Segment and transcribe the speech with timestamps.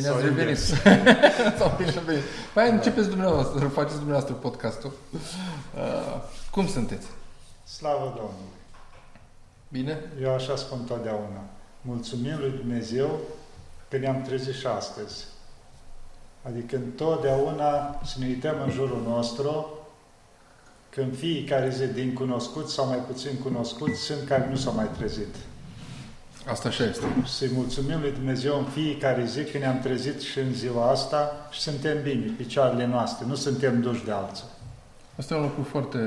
[0.00, 0.08] venit.
[0.08, 0.58] Bine Sau ați revenit.
[0.58, 1.58] invers.
[1.58, 2.22] Sau bine ați venit.
[2.54, 4.92] Păi începeți dumneavoastră, faceți dumneavoastră podcastul.
[5.12, 7.06] Uh, cum sunteți?
[7.64, 8.58] Slavă Domnului!
[9.68, 9.98] Bine?
[10.22, 11.42] Eu așa spun totdeauna.
[11.82, 13.20] Mulțumim lui Dumnezeu
[13.88, 15.24] că ne-am trezit și astăzi.
[16.42, 19.78] Adică întotdeauna să ne uităm în jurul nostru
[20.90, 24.88] că în fiecare zi din cunoscuți sau mai puțin cunoscuți sunt care nu s-au mai
[24.96, 25.34] trezit.
[26.46, 27.04] Asta așa este.
[27.26, 31.60] Să-i mulțumim lui Dumnezeu în fiecare zi că ne-am trezit și în ziua asta și
[31.60, 34.44] suntem bine, picioarele noastre, nu suntem duși de alții.
[35.16, 35.98] Asta e un lucru foarte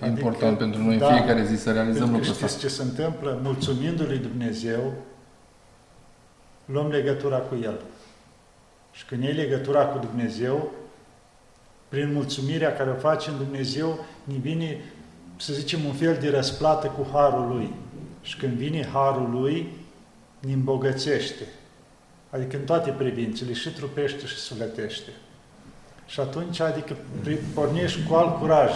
[0.00, 2.66] Adică, important pentru noi în da, fiecare zi să realizăm Pentru că lucrul știți ăsta.
[2.66, 3.40] ce se întâmplă?
[3.42, 4.92] Mulțumindu-lui Dumnezeu,
[6.64, 7.80] luăm legătura cu El.
[8.92, 10.72] Și când iei legătura cu Dumnezeu,
[11.88, 14.80] prin mulțumirea care o facem Dumnezeu, ne vine,
[15.36, 17.74] să zicem, un fel de răsplată cu Harul Lui.
[18.22, 19.68] Și când vine Harul Lui,
[20.40, 21.44] ne îmbogățește.
[22.30, 25.10] Adică în toate privințele, și trupește și sufletește.
[26.06, 28.70] Și atunci, adică, pri- pornești cu alt curaj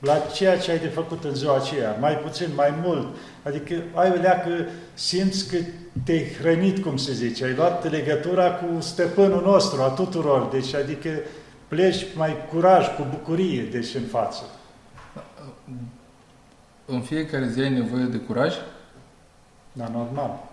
[0.00, 3.06] la ceea ce ai de făcut în ziua aceea, mai puțin, mai mult.
[3.42, 4.50] Adică ai o leacă,
[4.94, 5.56] simți că
[6.04, 11.10] te-ai hrănit, cum se zice, ai luat legătura cu stăpânul nostru, a tuturor, deci adică
[11.68, 14.42] pleci mai curaj, cu bucurie, deci în față.
[16.90, 18.54] În fiecare zi ai nevoie de curaj?
[19.72, 20.48] Da, normal.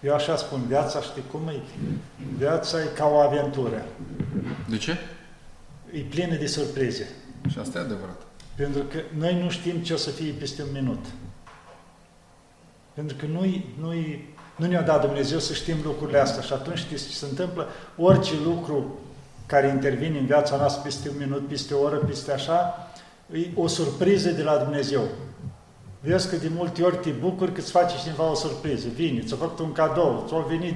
[0.00, 1.60] Eu așa spun, viața, știi cum e?
[2.38, 3.84] Viața e ca o aventură.
[4.68, 4.98] De ce?
[5.92, 7.08] E plină de surprize.
[7.48, 8.22] Și asta e adevărat.
[8.56, 11.04] Pentru că noi nu știm ce o să fie peste un minut.
[12.94, 13.40] Pentru că nu,
[13.80, 13.92] nu,
[14.56, 17.68] nu ne-a dat Dumnezeu să știm lucrurile astea și atunci știți ce se întâmplă?
[17.96, 18.98] Orice lucru
[19.46, 22.90] care intervine în viața noastră peste un minut, peste o oră, peste așa,
[23.32, 25.02] e o surpriză de la Dumnezeu.
[26.02, 28.86] Vezi că de multe ori te bucuri că îți face cineva o surpriză.
[28.94, 30.74] Vine, ți-a făcut un cadou, ți-a venit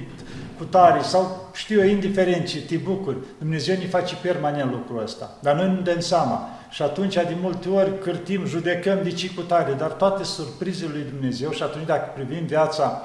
[0.58, 3.16] cu tare sau știu eu, indiferent ce, te bucuri.
[3.38, 5.36] Dumnezeu ne face permanent lucrul ăsta.
[5.40, 6.48] Dar noi nu dăm seama.
[6.70, 11.06] Și atunci, de multe ori, cârtim, judecăm de ce cu tare, dar toate surprizele lui
[11.10, 13.02] Dumnezeu și atunci, dacă privim viața,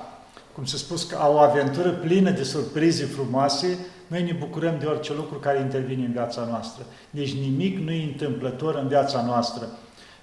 [0.53, 5.13] cum se spus, ca o aventură plină de surprize frumoase, noi ne bucurăm de orice
[5.13, 6.85] lucru care intervine în viața noastră.
[7.09, 9.67] Deci nimic nu e întâmplător în viața noastră.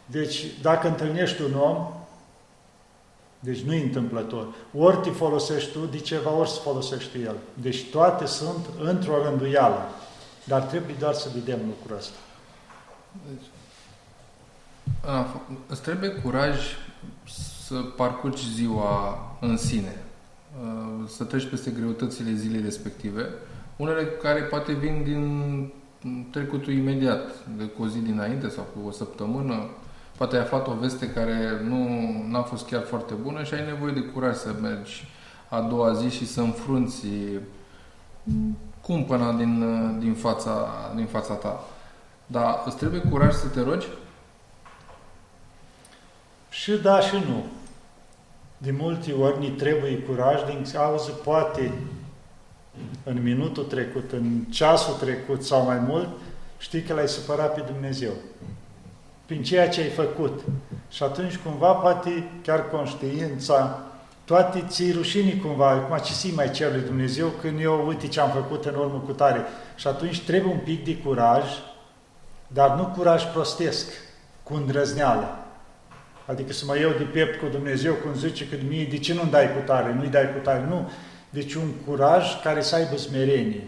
[0.07, 1.89] Deci, dacă întâlnești un om,
[3.41, 4.55] deci nu e întâmplător.
[4.79, 7.37] Ori te folosești tu de ceva, ori se folosește el.
[7.55, 9.89] Deci toate sunt într-o rânduială.
[10.45, 12.17] Dar trebuie doar să vedem lucrul ăsta.
[13.29, 13.47] Deci,
[15.05, 16.59] a, îți trebuie curaj
[17.67, 20.03] să parcurgi ziua în sine,
[20.63, 23.29] uh, să treci peste greutățile zilei respective,
[23.77, 25.73] unele care poate vin din
[26.31, 29.69] trecutul imediat, de cu o zi dinainte sau cu o săptămână,
[30.17, 33.93] poate ai aflat o veste care nu a fost chiar foarte bună și ai nevoie
[33.93, 35.09] de curaj să mergi
[35.49, 37.07] a doua zi și să înfrunți
[38.81, 39.65] cumpăna din,
[39.99, 41.65] din, fața, din fața ta.
[42.27, 43.87] Dar îți trebuie curaj să te rogi?
[46.51, 47.45] Și da și nu.
[48.59, 51.73] De multe ori ni trebuie curaj din cauză, poate
[53.05, 56.09] în minutul trecut, în ceasul trecut sau mai mult,
[56.59, 58.13] știi că l-ai supărat pe Dumnezeu.
[59.27, 60.41] Prin ceea ce ai făcut.
[60.91, 63.81] Și atunci cumva poate chiar conștiința,
[64.25, 68.21] toate ții rușinii cumva, acum ce să mai cer lui Dumnezeu când eu uite ce
[68.21, 69.45] am făcut în urmă cu tare.
[69.77, 71.45] Și atunci trebuie un pic de curaj,
[72.47, 73.87] dar nu curaj prostesc,
[74.43, 75.39] cu îndrăzneală.
[76.27, 79.25] Adică să mă iau de piept cu Dumnezeu, cum zice că mie, de ce nu
[79.31, 80.91] dai cu tare, nu-i dai cu tare, nu.
[81.31, 83.65] Deci un curaj care să aibă smerenie.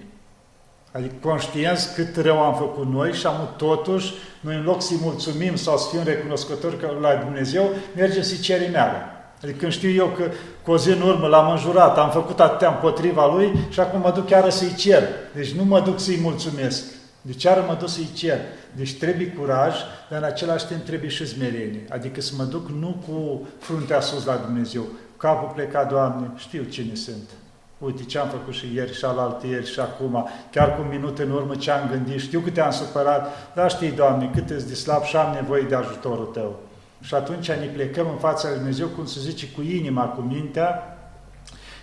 [0.92, 5.56] Adică conștienți cât rău am făcut noi și am totuși, noi în loc să-i mulțumim
[5.56, 9.02] sau să fim recunoscători la Dumnezeu, mergem să-i cerem iară.
[9.42, 10.30] Adică când știu eu că
[10.62, 14.10] cu o zi în urmă l-am înjurat, am făcut atâtea împotriva lui și acum mă
[14.10, 15.02] duc chiar să-i cer.
[15.34, 16.84] Deci nu mă duc să-i mulțumesc.
[17.22, 18.38] Deci chiar mă duc să-i cer.
[18.72, 19.74] Deci trebuie curaj,
[20.10, 21.84] dar în același timp trebuie și smerenie.
[21.88, 24.82] Adică să mă duc nu cu fruntea sus la Dumnezeu,
[25.16, 27.30] capul plecat, Doamne, știu cine sunt.
[27.78, 31.30] Uite ce am făcut și ieri și alaltă ieri și acum, chiar cu minute în
[31.30, 35.02] urmă ce am gândit, știu că te-am supărat, dar știi, Doamne, cât ești de slab
[35.02, 36.58] și am nevoie de ajutorul Tău.
[37.00, 40.98] Și atunci ne plecăm în fața lui Dumnezeu, cum se zice, cu inima, cu mintea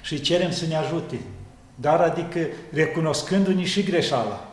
[0.01, 1.19] și îi cerem să ne ajute.
[1.75, 2.39] Dar adică
[2.73, 4.49] recunoscându-ne și greșeala.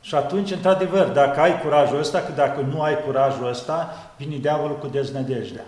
[0.00, 4.78] Și atunci, într-adevăr, dacă ai curajul ăsta, că dacă nu ai curajul ăsta, vine diavolul
[4.78, 5.64] cu deznădejdea.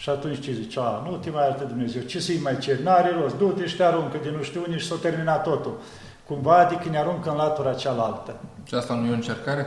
[0.00, 0.78] Și atunci ce zice?
[0.80, 2.82] A, nu te mai arată Dumnezeu, ce să-i mai ceri?
[2.82, 5.80] N-are rost, du-te și te aruncă de nu știu unde și s-a terminat totul.
[6.26, 8.36] Cumva, adică ne aruncă în latura cealaltă.
[8.64, 9.66] Și asta nu e o încercare?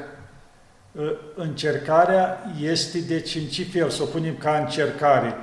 [1.35, 5.35] Încercarea este, deci, în ce fel să o punem ca încercare?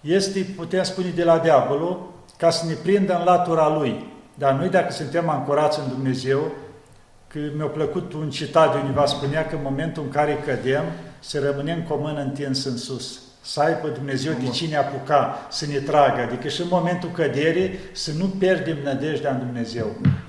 [0.00, 4.12] Este, putem spune, de la diavolul, ca să ne prindă în latura lui.
[4.34, 6.52] Dar noi dacă suntem ancorați în Dumnezeu,
[7.26, 10.84] că mi-a plăcut un citat de univa, spunea că în momentul în care cădem,
[11.18, 13.27] să rămânem cu o mână întins în sus.
[13.52, 16.20] Să aibă Dumnezeu de cine apuca să ne tragă.
[16.20, 19.86] Adică și în momentul căderii să nu pierdem nădejdea în Dumnezeu.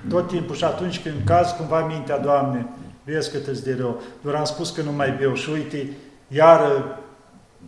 [0.08, 2.66] Tot timpul și atunci când caz cumva mintea, Doamne,
[3.04, 4.02] vezi cât îți de rău.
[4.22, 5.88] Doar am spus că nu mai beau și uite,
[6.28, 6.98] iară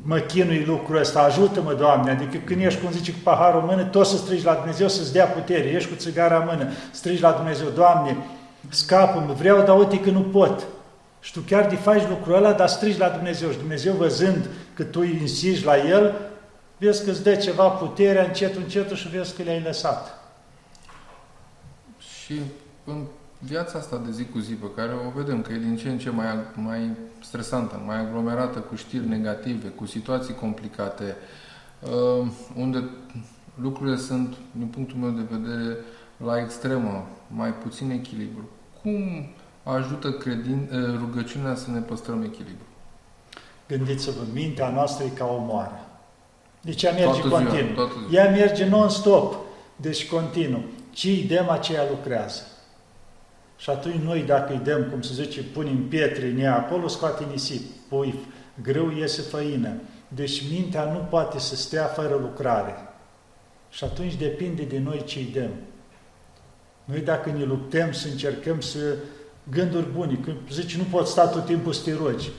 [0.03, 3.83] mă chinui lucrul ăsta, ajută-mă, Doamne, adică când ești, cum zice, cu paharul în mână,
[3.85, 7.31] tot să strigi la Dumnezeu să-ți dea putere, ești cu țigara în mână, strigi la
[7.31, 8.17] Dumnezeu, Doamne,
[8.69, 10.67] scapă-mă, vreau, dar uite că nu pot.
[11.21, 14.85] Și tu chiar de faci lucrul ăla, dar strigi la Dumnezeu și Dumnezeu văzând că
[14.85, 16.15] tu insisti la El,
[16.79, 20.19] vezi că îți dă ceva putere încet, încet și vezi că le-ai lăsat.
[21.99, 22.41] Și
[22.85, 23.05] în
[23.39, 25.99] viața asta de zi cu zi pe care o vedem că e din ce în
[25.99, 26.91] ce mai, mai
[27.21, 31.17] stresantă, mai aglomerată cu știri negative, cu situații complicate,
[31.81, 32.27] uh,
[32.57, 32.85] unde
[33.61, 35.77] lucrurile sunt, din punctul meu de vedere,
[36.17, 38.49] la extremă, mai puțin echilibru.
[38.83, 39.27] Cum
[39.63, 42.67] ajută credin, uh, rugăciunea să ne păstrăm echilibru?
[43.77, 45.87] Gândiți-vă, mintea noastră e ca o moară.
[46.61, 47.75] Deci ea merge Toată ziua, continuu.
[47.75, 48.23] toată ziua.
[48.23, 49.35] Ea merge non-stop,
[49.77, 50.63] deci continuu.
[50.91, 52.43] Ce îi dăm, aceea lucrează.
[53.57, 57.27] Și atunci noi, dacă îi dăm, cum se zice, punem pietre în ea acolo, scoate
[57.31, 58.15] nisip, pui,
[58.63, 59.73] greu iese făină.
[60.09, 62.75] Deci mintea nu poate să stea fără lucrare.
[63.71, 65.51] Și atunci depinde de noi ce îi dăm.
[66.85, 68.79] Noi dacă ne luptăm să încercăm să
[69.51, 72.31] gânduri bune, când zici nu poți sta tot timpul să te rogi,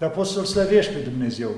[0.00, 1.50] dar poți să-L slăvești pe Dumnezeu.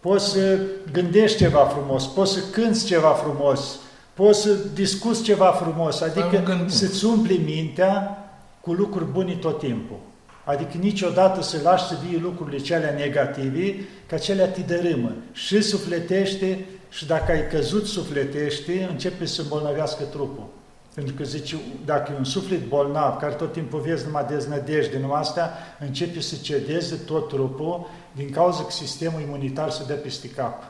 [0.00, 0.58] Poți să
[0.92, 3.78] gândești ceva frumos, poți să cânți ceva frumos,
[4.14, 6.68] poți să discuți ceva frumos, un adică gând bun.
[6.68, 8.18] să-ți umpli mintea
[8.60, 9.96] cu lucruri bune tot timpul.
[10.44, 13.74] Adică niciodată să lași să vie lucrurile cele negative,
[14.06, 15.12] că acelea te dărâmă.
[15.32, 20.46] Și sufletește, și dacă ai căzut sufletește, începe să îmbolnăvească trupul.
[20.94, 25.20] Pentru că zice, dacă e un suflet bolnav, care tot timpul vezi numai deznădejde, numai
[25.20, 30.62] astea, începe să cedeze tot trupul din cauza că sistemul imunitar se dă peste cap.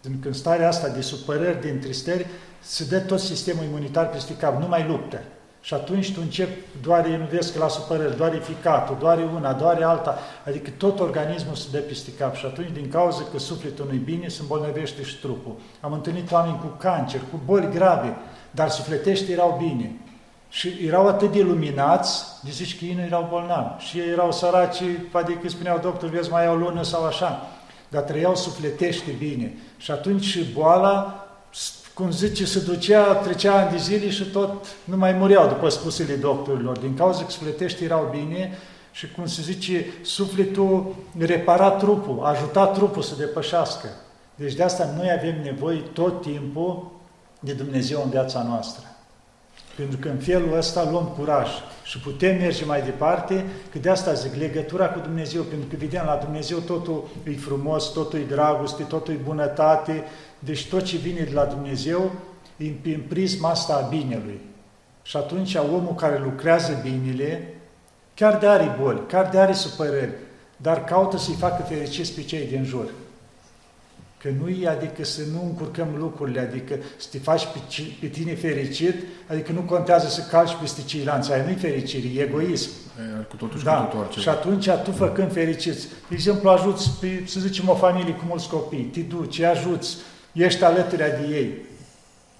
[0.00, 2.26] Pentru că în starea asta de supărări, de întristări,
[2.60, 5.20] se dă tot sistemul imunitar peste cap, nu mai luptă.
[5.60, 9.84] Și atunci tu începi, doare, nu vezi că la supărări, doare ficatul, doare una, doare
[9.84, 13.98] alta, adică tot organismul se dă peste cap și atunci din cauza că sufletul nu-i
[13.98, 15.54] bine, se îmbolnăvește și trupul.
[15.80, 18.16] Am întâlnit oameni cu cancer, cu boli grave,
[18.54, 19.92] dar sufletește erau bine.
[20.48, 23.84] Și erau atât de luminați, de zici că ei nu erau bolnavi.
[23.84, 24.82] Și ei erau săraci,
[25.12, 27.46] adică spuneau doctor, vezi, mai au lună sau așa.
[27.88, 29.54] Dar trăiau sufletește bine.
[29.76, 31.26] Și atunci și boala
[31.94, 36.14] cum zice, se ducea, trecea ani de zile și tot nu mai mureau după spusele
[36.14, 38.58] doctorilor, din cauza că sufletește erau bine
[38.92, 43.88] și, cum se zice, sufletul repara trupul, ajuta trupul să depășească.
[44.34, 46.90] Deci de asta noi avem nevoie tot timpul
[47.44, 48.84] de Dumnezeu în viața noastră.
[49.76, 51.48] Pentru că în felul ăsta luăm curaj
[51.84, 56.02] și putem merge mai departe, că de asta zic, legătura cu Dumnezeu, pentru că vedem
[56.06, 60.04] la Dumnezeu totul e frumos, totul e dragoste, totul e bunătate,
[60.38, 62.12] deci tot ce vine de la Dumnezeu
[62.56, 64.40] e în prisma asta a binelui.
[65.02, 67.54] Și atunci omul care lucrează binele,
[68.14, 70.12] chiar de are boli, chiar de are supărări,
[70.56, 72.90] dar caută să-i facă fericiți pe cei din jur.
[74.22, 77.58] Că nu e, adică să nu încurcăm lucrurile, adică să te faci pe,
[78.00, 78.94] pe tine fericit,
[79.26, 82.70] adică nu contează să calci peste ceilalți, aia nu-i fericire, e egoism.
[83.20, 84.22] E, cu totul și Da, cu totul altceva.
[84.22, 88.48] și atunci tu făcând fericiți, de exemplu, ajuți, pe, să zicem, o familie cu mulți
[88.48, 89.96] copii, te duci, îi ajuți,
[90.32, 91.54] ești alături de ei,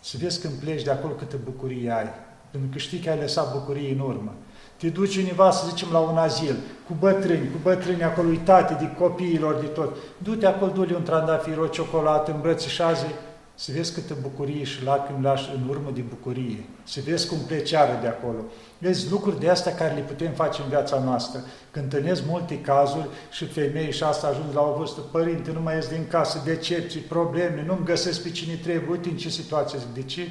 [0.00, 2.08] să vezi când pleci de acolo câtă bucurie ai,
[2.50, 4.34] pentru că știi că ai lăsat bucurie în urmă.
[4.82, 8.90] Te duci undeva, să zicem, la un azil, cu bătrâni, cu bătrâni acolo uitate de
[8.98, 9.96] copiilor, de tot.
[10.18, 13.14] Du-te acolo, du-le un trandafir, o ciocolată, îmbrățișaze,
[13.54, 16.64] să vezi câtă bucurie și lacrimi lași în urmă de bucurie.
[16.84, 18.38] Să vezi cum pleceară de acolo.
[18.78, 21.40] Vezi lucruri de astea care le putem face în viața noastră.
[21.70, 25.74] Când întâlnesc multe cazuri și femei și asta ajung la o vârstă, părinte, nu mai
[25.74, 29.94] ies din casă, decepții, probleme, nu-mi găsesc pe cine trebuie, uite în ce situație zic,
[29.94, 30.28] de ce?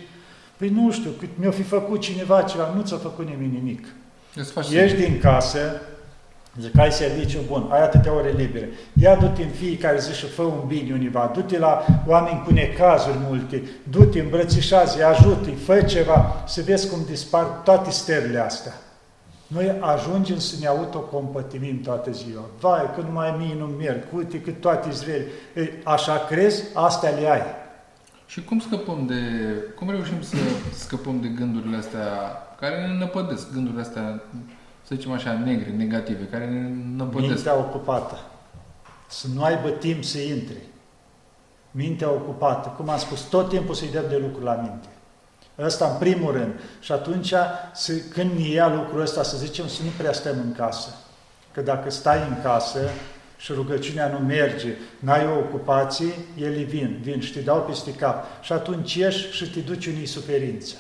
[0.58, 3.88] Păi nu știu, cât mi-o fi făcut cineva ceva, nu ți-a făcut nimeni nimic.
[4.36, 5.82] Îți faci Ești din casă,
[6.60, 10.42] zic, ai serviciu bun, ai atâtea ore libere, ia du-te în fiecare zi și fă
[10.42, 16.62] un bine univa, du-te la oameni cu necazuri multe, du-te, îmbrățișează ajută-i, fă ceva, să
[16.62, 18.74] vezi cum dispar toate stările astea.
[19.48, 22.50] Noi ajungem să ne autocompătimim toată ziua.
[22.60, 25.26] Vai, că numai mie nu merg, uite că toate Israel.
[25.56, 27.42] Ei, așa crezi, astea le ai.
[28.26, 29.16] Și cum scăpăm de...
[29.76, 30.36] Cum reușim să
[30.74, 32.08] scăpăm de gândurile astea
[32.62, 34.22] care ne năpădesc, gândurile astea,
[34.88, 37.34] să zicem așa, negre, negative, care ne năpădesc?
[37.34, 38.18] Mintea ocupată.
[39.10, 40.56] Să nu aibă timp să intre.
[41.72, 42.70] Mintea ocupată.
[42.70, 44.88] Cum am spus, tot timpul să-i dăm de lucru la minte.
[45.60, 46.54] Ăsta în primul rând.
[46.80, 47.34] Și atunci,
[48.10, 50.90] când ne ia lucrul ăsta, să zicem, să nu prea stăm în casă.
[51.54, 52.80] Că dacă stai în casă
[53.38, 58.26] și rugăciunea nu merge, n-ai o ocupație, ele vin, vin și te dau peste cap.
[58.42, 60.76] Și atunci ieși și te duci unii suferință.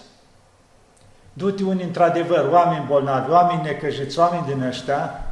[1.33, 5.25] Du-te unii într-adevăr, oameni bolnavi, oameni necăjiți, oameni din ăștia,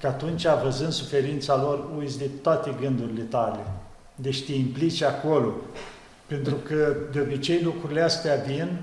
[0.00, 3.58] că atunci, văzând suferința lor, uiți de toate gândurile tale.
[4.14, 5.52] Deci te implici acolo.
[6.26, 8.80] Pentru că de obicei lucrurile astea vin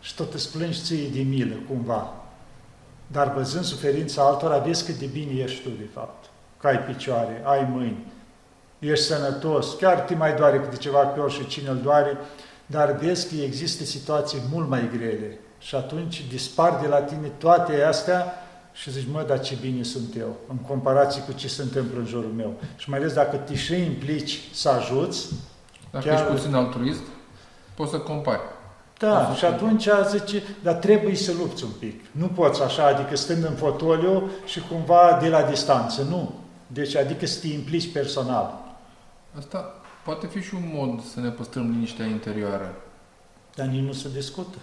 [0.00, 2.12] și tot îți plângi ție de milă, cumva.
[3.06, 6.24] Dar văzând suferința altora, vezi cât de bine ești tu, de fapt.
[6.60, 8.06] Că ai picioare, ai mâini,
[8.78, 12.16] ești sănătos, chiar te mai doare câte ceva pe ori și cine îl doare,
[12.70, 15.38] dar vezi că există situații mult mai grele.
[15.58, 18.32] Și atunci dispar de la tine toate astea
[18.72, 22.06] și zici, mă, dar ce bine sunt eu, în comparație cu ce se întâmplă în
[22.06, 22.54] jurul meu.
[22.76, 25.26] Și mai ales dacă te și implici să ajuți,
[25.90, 26.14] Dacă chiar...
[26.14, 27.02] ești puțin altruist,
[27.74, 28.40] poți să compari.
[28.98, 32.04] Da, și atunci zice, dar trebuie să lupți un pic.
[32.10, 36.34] Nu poți așa, adică stând în fotoliu și cumva de la distanță, nu.
[36.66, 38.60] Deci, adică să te implici personal.
[39.38, 42.74] Asta poate fi și un mod să ne păstrăm liniștea interioară.
[43.54, 44.58] Dar nici nu se discută.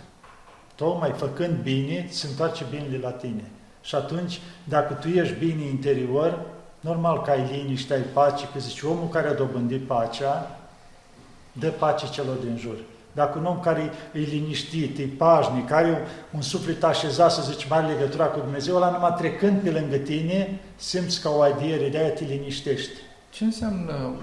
[0.76, 3.52] Tocmai făcând bine, se întoarce binele la tine.
[3.82, 6.46] Și atunci, dacă tu ești bine interior,
[6.80, 10.60] normal că ai liniște, ai pace, că zici, omul care a dobândit pacea,
[11.52, 12.76] dă pace celor din jur.
[13.12, 16.02] Dacă un om care e liniștit, e pașnic, are
[16.32, 20.60] un suflet așezat, să zici, mai legătura cu Dumnezeu, ăla numai trecând pe lângă tine,
[20.76, 22.92] simți ca o adiere, de-aia te liniștești.
[23.30, 24.14] Ce înseamnă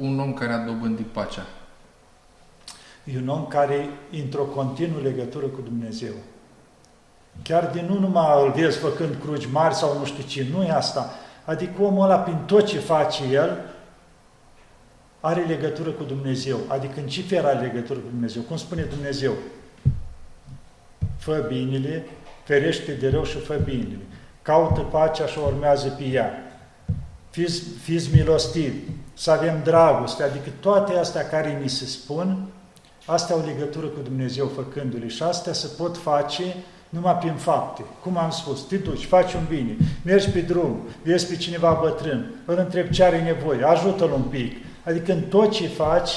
[0.00, 1.46] un om care a dobândit pacea?
[3.04, 6.12] E un om care e într-o continuă legătură cu Dumnezeu.
[7.42, 10.70] Chiar din nu numai îl vezi făcând cruci mari sau nu știu ce, nu e
[10.70, 11.10] asta.
[11.44, 13.58] Adică omul ăla, prin tot ce face el,
[15.20, 16.58] are legătură cu Dumnezeu.
[16.66, 18.42] Adică în ce fel are legătură cu Dumnezeu?
[18.42, 19.32] Cum spune Dumnezeu?
[21.16, 22.06] Fă binele,
[22.44, 24.04] ferește de rău și fă binele.
[24.42, 26.30] Caută pacea și urmează pe ea.
[27.30, 28.78] Fiți, fiți milostivi,
[29.20, 32.46] să avem dragoste, adică toate astea care ni se spun,
[33.06, 36.42] astea au legătură cu Dumnezeu făcându-le și astea se pot face
[36.88, 37.84] numai prin fapte.
[38.02, 42.34] Cum am spus, te duci, faci un bine, mergi pe drum, vezi pe cineva bătrân,
[42.44, 44.56] îl întreb ce are nevoie, ajută-l un pic.
[44.84, 46.10] Adică în tot ce faci,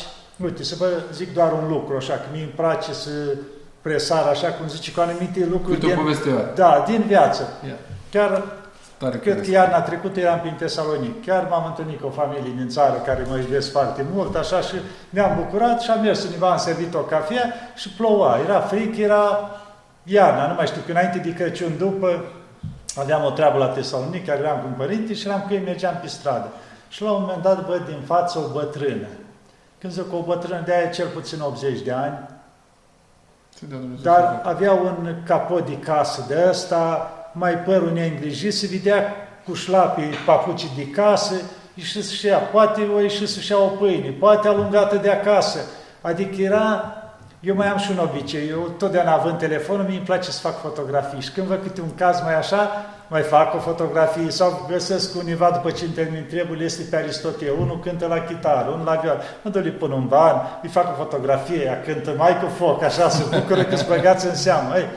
[0.44, 3.10] uite, să vă zic doar un lucru, așa, că mie îmi place să
[3.82, 6.18] presar, așa cum zice, cu anumite lucruri din,
[6.56, 7.48] da, din viață.
[7.66, 7.78] Yeah.
[8.12, 8.44] Chiar
[9.04, 11.26] Tare Cred că iarna trecută eram prin Tesalonic.
[11.26, 14.76] Chiar m-am întâlnit cu o familie din țară care mă iubesc foarte mult, așa, și
[15.10, 18.38] ne-am bucurat și am mers undeva, am servit o cafea și ploua.
[18.44, 19.50] Era fric, era
[20.04, 22.26] iarna, nu mai știu, că înainte de Crăciun, după,
[22.96, 25.98] aveam o treabă la Tesalonic, care eram cu un părinte și eram cu ei, mergeam
[26.02, 26.48] pe stradă.
[26.90, 29.08] Și la un moment dat văd din față o bătrână.
[29.80, 32.20] Când zic o bătrână de aia cel puțin 80 de ani,
[34.02, 40.10] dar avea un capot de casă de ăsta, mai părul neîngrijit, se vedea cu șlapii
[40.25, 41.36] papucii de casă,
[41.78, 45.60] și să-și ia, poate o ieși să-și ia o pâine, poate alungată de acasă.
[46.02, 46.94] Adică era
[47.40, 50.62] eu mai am și un obicei, eu totdeauna având telefonul, mi îmi place să fac
[50.62, 52.70] fotografii și când văd câte un caz mai așa,
[53.08, 57.54] mai fac o fotografie sau găsesc univa după ce îmi termin trebuie, este pe Aristotel,
[57.60, 61.04] unul cântă la chitară, unul la viol, mă duc pun un ban, îi fac o
[61.04, 64.75] fotografie, ea cântă mai cu foc, așa, se bucură că-ți băgați în seamă.
[64.75, 64.88] Ei,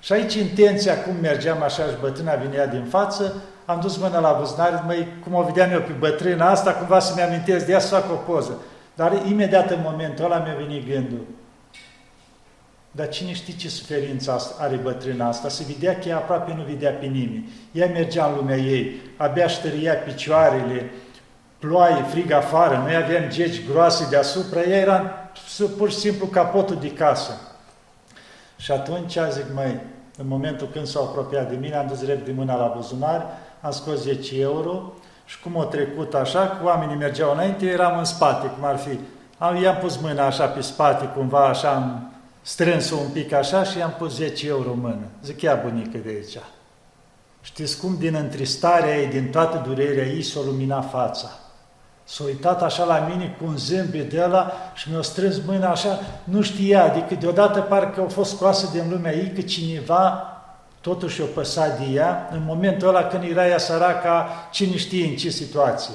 [0.00, 4.36] și aici intenția, cum mergeam așa și bătrâna vinea din față, am dus mâna la
[4.38, 7.94] buzunar, măi, cum o vedeam eu pe bătrâna asta, cumva să-mi amintesc de ea să
[7.94, 8.62] fac o poză.
[8.94, 11.26] Dar imediat în momentul ăla mi-a venit gândul,
[12.90, 15.48] dar cine știe ce suferință are bătrâna asta?
[15.48, 17.48] Se vedea că ea aproape nu vedea pe nimeni.
[17.72, 20.90] Ea mergea în lumea ei, abia ștăria picioarele,
[21.58, 25.30] ploaie, frig afară, noi aveam gegi groase deasupra, ea era
[25.76, 27.32] pur și simplu capotul de casă.
[28.58, 29.80] Și atunci zic, măi,
[30.18, 33.26] în momentul când s-au apropiat de mine, am dus drept de mâna la buzunar,
[33.60, 34.92] am scos 10 euro
[35.24, 38.98] și cum o trecut așa, cu oamenii mergeau înainte, eram în spate, cum ar fi.
[39.38, 42.12] Am, i-am pus mâna așa pe spate, cumva așa am
[42.42, 45.06] strâns-o un pic așa și i-am pus 10 euro în mână.
[45.22, 46.38] Zic, ia bunică de aici.
[47.42, 51.28] Știți cum din întristarea ei, din toată durerea ei, s-a luminat fața.
[52.10, 55.98] S-a uitat așa la mine cu un zâmbet de ăla și mi-a strâns mâna așa,
[56.24, 60.32] nu știa, adică deodată parcă au fost scoasă din lumea ei că cineva
[60.80, 65.16] totuși o păsat de ea în momentul ăla când era ea săraca, cine știe în
[65.16, 65.94] ce situație.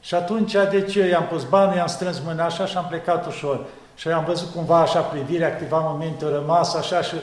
[0.00, 3.64] Și atunci, deci eu i-am pus banul, i-am strâns mâna așa și am plecat ușor.
[3.94, 7.14] Și am văzut cumva așa privirea, câteva momente au rămas așa și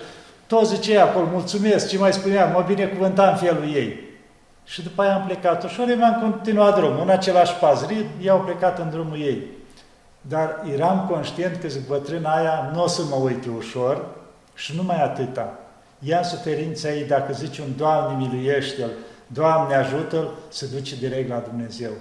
[0.47, 4.06] tot zicea acolo, mulțumesc, ce mai spunea, mă binecuvânta în felul ei.
[4.67, 7.86] Și după aia am plecat ușor, mi-am continuat drumul, în același pas,
[8.21, 9.43] ei au plecat în drumul ei.
[10.21, 14.05] dar eram conștient că zic, bătrâna aia nu o să mă uite ușor
[14.53, 15.59] și numai atâta.
[16.00, 18.89] Ia suferința ei, dacă zice un Doamne miluiește-l,
[19.27, 21.91] Doamne ajută-l, se duce direct la Dumnezeu.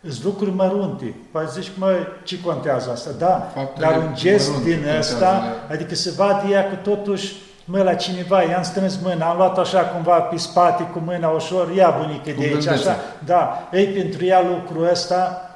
[0.00, 1.14] Îți lucruri mărunte.
[1.30, 3.10] Păi zici, mă, ce contează asta?
[3.18, 7.94] Da, Faptele dar un gest din ăsta, adică se vadă ea că totuși, mă, la
[7.94, 12.40] cineva, i-am strâns mâna, am luat așa cumva pe spate cu mâna ușor, ia bunică
[12.40, 12.96] de aici, așa.
[13.24, 15.48] Da, ei, pentru ea lucrul ăsta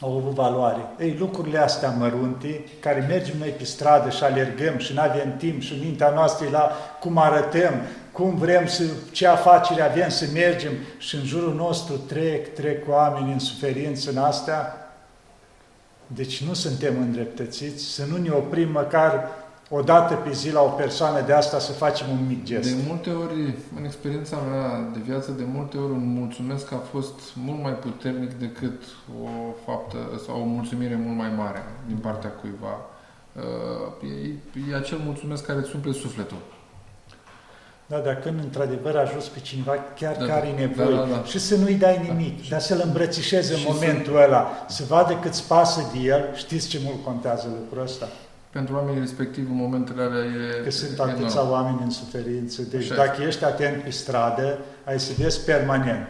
[0.00, 0.86] au avut valoare.
[0.98, 5.62] Ei, lucrurile astea mărunte, care mergem noi pe stradă și alergăm și nu avem timp
[5.62, 7.74] și mintea noastră e la cum arătăm,
[8.12, 13.32] cum vrem să, ce afacere avem să mergem și în jurul nostru trec, trec oameni
[13.32, 14.76] în suferință în astea,
[16.06, 19.28] deci nu suntem îndreptățiți, să nu ne oprim măcar
[19.74, 22.74] o dată pe zi la o persoană de asta să facem un mic gest.
[22.74, 27.20] De multe ori, în experiența mea de viață, de multe ori un mulțumesc a fost
[27.34, 28.82] mult mai puternic decât
[29.24, 29.28] o
[29.66, 32.76] faptă sau o mulțumire mult mai mare din partea cuiva.
[33.32, 34.10] Uh,
[34.66, 36.36] e, e acel mulțumesc care îți umple sufletul.
[37.86, 41.24] Da, dar când într-adevăr ajuns pe cineva chiar da, care e nevoie da, da, da.
[41.24, 44.22] și să nu-i dai nimic, da, dar să-l îmbrățișeze în momentul să...
[44.24, 48.08] ăla, să vadă cât pasă de el, știți ce mult contează lucrul ăsta?
[48.52, 51.50] Pentru oamenii respectiv, în momentele alea e Că sunt atâția enorm.
[51.50, 52.62] oameni în suferință.
[52.62, 53.26] Deci Așa dacă este.
[53.26, 56.08] ești atent pe stradă, ai să vezi permanent.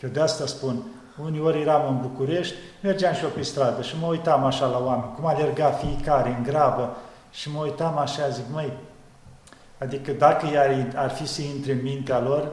[0.00, 0.82] Că de asta spun,
[1.24, 5.12] uneori eram în București, mergeam și eu pe stradă și mă uitam așa la oameni,
[5.14, 6.96] cum alerga fiecare în grabă
[7.30, 8.72] și mă uitam așa, zic, măi,
[9.78, 12.52] Adică dacă ar, ar fi să intre în mintea lor,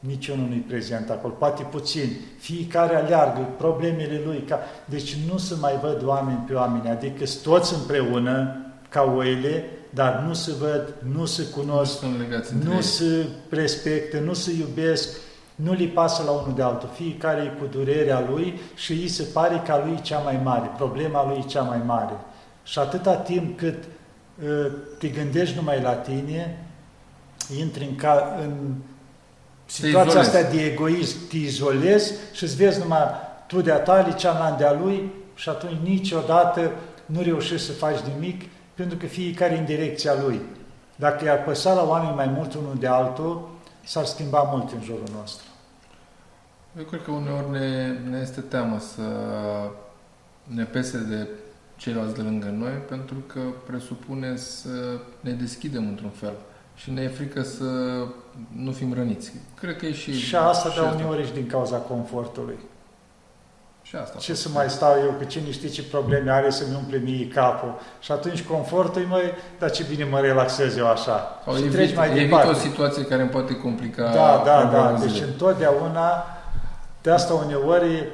[0.00, 2.10] niciunul nu-i prezent acolo, poate puțin.
[2.38, 4.38] Fiecare aleargă problemele lui.
[4.48, 4.58] Ca...
[4.84, 8.56] Deci nu se mai văd oameni pe oameni, adică sunt toți împreună,
[8.88, 14.52] ca oile, dar nu se văd, nu se cunosc, nu, nu se respectă, nu se
[14.58, 15.18] iubesc,
[15.54, 16.88] nu li pasă la unul de altul.
[16.94, 20.70] Fiecare e cu durerea lui și îi se pare că lui e cea mai mare,
[20.76, 22.12] problema lui e cea mai mare.
[22.62, 23.84] Și atâta timp cât
[24.98, 26.66] te gândești numai la tine,
[27.58, 28.74] intri în, ca, în
[29.70, 33.06] situația asta de egoism, te izolezi și îți vezi numai
[33.46, 36.70] tu de-a tale, cealaltă de-a lui și atunci niciodată
[37.06, 38.42] nu reușești să faci nimic
[38.74, 40.40] pentru că fiecare în direcția lui.
[40.96, 43.48] Dacă i-ar păsa la oameni mai mult unul de altul,
[43.84, 45.46] s-ar schimba mult în jurul nostru.
[46.78, 49.02] Eu cred că uneori ne, ne este teamă să
[50.42, 51.28] ne pese de
[51.76, 56.32] ceilalți de lângă noi, pentru că presupune să ne deschidem într-un fel
[56.78, 57.64] și ne e frică să
[58.56, 59.32] nu fim răniți.
[59.60, 60.12] Cred că e și...
[60.12, 62.58] Și asta, și dar uneori și din cauza confortului.
[63.82, 64.18] Și asta.
[64.18, 67.74] Ce să mai stau eu, cu cine știe ce probleme are să-mi umple mie capul.
[68.00, 69.22] Și atunci confortul mai,
[69.58, 71.40] dar ce bine mă relaxez eu așa.
[71.44, 72.48] Sau și evit, treci mai evit departe.
[72.48, 74.98] o situație care îmi poate complica Da, da, da.
[75.00, 76.24] Deci întotdeauna,
[77.02, 78.08] de asta uneori,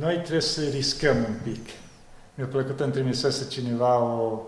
[0.00, 1.68] noi trebuie să riscăm un pic.
[2.34, 4.42] Mi-a plăcut îmi trimisese cineva o,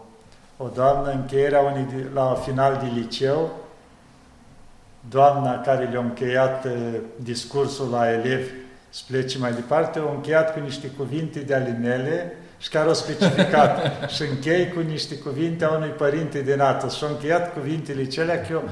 [0.63, 3.51] o doamnă, încheierea unui, la final de liceu,
[5.09, 6.73] doamna care le-a încheiat uh,
[7.17, 8.51] discursul la elevi
[8.91, 12.95] să plece mai departe, a încheiat cu niște cuvinte de ale mele și care au
[12.95, 13.79] specificat.
[14.15, 16.97] Și închei cu niște cuvinte a unui părinte din Atos.
[16.97, 18.63] Și au încheiat cuvintele celea că eu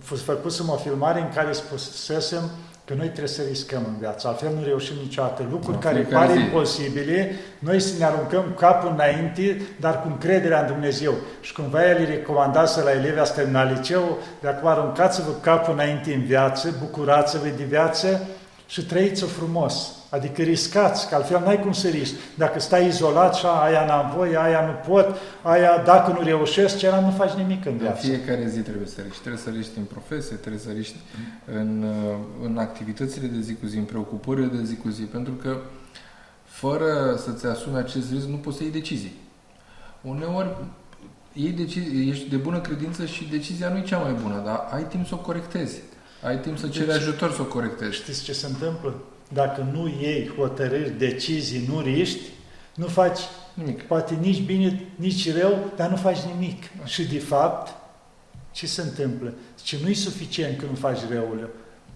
[0.00, 2.50] făcusem o filmare în care spusesem
[2.84, 5.46] că noi trebuie să riscăm în viață, altfel nu reușim niciodată.
[5.50, 11.14] Lucruri care par imposibile, noi să ne aruncăm capul înainte, dar cu încrederea în Dumnezeu.
[11.40, 16.14] Și cumva el îi recomandase la elevii asta în liceu, de acum aruncați-vă capul înainte
[16.14, 18.28] în viață, bucurați-vă de viață
[18.66, 19.92] și trăiți-o frumos.
[20.14, 22.14] Adică riscați, că altfel n-ai cum să risci.
[22.34, 26.90] Dacă stai izolat și aia n-am voie, aia nu pot, aia dacă nu reușesc, ce
[26.90, 28.06] nu faci nimic în viață.
[28.06, 29.20] În fiecare zi trebuie să riști.
[29.20, 30.96] Trebuie să riști în profesie, trebuie să riști
[31.54, 31.84] în,
[32.44, 35.56] în activitățile de zi cu zi, în preocupările de zi cu zi, pentru că
[36.44, 39.14] fără să-ți asumi acest risc nu poți să iei decizii.
[40.00, 40.48] Uneori
[41.32, 44.82] iei decizii, ești de bună credință și decizia nu e cea mai bună, dar ai
[44.82, 45.80] timp să o corectezi.
[46.22, 47.94] Ai timp să ceri deci, ajutor să o corectezi.
[47.94, 48.94] Știți ce se întâmplă?
[49.34, 52.20] Dacă nu iei hotărâri, decizii, nu riști,
[52.74, 53.18] nu faci
[53.54, 53.82] nimic.
[53.82, 56.62] Poate nici bine, nici rău, dar nu faci nimic.
[56.84, 57.74] Și de fapt,
[58.52, 59.32] ce se întâmplă?
[59.58, 61.50] Zice, nu e suficient că nu faci răul,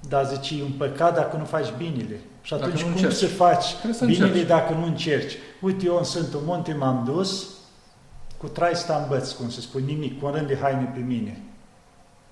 [0.08, 2.20] dar zice, e un păcat dacă nu faci binele.
[2.42, 3.14] Și atunci cum încerci.
[3.14, 4.46] să faci să binele încerci.
[4.46, 5.32] dacă nu încerci?
[5.60, 7.46] Uite, eu în Sfântul Munte m-am dus
[8.36, 11.42] cu trai stambăți, cum se spune, nimic, cu un rând de haine pe mine.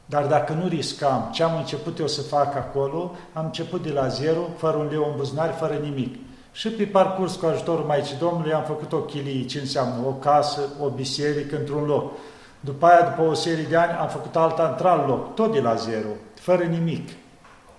[0.07, 4.07] Dar dacă nu riscam ce am început eu să fac acolo, am început de la
[4.07, 6.15] zero, fără un leu în buzunar, fără nimic.
[6.53, 10.61] Și pe parcurs, cu ajutorul Maicii Domnului, am făcut o chilie, ce înseamnă o casă,
[10.83, 12.13] o biserică într-un loc.
[12.61, 15.75] După aia, după o serie de ani, am făcut alta într-alt loc, tot de la
[15.75, 17.09] zero, fără nimic.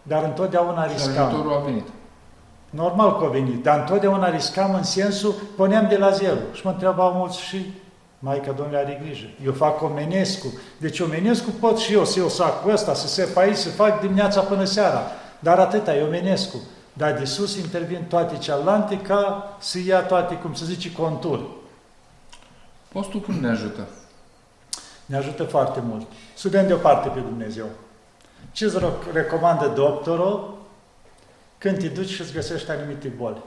[0.03, 1.13] Dar întotdeauna riscam.
[1.13, 1.87] Și ajutorul a venit.
[2.69, 6.37] Normal că a venit, dar întotdeauna riscam în sensul, puneam de la zero.
[6.53, 7.73] Și mă întrebau mulți și
[8.19, 9.25] Maica Domnului are grijă.
[9.45, 10.47] Eu fac omenescu.
[10.77, 14.41] Deci omenescu pot și eu să iau sacul ăsta, să se aici, să fac dimineața
[14.41, 15.01] până seara.
[15.39, 16.57] Dar atâta, e omenescu.
[16.93, 21.45] Dar de sus intervin toate cealaltă ca să ia toate, cum să zice, conturi.
[22.91, 23.87] Postul cum ne ajută?
[25.05, 26.07] Ne ajută foarte mult.
[26.35, 27.65] Să dăm deoparte pe Dumnezeu.
[28.51, 28.77] Ce îți
[29.13, 30.57] recomandă doctorul
[31.57, 33.43] când te duci și îți găsești anumite boli?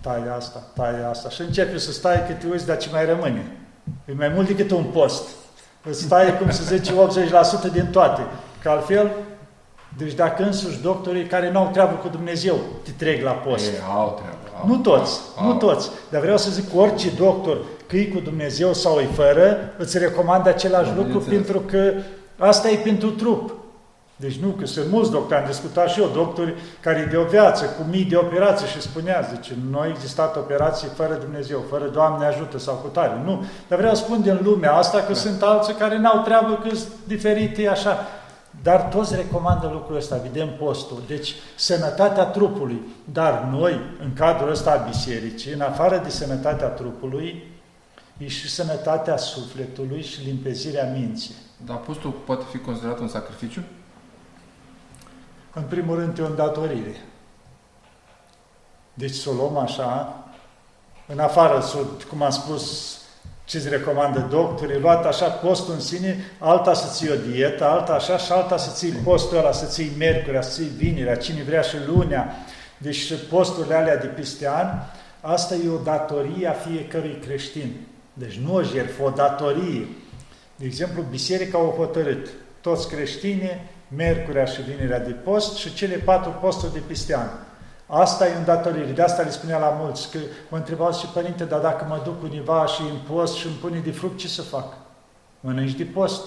[0.00, 1.28] Tai asta, tai asta.
[1.28, 3.63] Și începi să stai că te uiți, dar ce mai rămâne.
[4.04, 5.28] E mai mult decât un post.
[5.90, 6.92] Îți stai, cum să zice,
[7.68, 8.22] 80% din toate.
[8.62, 9.10] Că altfel,
[9.96, 13.66] deci dacă însuși doctorii care nu au treabă cu Dumnezeu te trec la post.
[13.66, 14.60] Ei, au treabă.
[14.60, 15.90] Au, nu toți, au, nu toți.
[16.10, 20.48] Dar vreau să zic, orice doctor, că e cu Dumnezeu sau e fără, îți recomandă
[20.48, 21.36] același Am lucru înțeles.
[21.36, 21.92] pentru că
[22.38, 23.54] asta e pentru trup.
[24.16, 27.64] Deci nu, că sunt mulți doctori, am discutat și eu, doctori care de o viață,
[27.64, 32.26] cu mii de operații și spunea, zice, nu a existat operații fără Dumnezeu, fără Doamne
[32.26, 33.20] ajută sau cu tare.
[33.24, 35.18] Nu, dar vreau să spun din lumea asta că da.
[35.18, 37.98] sunt alții care n-au treabă, că sunt diferite așa.
[38.62, 41.02] Dar toți recomandă lucrul ăsta, vedem postul.
[41.06, 42.80] Deci, sănătatea trupului.
[43.12, 47.42] Dar noi, în cadrul ăsta a bisericii, în afară de sănătatea trupului,
[48.18, 51.34] e și sănătatea sufletului și limpezirea minții.
[51.66, 53.62] Dar postul poate fi considerat un sacrificiu?
[55.54, 56.96] În primul rând, e o îndatorire.
[58.94, 60.18] Deci să o luăm așa,
[61.06, 61.64] în afară,
[62.08, 62.96] cum am spus,
[63.44, 67.92] ce îți recomandă doctorii, luat așa postul în sine, alta să ții o dietă, alta
[67.92, 71.60] așa și alta să ții postul ăla, să ții miercurea, să ții vinerea, cine vrea
[71.60, 72.36] și lunea.
[72.78, 74.68] Deci posturile alea de peste an,
[75.20, 77.86] asta e o datorie a fiecărui creștin.
[78.12, 79.86] Deci nu o jertfă, o datorie.
[80.56, 82.28] De exemplu, biserica au hotărât
[82.60, 83.60] toți creștinii,
[83.96, 87.28] miercurea și vinerea de post și cele patru posturi de peste an.
[87.86, 88.90] Asta e îndatorire.
[88.90, 92.22] De asta le spunea la mulți, că mă întrebau și părinte, dar dacă mă duc
[92.22, 94.76] univa și în post și îmi pune de fruct, ce să fac?
[95.40, 96.22] Mănânci de post.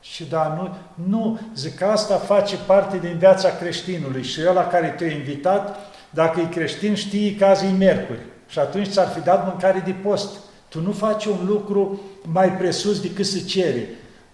[0.00, 0.76] Și da, nu,
[1.08, 5.76] nu, zic că asta face parte din viața creștinului și ăla care te-a invitat,
[6.10, 8.18] dacă e creștin, știi că azi e miercuri.
[8.48, 10.36] Și atunci ți-ar fi dat mâncare de post.
[10.68, 12.00] Tu nu faci un lucru
[12.32, 13.88] mai presus decât să ceri.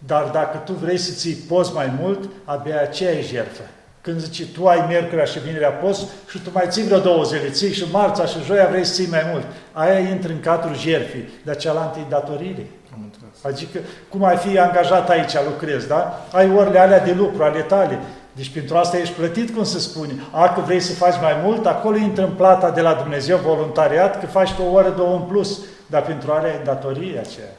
[0.07, 3.63] Dar dacă tu vrei să ții post mai mult, abia aceea e jertfă.
[4.01, 7.51] Când zici, tu ai miercurea și vinerea post și tu mai ții vreo două zile,
[7.51, 9.45] ții și marța și joia vrei să ții mai mult.
[9.73, 12.67] Aia intră în cadrul jertfii, dar cealaltă e datorire.
[12.93, 13.55] Am înțeles.
[13.55, 16.27] Adică, cum ai fi angajat aici, lucrezi, da?
[16.33, 17.99] Ai orele alea de lucru, ale tale.
[18.33, 20.13] Deci pentru asta ești plătit, cum se spune.
[20.31, 24.21] A, că vrei să faci mai mult, acolo intră în plata de la Dumnezeu, voluntariat,
[24.21, 25.59] că faci o oră, două în plus.
[25.87, 27.53] Dar pentru alea e datorie aceea.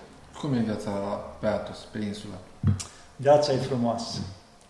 [0.45, 0.91] Cum e viața
[1.39, 2.33] pe Atos, pe insulă?
[3.15, 4.19] Viața e frumoasă.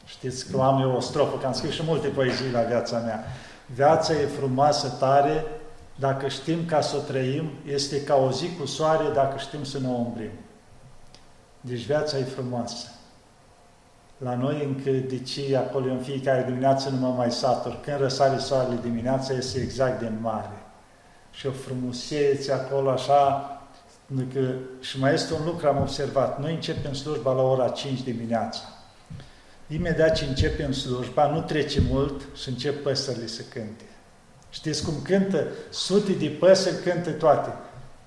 [0.06, 3.24] Știți că am eu o strofă, că am scris și multe poezii la viața mea.
[3.74, 5.46] Viața e frumoasă tare,
[5.96, 9.80] dacă știm ca să o trăim, este ca o zi cu soare dacă știm să
[9.80, 10.32] ne o umbrim.
[11.62, 12.88] Deci viața e frumoasă.
[14.18, 17.80] La noi încă de ce acolo în fiecare dimineață nu mă mai satur.
[17.82, 20.64] Când răsare soarele dimineața, este exact din mare.
[21.32, 23.50] Și o frumusețe acolo așa,
[24.34, 26.40] că, și mai este un lucru am observat.
[26.40, 28.60] Noi începem slujba la ora 5 dimineața.
[29.68, 33.84] Imediat ce începem slujba, nu trece mult și încep păsările să cânte.
[34.50, 35.48] Știți cum cântă?
[35.70, 37.54] Sute de păsări cântă toate.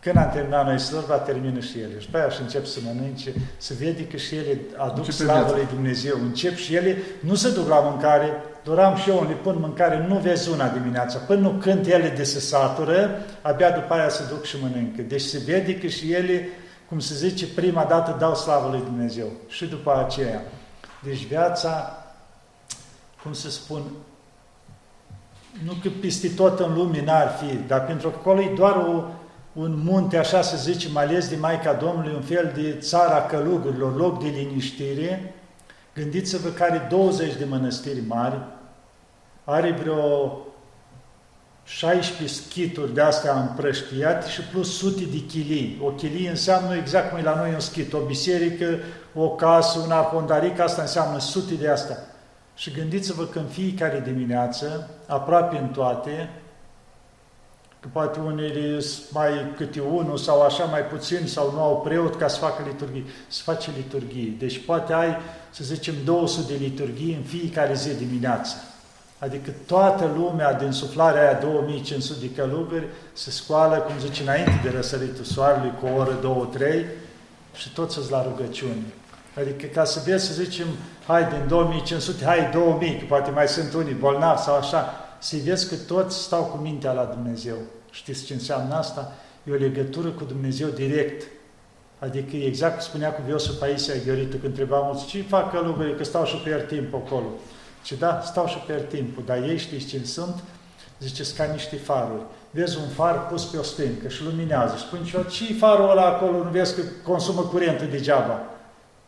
[0.00, 1.98] Când am terminat noi slujba, termină și ele.
[1.98, 5.38] Și pe aia și încep să mănânce, să vede că și ele aduc Începe slavă
[5.38, 5.56] viața.
[5.56, 6.16] lui Dumnezeu.
[6.22, 8.30] Încep și ele, nu se duc la mâncare,
[8.68, 11.18] doram și eu, le pun mâncare, nu vezi una dimineața.
[11.18, 13.10] Până nu cânt ele de se satură,
[13.42, 15.02] abia după aia se duc și mănâncă.
[15.02, 16.48] Deci se vede că și ele,
[16.88, 19.26] cum se zice, prima dată dau slavă lui Dumnezeu.
[19.48, 20.42] Și după aceea.
[21.04, 22.02] Deci viața,
[23.22, 23.82] cum să spun,
[25.64, 29.04] nu că peste tot în lume n-ar fi, dar pentru că acolo e doar o,
[29.52, 34.22] un munte, așa să zicem, ales de Maica Domnului, un fel de țara călugurilor, loc
[34.22, 35.34] de liniștire.
[35.94, 38.38] Gândiți-vă că are 20 de mănăstiri mari,
[39.50, 40.38] are vreo
[41.64, 45.80] 16 schituri de astea împrăștiate și plus sute de chilii.
[45.84, 48.78] O chilie înseamnă exact cum e la noi un schit, o biserică,
[49.14, 51.96] o casă, un arhondaric, asta înseamnă sute de astea.
[52.54, 56.30] Și gândiți-vă că în fiecare dimineață, aproape în toate,
[57.80, 62.16] că poate unele sunt mai câte unul sau așa mai puțin sau nu au preot
[62.16, 64.36] ca să facă liturghii, să face liturghii.
[64.38, 65.16] Deci poate ai,
[65.50, 68.56] să zicem, 200 de liturghii în fiecare zi dimineață.
[69.18, 74.70] Adică toată lumea din suflarea aia 2500 de călugări se scoală, cum zice, înainte de
[74.70, 76.84] răsăritul soarelui, cu o oră, două, trei,
[77.54, 78.82] și toți sunt la rugăciune.
[79.38, 80.66] Adică ca să vezi să zicem,
[81.06, 85.68] hai din 2500, hai 2000, că poate mai sunt unii bolnavi sau așa, să-i vezi
[85.68, 87.56] că toți stau cu mintea la Dumnezeu.
[87.90, 89.12] Știți ce înseamnă asta?
[89.44, 91.26] E o legătură cu Dumnezeu direct.
[91.98, 96.04] Adică exact cum spunea cu Viosul Paisia Gheorită, când întreba mulți, ce fac călugării, că
[96.04, 97.26] stau și pierd timp acolo.
[97.82, 100.42] Și da, stau și pierd timpul, dar ei știți ce sunt?
[101.00, 102.22] Ziceți ca niște faruri.
[102.50, 104.76] Vezi un far pus pe o stâncă și luminează.
[104.76, 106.44] Și spune, ce farul ăla acolo?
[106.44, 108.40] Nu vezi că consumă curentul degeaba.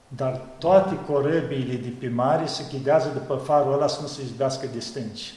[0.08, 4.66] Dar toate corăbiile de pe mare se ghidează după farul ăla să nu se izbească
[4.72, 5.34] de stânci.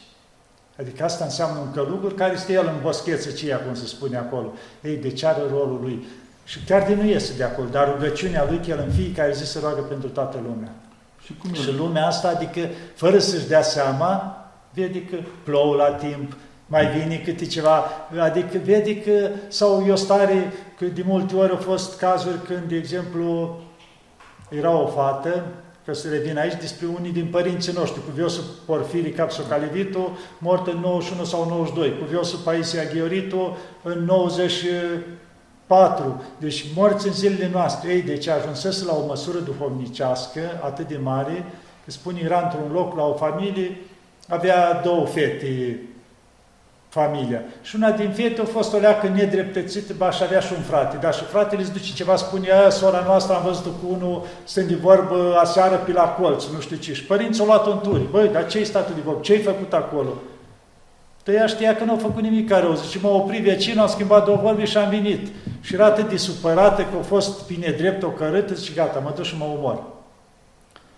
[0.80, 4.54] Adică asta înseamnă un călugur care este el în boscheță ceea, cum se spune acolo.
[4.82, 6.08] Ei, deci are rolul lui.
[6.46, 9.46] Și chiar de nu iese de acolo, dar rugăciunea lui, că el în fiecare zi
[9.46, 10.72] se roagă pentru toată lumea.
[11.26, 12.08] Și, cum și lumea?
[12.08, 14.38] asta, adică, fără să-și dea seama,
[14.74, 16.36] vede că plouă la timp,
[16.68, 17.84] mai vine câte ceva,
[18.20, 22.64] adică vede că, sau e o stare, că de multe ori au fost cazuri când,
[22.68, 23.60] de exemplu,
[24.50, 25.46] era o fată,
[25.86, 31.24] că să revin aici, despre unii din părinții noștri, Viosul Porfirii Capsocalivitu, mort în 91
[31.24, 34.04] sau 92, Viosul Paisia Ghioritu în
[35.74, 37.92] 94, deci morți în zilele noastre.
[37.92, 41.46] Ei, deci ajunsese la o măsură duhovnicească atât de mare,
[41.86, 43.78] că spune, era într-un loc la o familie,
[44.28, 45.80] avea două fete
[46.90, 47.42] familia.
[47.62, 50.98] Și una din fete a fost o leacă nedreptățită, ba, și avea și un frate.
[50.98, 54.68] Dar și fratele îți duce ceva, spune, aia, sora noastră am văzut cu unul, stând
[54.68, 56.94] de vorbă aseară pe la colț, nu știu ce.
[56.94, 58.10] Și părinții au luat-o în turi.
[58.12, 59.22] Băi, dar ce-i statul de vorbă?
[59.22, 60.14] Ce-ai făcut acolo?
[61.24, 62.76] Tăia știa că nu au făcut nimic care rău.
[62.76, 65.28] Zice, mă opri vecinul, am schimbat două vorbe și am venit.
[65.62, 69.12] Și era atât de supărată că a fost pe nedrept o cărâtă și gata, mă
[69.16, 69.84] duc și mă omor.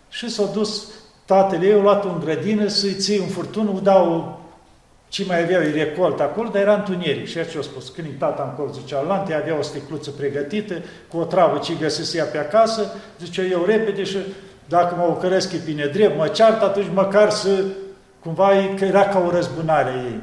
[0.09, 0.87] Și s-a dus
[1.25, 4.39] tatăl ei, a luat un grădină să-i ții un furtun, îi dau
[5.07, 7.27] ce mai aveau, e recolt acolo, dar era întuneric.
[7.27, 10.73] Și ce a spus, când tata în colțul cealaltă, avea o sticluță pregătită,
[11.07, 14.17] cu o travă ce găsise ea pe acasă, zice, eu repede și
[14.67, 17.63] dacă mă ocăresc pe nedrept, mă ceartă, atunci măcar să,
[18.25, 20.21] cumva, că era ca o răzbunare a ei.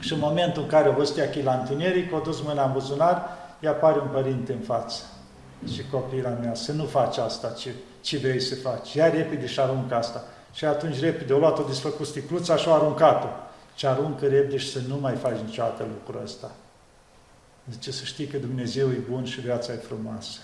[0.00, 3.22] Și în momentul în care o văzut ea la întuneric, o dus mâna în buzunar,
[3.60, 5.02] îi apare un părinte în față.
[5.72, 8.94] Și copila mea, să nu faci asta, ce, ce vrei să faci.
[8.94, 10.24] Ia repede și aruncă asta.
[10.52, 13.28] Și atunci repede o luat-o desfăcut sticluța și o aruncat-o
[13.76, 16.50] și aruncă repede și să nu mai faci niciodată lucrul ăsta.
[17.70, 20.40] Zice să știi că Dumnezeu e bun și viața e frumoasă.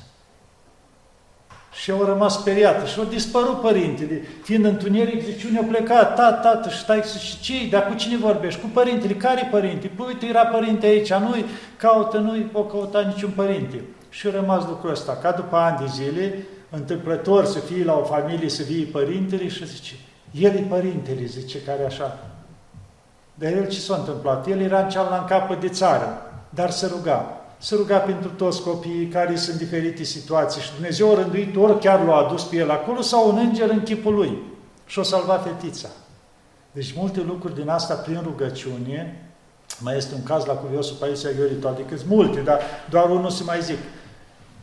[1.75, 4.23] Și au rămas speriată și au dispărut părintele.
[4.43, 6.15] Fiind întuneric, zice, unde a plecat?
[6.15, 8.61] Tată, tată, și stai și ce Dar cu cine vorbești?
[8.61, 9.13] Cu părintele.
[9.13, 9.91] Care părinte?
[9.97, 11.45] Păi uite, era părinte aici, nu-i
[11.77, 13.81] caută, nu-i o căuta niciun părinte.
[14.09, 15.19] Și a rămas lucrul ăsta.
[15.23, 19.67] Ca după ani de zile, întâmplător să fie la o familie, să vie părintele și
[19.67, 19.95] zice,
[20.31, 22.19] el e părintele, zice, care așa
[23.35, 24.47] dar el ce s-a întâmplat?
[24.47, 27.27] El era în cealaltă capăt de țară, dar se ruga.
[27.59, 31.79] Se ruga pentru toți copiii care sunt în diferite situații și Dumnezeu a rânduit, ori
[31.79, 34.39] chiar l-a adus pe el acolo sau un înger în chipul lui
[34.87, 35.89] și o salva fetița.
[36.73, 39.29] Deci multe lucruri din asta prin rugăciune,
[39.79, 43.43] mai este un caz la cuviosul Paisia Iorito, adică sunt multe, dar doar unul se
[43.45, 43.79] mai zic.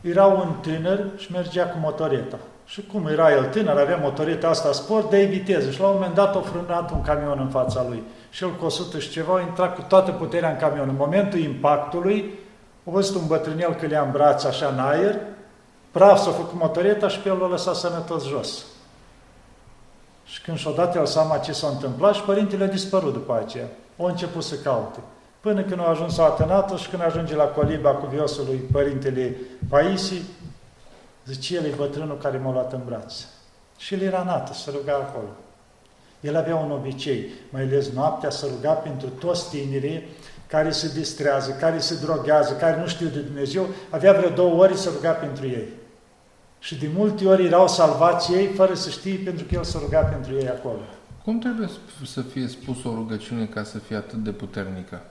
[0.00, 2.38] Era un tânăr și mergea cu motoreta.
[2.64, 6.14] Și cum era el tânăr, avea motoreta asta sport, de viteză și la un moment
[6.14, 9.40] dat a frânat un camion în fața lui și el cu 100 și ceva a
[9.40, 10.88] intrat cu toată puterea în camion.
[10.88, 12.32] În momentul impactului,
[12.86, 15.20] a văzut un bătrânel că le-a în braț așa în aer,
[15.90, 18.64] praf s-a făcut motoreta și pe el l-a lăsat sănătos jos.
[20.24, 23.66] Și când și-a dat el seama ce s-a întâmplat și părintele a dispărut după aceea.
[23.96, 24.98] O început să caute.
[25.40, 29.36] Până când a ajuns la Atenatul și când ajunge la coliba cu viosul lui părintele
[29.68, 30.22] Paisi,
[31.26, 33.14] zice, el e bătrânul care m-a luat în braț.
[33.76, 35.28] Și el era nată, să ruga acolo.
[36.20, 40.08] El avea un obicei, mai ales noaptea, să ruga pentru toți tinerii
[40.52, 44.76] care se distrează, care se droghează, care nu știu de Dumnezeu, avea vreo două ori
[44.76, 45.68] să ruga pentru ei.
[46.58, 50.00] Și de multe ori erau salvați ei fără să știe pentru că El se ruga
[50.00, 50.80] pentru ei acolo.
[51.24, 51.68] Cum trebuie
[52.04, 55.02] să fie spus o rugăciune ca să fie atât de puternică?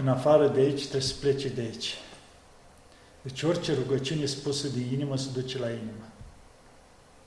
[0.00, 1.94] În afară de aici trebuie să plece de aici.
[3.22, 6.06] Deci orice rugăciune spusă de inimă se duce la inimă.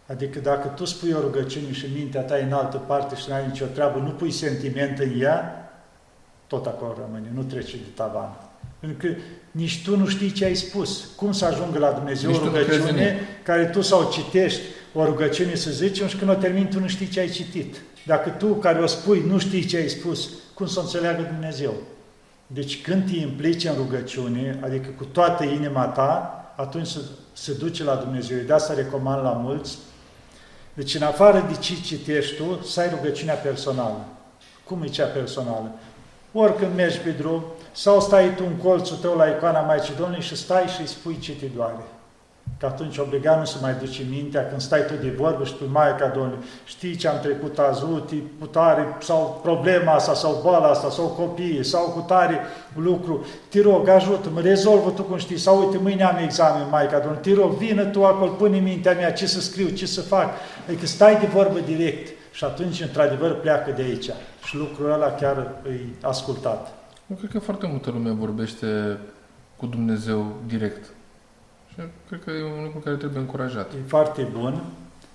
[0.07, 3.33] Adică dacă tu spui o rugăciune și mintea ta e în altă parte și nu
[3.33, 5.62] ai nicio treabă, nu pui sentiment în ea,
[6.47, 8.38] tot acolo rămâne, nu trece de tavan.
[8.79, 9.15] Pentru că
[9.51, 11.10] nici tu nu știi ce ai spus.
[11.15, 14.62] Cum să ajungă la Dumnezeu nici o rugăciune care tu sau citești
[14.93, 17.82] o rugăciune, să zicem, și când o termini, tu nu știi ce ai citit.
[18.06, 21.73] Dacă tu care o spui nu știi ce ai spus, cum să o înțeleagă Dumnezeu?
[22.47, 26.99] Deci când te implici în rugăciune, adică cu toată inima ta, atunci se,
[27.34, 28.38] se duce la Dumnezeu.
[28.45, 29.77] De asta recomand la mulți
[30.73, 34.06] deci, în afară de ce citești tu, să ai rugăciunea personală.
[34.63, 35.71] Cum e cea personală?
[36.34, 40.36] Oricând mergi pe drum, sau stai tu în colțul tău la icoana Maicii Domnului și
[40.36, 41.84] stai și îi spui ce te doare.
[42.60, 45.63] Că atunci obligat nu se mai duce mintea când stai tu de vorbă și tu,
[45.72, 50.67] Maica Domnului, știi ce am trecut azi, uite, cu tare, sau problema asta, sau boala
[50.67, 52.39] asta, sau copiii, sau cu tare
[52.76, 57.22] lucru, te rog, ajută-mă, rezolvă tu cum știi, sau uite, mâine am examen, Maica Domnului,
[57.22, 60.30] te rog, vină tu acolo, pune mintea mea ce să scriu, ce să fac,
[60.67, 64.10] adică stai de vorbă direct și atunci, într-adevăr, pleacă de aici
[64.43, 66.74] și lucrul ăla chiar e ascultat.
[67.08, 68.98] Eu cred că foarte multă lume vorbește
[69.56, 70.86] cu Dumnezeu direct.
[71.69, 71.76] Și
[72.08, 73.72] cred că e un lucru care trebuie încurajat.
[73.72, 74.63] E foarte bun,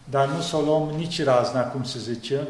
[0.05, 2.49] dar nu să o luăm nici razna, cum se zice.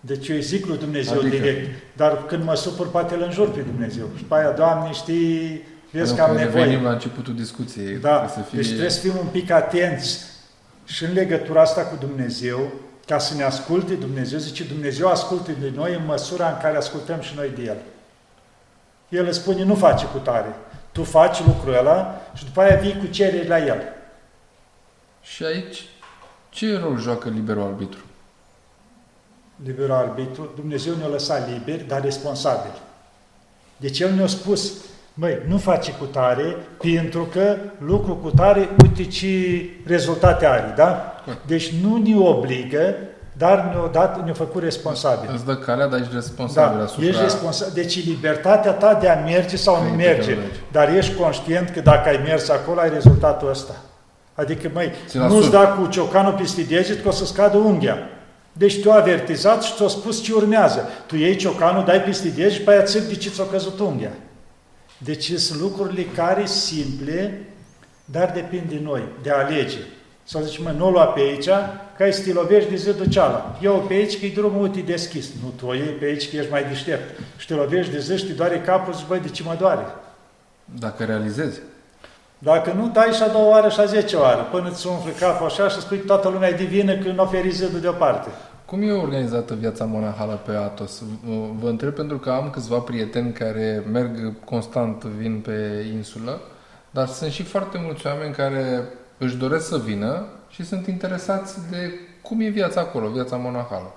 [0.00, 1.36] Deci eu îi zic lui Dumnezeu adică...
[1.36, 4.06] direct, dar când mă supăr, poate îl înjur pe Dumnezeu.
[4.16, 6.64] Și pe aia, Doamne, știi, vezi că am nevoie.
[6.64, 7.96] Venim la începutul discuției.
[7.96, 8.58] Da, să fie...
[8.58, 10.20] deci trebuie să fim un pic atenți
[10.84, 12.72] și în legătura asta cu Dumnezeu,
[13.06, 17.20] ca să ne asculte Dumnezeu, zice Dumnezeu asculte de noi în măsura în care ascultăm
[17.20, 17.76] și noi de El.
[19.08, 20.54] El îți spune, nu face cu tare.
[20.92, 23.82] Tu faci lucrul ăla și după aia vii cu cereri la El.
[25.22, 25.88] Și aici,
[26.48, 28.00] ce rol joacă liberul arbitru?
[29.64, 32.80] Liberul arbitru, Dumnezeu ne-a lăsat liberi, dar responsabili.
[33.76, 34.72] Deci El ne-a spus,
[35.20, 39.26] măi, nu face cu tare, pentru că lucru cu tare, uite ce
[39.86, 41.14] rezultate are, da?
[41.46, 42.94] Deci nu ne obligă,
[43.36, 45.30] dar ne-a dat, ne-a făcut responsabil.
[45.34, 47.06] Îți dă calea, dar ești responsabil da, asupra...
[47.06, 47.74] ești responsabil.
[47.74, 50.36] Deci libertatea ta de a merge sau nu merge,
[50.72, 53.74] dar ești conștient că dacă ai mers acolo, ai rezultatul ăsta.
[54.34, 57.98] Adică, măi, nu-ți da cu ciocanul peste deget că o să scadă unghia.
[58.52, 60.88] Deci tu avertizat și ți-a spus ce urmează.
[61.06, 64.10] Tu iei ciocanul, dai peste deget și pe aia țâc de ce ți-a căzut unghia.
[65.04, 67.46] Deci sunt lucrurile care simple,
[68.04, 69.78] dar depind de noi, de a alege.
[70.24, 71.48] Sau zice, mă, nu o lua pe aici,
[71.98, 73.58] ca să te lovești de zidul ceala.
[73.62, 75.26] Eu pe aici că e drumul uite deschis.
[75.42, 77.20] Nu, tu o iei pe aici că ești mai deștept.
[77.36, 79.86] Și te lovești de zi și te doare capul, zici, băi, de ce mă doare?
[80.64, 81.60] Dacă realizezi.
[82.38, 85.46] Dacă nu, dai și a doua oară și a zece oară, până îți umfle capul
[85.46, 88.30] așa și spui că toată lumea e divină când nu oferi zidul deoparte.
[88.70, 91.02] Cum e organizată viața monahală pe Atos?
[91.58, 96.40] Vă întreb pentru că am câțiva prieteni care merg constant, vin pe insulă,
[96.90, 98.84] dar sunt și foarte mulți oameni care
[99.18, 101.90] își doresc să vină și sunt interesați de
[102.22, 103.94] cum e viața acolo, viața monahală.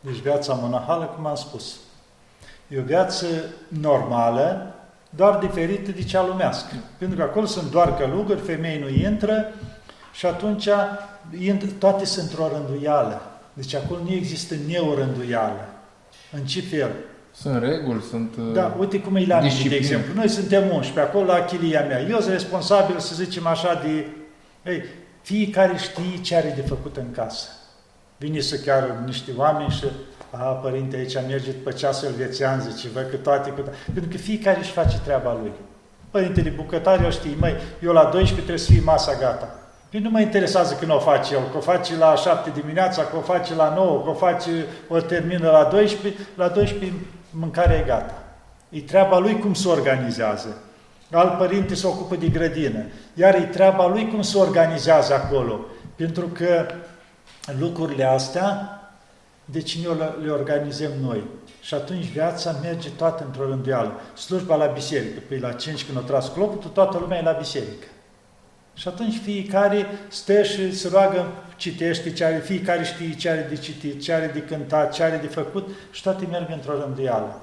[0.00, 1.76] Deci viața monahală, cum am spus,
[2.68, 3.26] e o viață
[3.68, 4.74] normală,
[5.10, 6.74] doar diferită de cea lumească.
[6.98, 9.52] Pentru că acolo sunt doar călugări, femei nu intră
[10.12, 10.68] și atunci
[11.78, 13.22] toate sunt într-o rânduială.
[13.54, 15.68] Deci acolo nu există neorânduială.
[16.32, 16.90] În ce fel?
[17.30, 20.14] Sunt reguli, sunt Da, uite cum e la mine, de exemplu.
[20.14, 22.00] Noi suntem 11, acolo la chilia mea.
[22.00, 24.06] Eu sunt responsabil, să zicem așa, de...
[24.70, 24.82] Ei,
[25.22, 27.48] fiecare știe ce are de făcut în casă.
[28.16, 29.84] Vine să chiar niște oameni și
[30.30, 33.60] a, părinte, aici merge după ceasul elvețian, zice, văd că toate cu...
[33.92, 35.52] Pentru că fiecare își face treaba lui.
[36.10, 39.63] Părintele bucătar, eu știi, măi, eu la 12 trebuie să fie masa gata.
[39.94, 43.16] Păi nu mă interesează când o face el, că o face la 7 dimineața, că
[43.16, 44.50] o face la 9, că o face,
[44.88, 46.92] o termină la 12, la 12
[47.30, 48.22] mâncarea e gata.
[48.68, 50.62] E treaba lui cum se organizează.
[51.10, 52.84] Alt părinte se ocupă de grădină.
[53.14, 55.60] Iar e treaba lui cum se organizează acolo.
[55.96, 56.66] Pentru că
[57.58, 58.80] lucrurile astea,
[59.44, 61.22] deci noi le organizăm noi.
[61.60, 64.00] Și atunci viața merge toată într-o rânduială.
[64.16, 65.20] Slujba la biserică.
[65.28, 67.86] Păi la 5 când o tras clopotul, toată lumea e la biserică.
[68.74, 73.56] Și atunci fiecare stă și se roagă, citește ce are, fiecare știe ce are de
[73.56, 77.40] citit, ce are de cântat, ce are de făcut și toate merg într-o rânduială.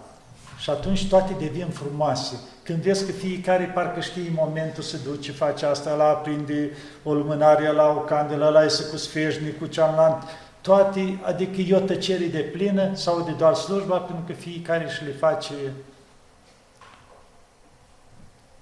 [0.60, 2.40] Și atunci toate devin frumoase.
[2.64, 6.72] Când vezi că fiecare parcă știe momentul să duce, face asta, la aprinde
[7.04, 10.26] o lumânare, la o candelă, la iese cu sfeșnic, cu cealaltă,
[10.62, 15.04] toate, adică e o tăcere de plină sau de doar slujba, pentru că fiecare și
[15.04, 15.54] le face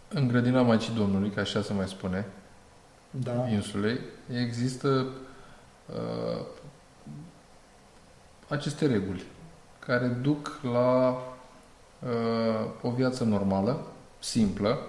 [0.08, 2.25] în grădina Maicii Domnului, ca așa se mai spune,
[3.09, 3.47] da.
[3.47, 3.99] insulei,
[4.41, 5.07] există
[5.85, 6.45] uh,
[8.47, 9.23] aceste reguli
[9.79, 11.09] care duc la
[11.99, 13.81] uh, o viață normală,
[14.19, 14.79] simplă,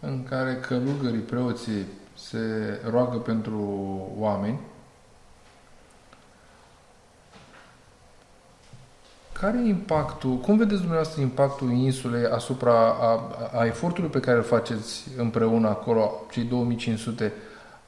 [0.00, 2.38] în care călugării, preoții se
[2.90, 3.60] roagă pentru
[4.18, 4.60] oameni,
[9.40, 13.20] Care e impactul, cum vedeți dumneavoastră impactul insulei asupra a,
[13.52, 17.32] a efortului pe care îl faceți împreună acolo, cei 2500,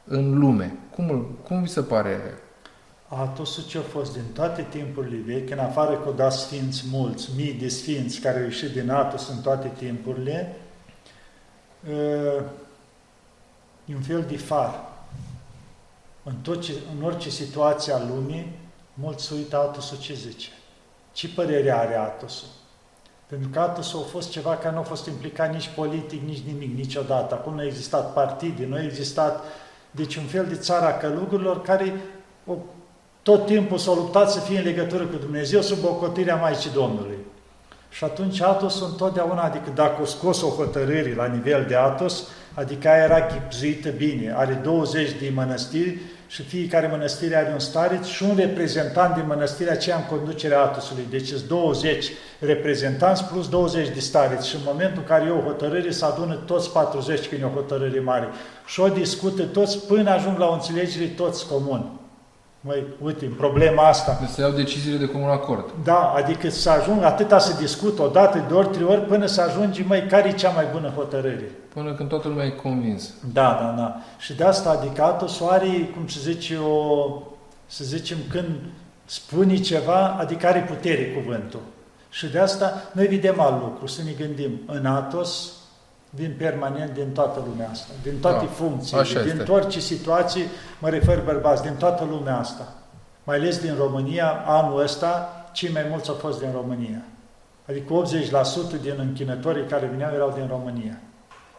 [0.05, 0.77] în lume?
[0.95, 2.21] Cum, cum vi se pare?
[3.09, 7.31] Atosul ce a fost din toate timpurile vechi, în afară că o da sfinți mulți,
[7.37, 10.57] mii de sfinți care au ieșit din Atos în toate timpurile,
[13.85, 14.91] e un fel de far.
[16.23, 18.59] În, tot ce, în orice situație a lumii,
[18.95, 20.49] mulți uită Atosul ce zice.
[21.13, 22.49] Ce părere are Atosul?
[23.27, 26.77] Pentru că Atos a fost ceva care nu a fost implicat nici politic, nici nimic,
[26.77, 27.35] niciodată.
[27.35, 29.45] Acum nu a existat partide, nu a existat
[29.91, 31.95] deci un fel de țara călugurilor care
[32.47, 32.55] o,
[33.23, 37.19] tot timpul s-au luptat să fie în legătură cu Dumnezeu sub ocotirea Maicii Domnului.
[37.91, 42.23] Și atunci Atos întotdeauna, adică dacă o scos o hotărâre la nivel de Atos,
[42.55, 44.33] adică aia era chipzuită bine.
[44.37, 45.99] Are 20 de mănăstiri
[46.33, 51.07] și fiecare mănăstire are un stareț și un reprezentant din mănăstirea aceea în conducerea Atosului.
[51.11, 52.07] Deci sunt 20
[52.39, 56.35] reprezentanți plus 20 de stareți și în momentul în care e o hotărâre se adună
[56.35, 58.29] toți 40 când e o hotărâre mare
[58.67, 62.02] și o discută toți până ajung la o înțelegere toți comun.
[62.65, 64.17] Măi, uite, în problema asta.
[64.21, 65.71] Deci să iau deciziile de comun acord.
[65.85, 69.41] Da, adică să ajung atâta să discut o dată, de ori, trei ori, până să
[69.41, 71.51] ajungi, măi, care e cea mai bună hotărâre?
[71.75, 73.11] Până când toată lumea e convins.
[73.33, 73.97] Da, da, da.
[74.19, 77.23] Și de asta, adică Atos are, cum se zice, o,
[77.67, 78.59] să zicem, când
[79.05, 81.61] spune ceva, adică are putere cuvântul.
[82.11, 85.53] Și de asta noi vedem alt lucru, să ne gândim, în Atos
[86.15, 90.45] vin permanent din toată lumea asta, din toate da, funcțiile, din orice situații,
[90.79, 92.73] mă refer bărbați, din toată lumea asta.
[93.25, 97.03] Mai ales din România, anul ăsta, cei mai mulți au fost din România.
[97.69, 98.03] Adică
[98.79, 101.01] 80% din închinătorii care vineau erau din România.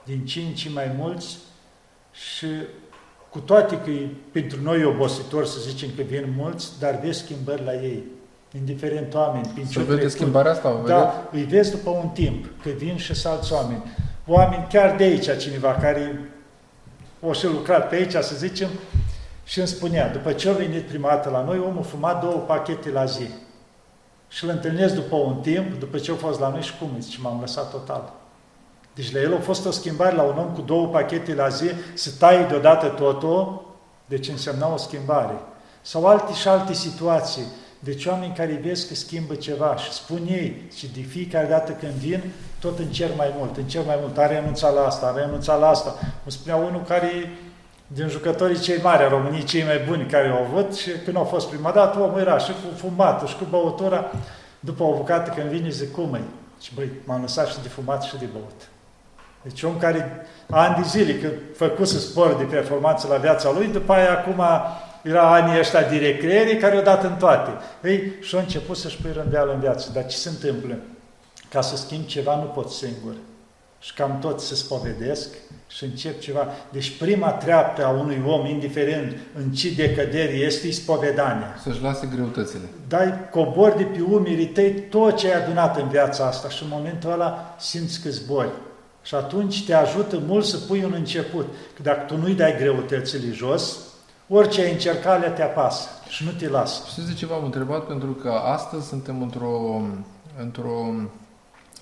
[0.03, 1.37] Din 5 mai mulți
[2.11, 2.47] și
[3.29, 7.63] cu toate că e pentru noi obositor să zicem că vin mulți, dar vezi schimbări
[7.63, 8.03] la ei.
[8.55, 9.47] Indiferent oameni.
[9.53, 10.79] Prin să vede schimbarea asta?
[10.83, 13.83] O da, îi vezi după un timp, că vin și să alți oameni
[14.27, 16.31] oameni chiar de aici, cineva care
[17.21, 18.69] o și lucrat pe aici, să zicem,
[19.43, 22.89] și îmi spunea, după ce a venit prima dată la noi, omul fuma două pachete
[22.89, 23.27] la zi.
[24.27, 27.17] Și îl întâlnesc după un timp, după ce a fost la noi și cum zice,
[27.21, 28.13] m-am lăsat total.
[28.95, 31.71] Deci la el a fost o schimbare la un om cu două pachete la zi,
[31.93, 33.65] să taie deodată totul,
[34.05, 35.35] deci însemna o schimbare.
[35.81, 37.43] Sau alte și alte situații.
[37.83, 41.91] Deci oameni care vezi că schimbă ceva și spun ei și de fiecare dată când
[41.91, 42.23] vin,
[42.59, 45.95] tot încerc mai mult, încerc mai mult, a renunțat la asta, a renunțat la asta.
[45.99, 47.31] Îmi spunea unul care
[47.87, 51.23] din jucătorii cei mari a României, cei mai buni care au avut și când au
[51.23, 54.11] fost prima dată, omul era și cu fumatul și cu băutura.
[54.59, 56.21] După o bucată când vine, zic, cum e?
[56.61, 58.69] Și băi, m-am lăsat și de fumat și de băut.
[59.41, 63.93] Deci om care ani de zile, că făcuse spor de performanță la viața lui, după
[63.93, 64.43] aia acum
[65.03, 67.51] era anii ăștia de recreere care au dat în toate.
[67.83, 69.89] Ei, și-a început să-și pui rândeală în viață.
[69.93, 70.77] Dar ce se întâmplă?
[71.49, 73.13] Ca să schimb ceva nu pot singur.
[73.79, 75.33] Și cam tot să spovedesc
[75.67, 76.47] și încep ceva.
[76.71, 81.55] Deci prima treaptă a unui om, indiferent în ce decădere este, e spovedania.
[81.63, 82.69] Să-și lase greutățile.
[82.87, 86.69] Dai cobor de pe umerii tăi tot ce ai adunat în viața asta și în
[86.71, 88.51] momentul ăla simți că zbori.
[89.01, 91.47] Și atunci te ajută mult să pui un început.
[91.75, 93.77] Că dacă tu nu-i dai greutățile jos,
[94.29, 96.83] orice ai încercat, te apasă și nu te lasă.
[96.87, 97.85] Știți de ce v-am întrebat?
[97.85, 99.81] Pentru că astăzi suntem într-o,
[100.39, 100.93] într-o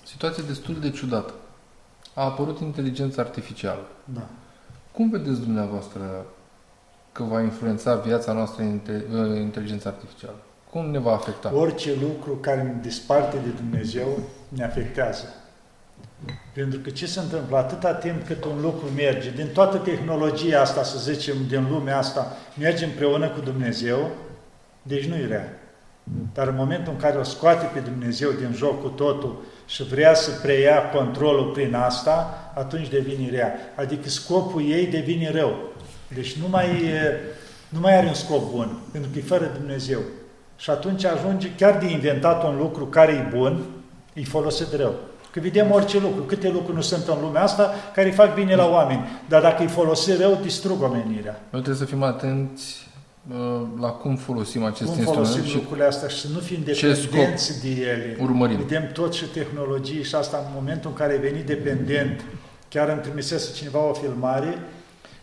[0.04, 1.32] situație destul de ciudată.
[2.14, 3.86] A apărut inteligența artificială.
[4.04, 4.26] Da.
[4.92, 6.26] Cum vedeți dumneavoastră
[7.12, 8.64] că va influența viața noastră
[9.14, 10.36] ă, inteligența artificială?
[10.70, 11.54] Cum ne va afecta?
[11.54, 14.18] Orice lucru care ne disparte de Dumnezeu
[14.48, 15.24] ne afectează.
[16.52, 17.56] Pentru că ce se întâmplă?
[17.56, 22.36] Atâta timp cât un lucru merge, din toată tehnologia asta, să zicem, din lumea asta,
[22.58, 24.10] merge împreună cu Dumnezeu,
[24.82, 25.58] deci nu e rea.
[26.34, 30.14] Dar în momentul în care o scoate pe Dumnezeu din joc cu totul și vrea
[30.14, 33.54] să preia controlul prin asta, atunci devine rea.
[33.74, 35.56] Adică scopul ei devine rău.
[36.14, 36.68] Deci nu mai,
[37.68, 40.00] nu mai are un scop bun, pentru că e fără Dumnezeu.
[40.56, 43.64] Și atunci ajunge chiar de inventat un lucru care e bun,
[44.14, 44.94] e folosit rău.
[45.32, 48.54] Că vedem orice lucru, câte lucruri nu sunt în lumea asta care îi fac bine
[48.54, 49.04] la oameni.
[49.28, 51.40] Dar dacă îi folosi rău, distrug omenirea.
[51.50, 52.86] Noi trebuie să fim atenți
[53.30, 56.62] uh, la cum folosim acest cum instrument folosim și lucrurile astea și să nu fim
[56.64, 58.16] dependenți de ele.
[58.20, 58.56] Urmărim.
[58.56, 62.24] Vedem tot și tehnologii și asta în momentul în care ai venit dependent,
[62.68, 64.58] chiar îmi trimisese cineva o filmare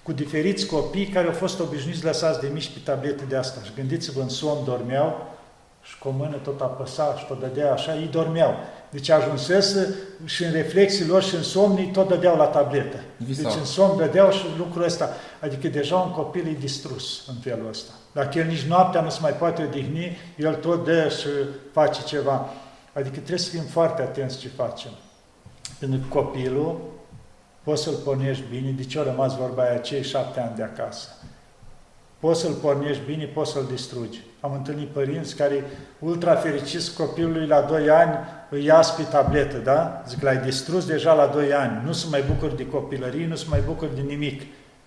[0.04, 3.62] cu diferiți copii care au fost obișnuiți lăsați de mici pe tablete de asta.
[3.64, 5.38] Și gândiți-vă, în somn dormeau
[5.82, 8.54] și cu o mână tot apăsa și tot dădea așa, ei dormeau.
[8.90, 12.98] Deci ajunsese și în reflexii lor și în somnii tot dădeau la tabletă.
[13.18, 13.42] Visa.
[13.42, 15.10] Deci în somn dădeau și lucrul ăsta.
[15.40, 17.92] Adică deja un copil e distrus în felul ăsta.
[18.12, 21.28] Dacă el nici noaptea nu se mai poate odihni, el tot dă și
[21.72, 22.50] face ceva.
[22.94, 24.92] Adică trebuie să fim foarte atenți ce facem.
[25.80, 26.82] Pentru că copilul
[27.64, 31.08] poți să-l pornești bine, de ce a rămas vorba aia cei șapte ani de acasă.
[32.20, 34.22] Poți să-l pornești bine, poți să-l distrugi.
[34.40, 35.64] Am întâlnit părinți care,
[36.00, 38.18] ultra fericiți copilului la 2 ani,
[38.50, 40.04] îi ia pe tabletă, da?
[40.08, 43.46] Zic, l-ai distrus deja la 2 ani, nu se mai bucur de copilărie, nu se
[43.50, 44.42] mai bucur de nimic.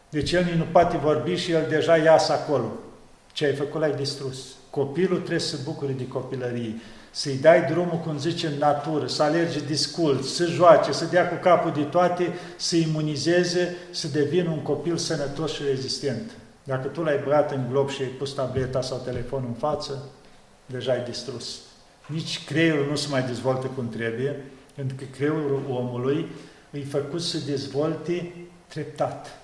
[0.08, 2.72] Deci el nu poate vorbi și el deja iasă acolo.
[3.32, 4.38] Ce ai făcut, l-ai distrus.
[4.70, 9.22] Copilul trebuie să se bucure de copilărie, să-i dai drumul, cum zice, în natură, să
[9.22, 14.62] alerge discult, să joace, să dea cu capul de toate, să imunizeze, să devină un
[14.62, 16.30] copil sănătos și rezistent.
[16.64, 20.02] Dacă tu l-ai băgat în glob și ai pus tableta sau telefonul în față,
[20.66, 21.60] deja ai distrus.
[22.12, 24.36] Nici creierul nu se mai dezvoltă cum trebuie,
[24.74, 26.26] pentru că creierul omului
[26.70, 28.32] îi făcut să dezvolte
[28.66, 29.40] treptat.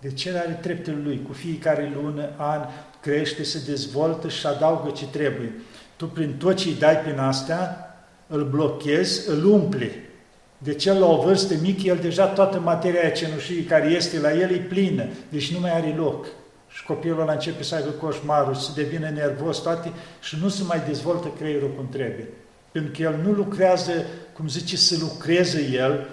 [0.00, 1.22] De ce are treptele lui?
[1.26, 2.60] Cu fiecare lună, an,
[3.00, 5.52] crește, se dezvoltă și adaugă ce trebuie.
[5.96, 7.94] Tu prin tot ce îi dai prin astea,
[8.26, 9.90] îl blochezi, îl umpli.
[10.58, 14.32] De ce la o vârstă mică, el deja toată materia aia cenușie care este la
[14.32, 16.26] el e plină, deci nu mai are loc.
[16.88, 20.82] Și copilul ăla începe să aibă coșmarul, să devină nervos, toate, și nu se mai
[20.86, 22.28] dezvoltă creierul cum trebuie.
[22.72, 23.92] Pentru că el nu lucrează,
[24.32, 26.06] cum zice, să lucreze el,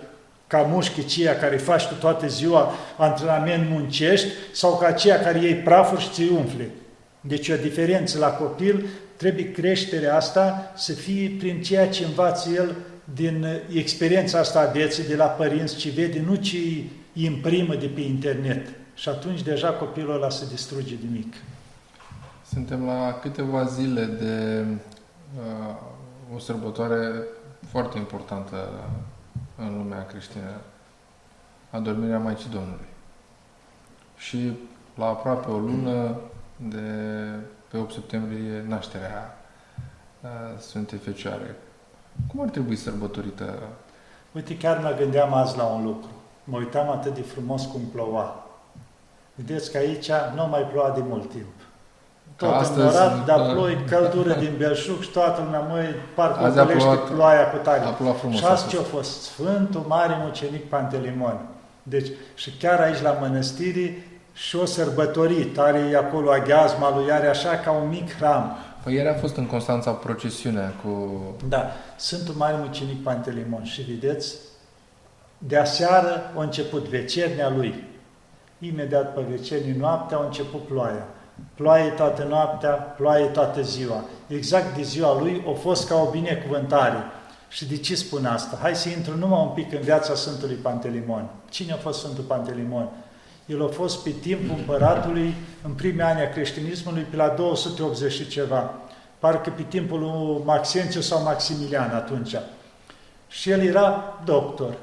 [0.48, 6.02] ca mușchicia care faci tu toată ziua antrenament muncești, sau ca aceea care iei prafuri
[6.02, 6.70] și ți umfle.
[7.22, 12.76] Deci o diferență la copil, trebuie creșterea asta să fie prin ceea ce învață el
[13.14, 17.86] din experiența asta a vieții, de la părinți, ce vede, nu ce îi imprimă de
[17.86, 18.68] pe internet.
[18.96, 21.34] Și atunci deja copilul ăla se distruge de mic.
[22.54, 24.66] Suntem la câteva zile de
[25.38, 25.76] uh,
[26.36, 27.24] o sărbătoare
[27.70, 28.70] foarte importantă
[29.56, 30.52] în lumea creștină,
[31.70, 32.86] adormirea Maicii Domnului.
[34.18, 34.52] Și
[34.96, 36.20] la aproape o lună
[36.58, 36.90] de
[37.68, 39.38] pe 8 septembrie nașterea
[40.58, 41.56] Sfântei Fecioare.
[42.28, 43.60] Cum ar trebui sărbătorită?
[44.32, 46.10] Uite, chiar mă gândeam azi la un lucru.
[46.44, 48.45] Mă uitam atât de frumos cum ploua.
[49.36, 51.54] Vedeți că aici nu mai ploua de mult timp.
[52.36, 57.50] Tot astăzi, înnorat, dar ploi, căldură din Belșug și toată lumea, măi, parcă ocolește ploaia
[57.50, 57.86] cu tare.
[57.86, 59.22] A plouat frumos și asta ce a fost?
[59.22, 61.40] Sfântul Mare Mucenic Pantelimon.
[61.84, 67.50] Deci, și chiar aici la mănăstirii, și o sărbătorit, are acolo aghiazma lui, are așa
[67.50, 68.58] ca un mic hram.
[68.84, 71.22] Păi ieri a fost în Constanța procesiunea cu...
[71.50, 74.36] Da, Sfântul Mare Mucenic Pantelimon și vedeți,
[75.38, 77.84] de aseară a început vecernea lui.
[78.60, 81.08] Imediat pe vecernie noaptea a început ploaia.
[81.54, 84.04] Ploaie toată noaptea, ploaie toată ziua.
[84.28, 86.98] Exact de ziua lui a fost ca o binecuvântare.
[87.50, 88.58] Și de ce spun asta?
[88.62, 91.30] Hai să intru numai un pic în viața Sfântului Pantelimon.
[91.50, 92.90] Cine a fost Sfântul Pantelimon?
[93.46, 95.34] El a fost pe timpul împăratului,
[95.64, 98.74] în primii ani a creștinismului, pe la 280 și ceva.
[99.20, 102.36] Parcă pe timpul lui Maxențiu sau Maximilian atunci.
[103.28, 104.74] Și el era doctor.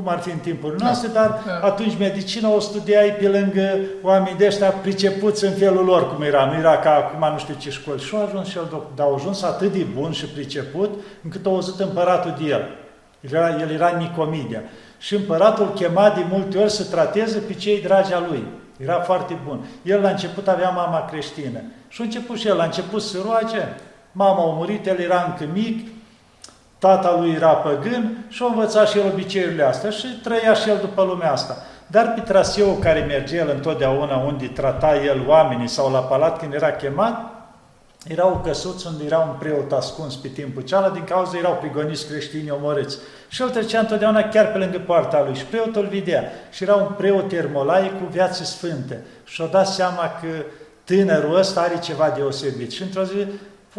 [0.00, 0.84] Cum ar fi în timpul da.
[0.84, 1.66] noastre, dar da.
[1.66, 6.44] atunci medicina o studiai pe lângă oameni de ăștia pricepuți în felul lor, cum era.
[6.44, 8.00] Nu era ca acum nu știu ce școli.
[8.00, 8.90] Și a ajuns și el doctor.
[8.94, 10.90] Dar a ajuns atât de bun și priceput,
[11.24, 12.68] încât a auzit împăratul de el.
[13.20, 14.62] El era, el era Nicomedia
[14.98, 18.44] și împăratul chema de multe ori să trateze pe cei dragi a lui.
[18.76, 19.64] Era foarte bun.
[19.82, 21.60] El la început avea mama creștină.
[21.88, 23.62] Și a început și el, a început să roage.
[24.12, 25.88] Mama a murit, el era încă mic,
[26.80, 30.78] tata lui era păgân și a învățat și el obiceiurile astea și trăia și el
[30.80, 31.56] după lumea asta.
[31.86, 36.52] Dar pe traseul care merge el întotdeauna unde trata el oamenii sau la palat când
[36.54, 37.40] era chemat,
[38.06, 42.50] erau căsuți unde era un preot ascuns pe timpul cealaltă, din cauza erau prigoniți creștini
[42.50, 42.98] omorâți.
[43.28, 46.24] Și el trecea întotdeauna chiar pe lângă poarta lui și preotul îl vedea.
[46.50, 48.96] Și era un preot termolai cu viață sfântă.
[49.24, 50.28] Și-o dat seama că
[50.84, 52.70] tânărul ăsta are ceva deosebit.
[52.72, 53.26] Și într-o zi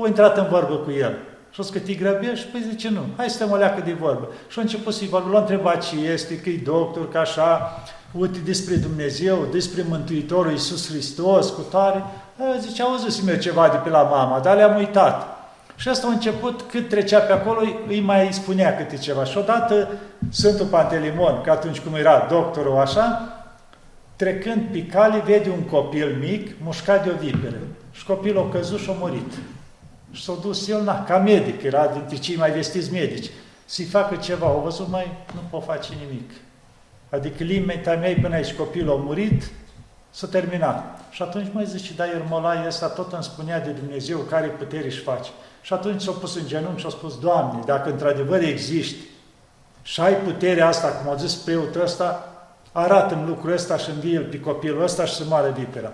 [0.01, 1.15] a intrat în vorbă cu el.
[1.51, 2.47] Și o că te grăbești?
[2.51, 4.29] Păi zice, nu, hai să te o leacă de vorbă.
[4.47, 7.81] Și a început să-i vorbă, l-a întrebat ce este, că e doctor, că așa,
[8.11, 12.03] uite despre Dumnezeu, despre Mântuitorul Iisus Hristos, cu tare.
[12.59, 15.41] Zice, auzi mi ceva de pe la mama, dar le-am uitat.
[15.75, 19.23] Și asta a început, cât trecea pe acolo, îi mai spunea câte ceva.
[19.23, 19.87] Și odată
[20.29, 23.35] Sfântul Pantelimon, că atunci cum era doctorul așa,
[24.15, 27.57] trecând pe cale, vede un copil mic mușcat de o viperă.
[27.91, 29.33] Și copilul a căzut și a murit.
[30.11, 33.29] Și s-a dus el, na, ca medic, era dintre cei mai vestiți medici,
[33.65, 34.45] să-i facă ceva.
[34.45, 36.31] Au văzut, mai nu pot face nimic.
[37.09, 39.51] Adică limita mea până aici copilul a murit,
[40.09, 40.99] s-a terminat.
[41.09, 44.99] Și atunci mai zice, da, Iermolai ăsta tot îmi spunea de Dumnezeu care putere își
[44.99, 45.29] face.
[45.61, 49.05] Și atunci s-a pus în genunchi și a spus, Doamne, dacă într-adevăr existi
[49.81, 52.31] și ai puterea asta, cum a zis preotul ăsta,
[52.71, 55.91] arată-mi lucrul ăsta și învie pe copilul ăsta și să moare vipera.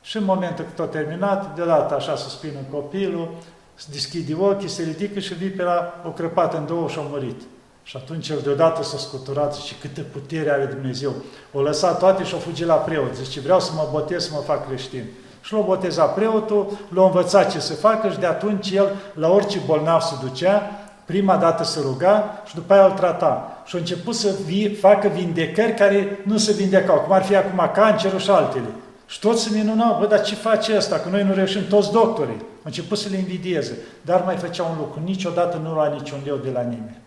[0.00, 3.34] Și în momentul când a terminat, deodată așa suspină copilul,
[3.78, 7.40] se deschide ochii, se ridică și vipera o crăpat în două și a murit.
[7.82, 11.12] Și atunci el deodată s-a scuturat și câtă putere are Dumnezeu.
[11.52, 13.14] O lăsat toate și o fugit la preot.
[13.14, 15.04] Zice, vreau să mă botez, să mă fac creștin.
[15.40, 19.60] Și l-a botezat preotul, l-a învățat ce să facă și de atunci el la orice
[19.66, 20.70] bolnav se ducea,
[21.04, 23.62] prima dată se ruga și după aia îl trata.
[23.64, 27.70] Și a început să vi, facă vindecări care nu se vindecau, cum ar fi acum
[27.74, 28.68] cancerul și altele.
[29.08, 30.98] Și toți se minunau, bă, dar ce face asta?
[30.98, 32.40] Că noi nu reușim toți doctorii.
[32.40, 33.78] Au început să le invidieze.
[34.02, 35.00] Dar mai făcea un lucru.
[35.04, 37.00] Niciodată nu lua niciun leu de la nimeni.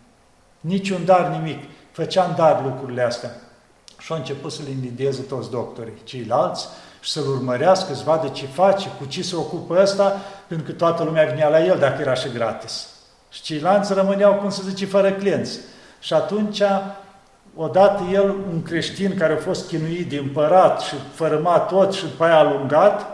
[0.59, 1.63] Niciun dar, nimic.
[1.91, 3.29] Făcea în dar lucrurile astea.
[3.99, 6.01] Și au început să le invidieze toți doctorii.
[6.03, 6.67] Ceilalți
[7.01, 11.03] și să-l urmărească, să vadă ce face, cu ce se ocupă ăsta, pentru că toată
[11.03, 12.87] lumea vinea la el dacă era și gratis.
[13.29, 15.59] Și ceilalți rămâneau, cum să zice, fără clienți.
[15.99, 16.61] Și atunci,
[17.55, 22.23] odată el, un creștin care a fost chinuit de împărat și fărâmat tot și după
[22.23, 23.05] aia alungat,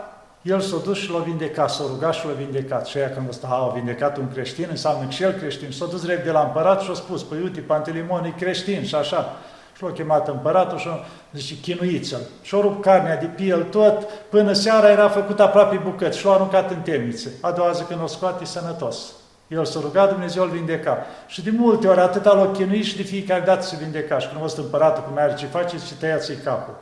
[0.42, 2.86] el s-a dus și l-a vindecat, s-a rugat și l-a vindecat.
[2.86, 5.70] Și aia când ăsta a vindecat un creștin, înseamnă că și el creștin.
[5.70, 8.94] S-a dus drept de la împărat și a spus, păi uite, Pantelimon e creștin și
[8.94, 9.36] așa.
[9.76, 12.20] Și l-a chemat împăratul și a zice, chinuiți-l.
[12.42, 16.26] Și a rupt carnea de pe el tot, până seara era făcut aproape bucăți și
[16.26, 17.28] l-a aruncat în temniță.
[17.40, 19.12] A doua zi când o scoate, sănătos.
[19.48, 20.98] El s-a rugat, Dumnezeu îl vindeca.
[21.26, 24.18] Și de multe ori atâta l-a chinuit și de fiecare dată se vindeca.
[24.18, 26.74] Și când a văzut împăratul cum are ce face, și tăiați-i capul.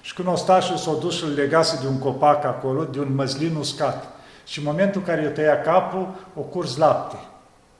[0.00, 3.00] Și când o sta și s-a dus și îl legase de un copac acolo, de
[3.00, 4.04] un măslin uscat.
[4.46, 7.16] Și în momentul în care i-a tăiat capul, o curs lapte.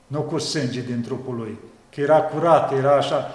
[0.06, 1.58] Nu o curs sânge din trupul lui.
[1.94, 3.30] Că era curat, era așa.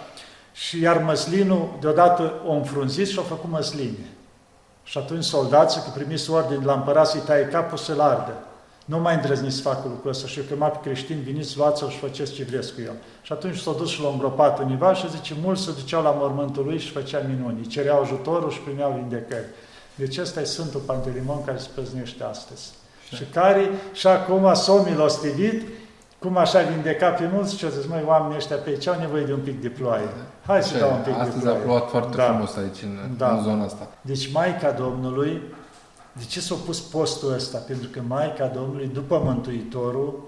[0.54, 4.08] Și iar măslinul, deodată o înfrunzit și a făcut măsline.
[4.84, 8.34] Și atunci soldații, că primis ordine la împărat să-i taie capul, să-l ardă.
[8.86, 11.98] Nu mai îndrăzniți să facă lucrul ăsta și eu chemat pe creștini, veniți, luați-l și
[11.98, 12.94] faceți ce vreți cu el.
[13.22, 16.64] Și atunci s-a dus și l-a îngropat univa și zice, mulți se duceau la mormântul
[16.66, 17.58] lui și făcea minuni.
[17.60, 19.46] Îi cereau ajutorul și primeau vindecări.
[19.96, 22.70] Deci ăsta e Sfântul Pantelimon care se păznește astăzi.
[23.08, 25.62] Și, și care și acum s-a milostivit,
[26.20, 29.24] cum așa vindeca pe mulți și a zis, măi, oamenii ăștia pe aici au nevoie
[29.24, 30.08] de un pic de ploaie.
[30.46, 31.58] Hai să dau un pic Astăzi de ploaie.
[31.60, 32.24] a plouat foarte Da.
[32.24, 33.32] frumos aici, în, Da.
[33.36, 33.88] în zona asta.
[34.02, 35.42] Deci Maica Domnului,
[36.14, 37.58] de ce s-a pus postul ăsta?
[37.58, 40.24] Pentru că Maica Domnului, după Mântuitorul,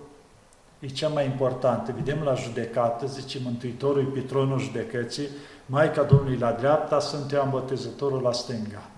[0.80, 1.94] e cea mai importantă.
[1.96, 5.28] Vedem la judecată, zice Mântuitorul e pe tronul judecății,
[5.66, 8.90] Maica Domnului la dreapta, sunt Ioan Botezătorul la stânga.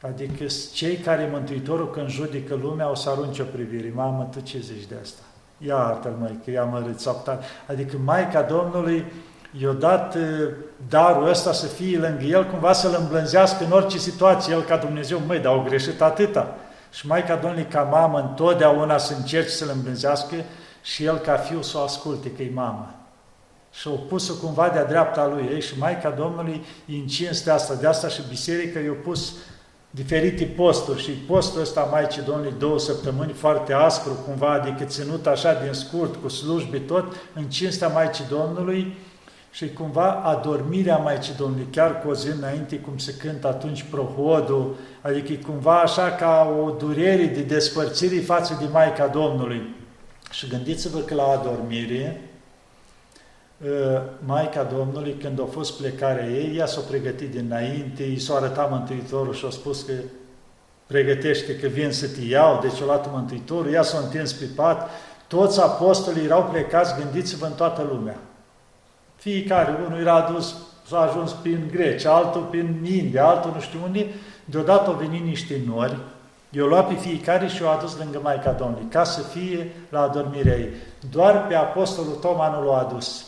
[0.00, 3.92] Adică cei care Mântuitorul când judecă lumea o să arunce o privire.
[3.94, 5.22] Mamă, tu ce zici de asta?
[5.58, 7.40] Iartă-l, măi, că i-a mărit sau tare.
[7.68, 9.04] Adică Maica Domnului
[9.50, 10.22] i-a dat eh,
[10.88, 15.20] darul ăsta să fie lângă el, cumva să-l îmblânzească în orice situație, el ca Dumnezeu,
[15.26, 16.54] măi, dar au greșit atâta.
[16.92, 20.34] Și Maica Domnului ca mamă întotdeauna să încerce să-l îmblânzească
[20.82, 22.94] și el ca fiu să o asculte, că e mamă.
[23.72, 27.74] Și au pus-o cumva de-a dreapta lui ei și Maica Domnului e în cinstea asta,
[27.74, 29.32] de asta și biserica i-a pus
[29.90, 35.54] diferite posturi și postul ăsta Maicii Domnului două săptămâni foarte aspru, cumva, adică ținut așa
[35.54, 38.96] din scurt, cu slujbe tot, în cinstea Maicii Domnului
[39.50, 44.76] și cumva adormirea Maicii Domnului, chiar cu o zi înainte, cum se cântă atunci prohodul,
[45.00, 49.76] adică e cumva așa ca o durere de despărțire față de Maica Domnului.
[50.30, 52.30] Și gândiți-vă că la adormire,
[53.64, 58.70] uh, Maica Domnului, când a fost plecarea ei, ea s-a pregătit dinainte, i s-a arătat
[58.70, 59.92] Mântuitorul și a spus că
[60.86, 64.90] pregătește că vin să te iau, deci o luat Mântuitorul, ea s-a întins pe pat,
[65.26, 68.16] toți apostolii erau plecați, gândiți-vă în toată lumea.
[69.18, 70.54] Fiecare, unul era adus,
[70.86, 74.06] s-a ajuns prin Greci, altul prin India, altul nu știu unde,
[74.44, 75.96] deodată au venit niște nori,
[76.50, 80.56] i-au luat pe fiecare și i-au adus lângă Maica Domnului, ca să fie la adormirea
[80.56, 80.68] ei.
[81.10, 83.26] Doar pe apostolul Toma nu l-a adus,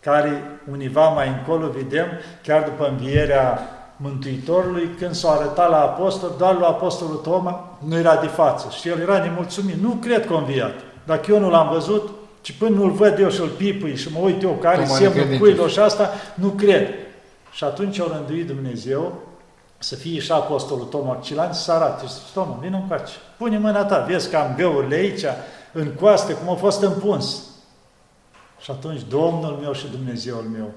[0.00, 2.06] care univa mai încolo, vedem,
[2.42, 3.58] chiar după învierea
[3.96, 8.88] Mântuitorului, când s-a arătat la apostol, doar la apostolul Toma nu era de față și
[8.88, 9.74] el era nemulțumit.
[9.74, 10.74] Nu cred că a înviat.
[11.06, 12.10] Dacă eu nu l-am văzut,
[12.40, 15.48] ci până nu-l văd eu și-l pipui și mă uit eu care Toma semnul necredincios.
[15.48, 16.88] cuilor și asta, nu cred.
[17.52, 19.22] Și atunci au rânduit Dumnezeu
[19.78, 22.06] să fie și apostolul Toma Cilan să arate.
[22.06, 25.24] Și zice, Toma, vină încoace, pune mâna ta, vezi că am găurile aici,
[25.72, 27.42] în coaste, cum a fost împuns.
[28.60, 30.70] Și atunci Domnul meu și Dumnezeul meu.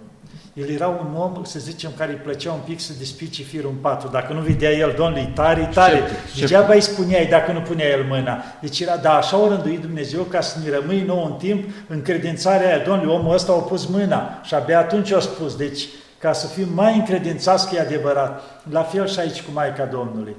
[0.53, 3.75] El era un om, să zicem, care îi plăcea un pic să despice firul în
[3.75, 4.07] patru.
[4.07, 5.95] Dacă nu vedea el, Domnul, e tare, e tare.
[5.95, 6.39] Șepte, șepte.
[6.39, 8.43] Degeaba îi spuneai dacă nu punea el mâna.
[8.61, 12.01] Deci era, da, așa o rânduit Dumnezeu ca să ne rămâi nou în timp în
[12.01, 12.83] credințarea aia.
[12.85, 15.55] Domnule, omul ăsta a pus mâna și abia atunci a spus.
[15.55, 15.87] Deci,
[16.19, 18.41] ca să fim mai încredințați că e adevărat.
[18.69, 20.35] La fel și aici cu Maica Domnului.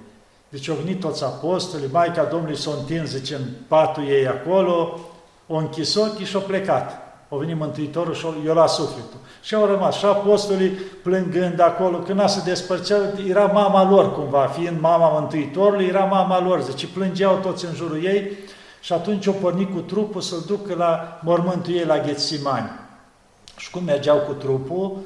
[0.49, 5.01] Deci au venit toți apostolii, Maica Domnului s-a întins, zice, în patul ei acolo,
[5.47, 7.04] o închis ochii și a plecat.
[7.35, 9.19] A venit Mântuitorul și i-a luat sufletul.
[9.43, 10.69] Și au rămas și apostolii
[11.03, 16.41] plângând acolo, când a se despărțeau, era mama lor cumva, fiind mama Mântuitorului, era mama
[16.41, 18.31] lor, zice, plângeau toți în jurul ei
[18.81, 22.71] și atunci au pornit cu trupul să-l ducă la mormântul ei la Ghețimani.
[23.57, 24.97] Și cum mergeau cu trupul,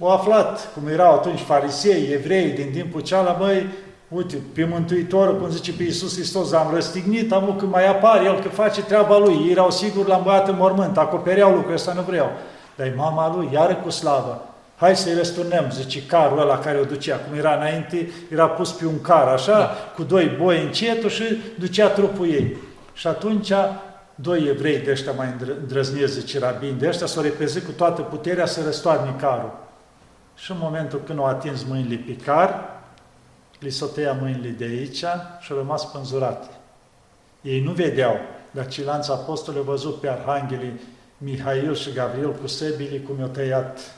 [0.00, 3.66] au aflat, cum erau atunci farisei, evrei din timpul ceala, băi,
[4.14, 8.40] uite, pe Mântuitorul, cum zice pe Iisus Hristos, am răstignit, am că mai apare el,
[8.40, 9.34] că face treaba lui.
[9.44, 12.30] Ei erau siguri, l-am băiat în mormânt, acopereau lucrul ăsta, nu vreau.
[12.76, 14.46] Dar e mama lui, iară cu slavă.
[14.76, 18.86] hai să-i răsturnăm, zice, carul ăla care o ducea, cum era înainte, era pus pe
[18.86, 19.70] un car, așa, da.
[19.94, 21.22] cu doi boi încetul și
[21.58, 22.56] ducea trupul ei.
[22.92, 23.52] Și atunci,
[24.14, 28.46] doi evrei de ăștia mai îndrăzniți, zice rabin, de ăștia s-au repezit cu toată puterea
[28.46, 29.52] să răstoarne carul.
[30.34, 32.81] Și în momentul când au atins mâinile pe car,
[33.62, 35.04] li s-o tăia mâinile de aici
[35.40, 36.46] și au rămas pânzurate.
[37.42, 38.16] Ei nu vedeau,
[38.50, 40.80] dar ceilalți apostoli au văzut pe arhanghelii
[41.18, 43.94] Mihail și Gabriel cu sebile cum i-au tăiat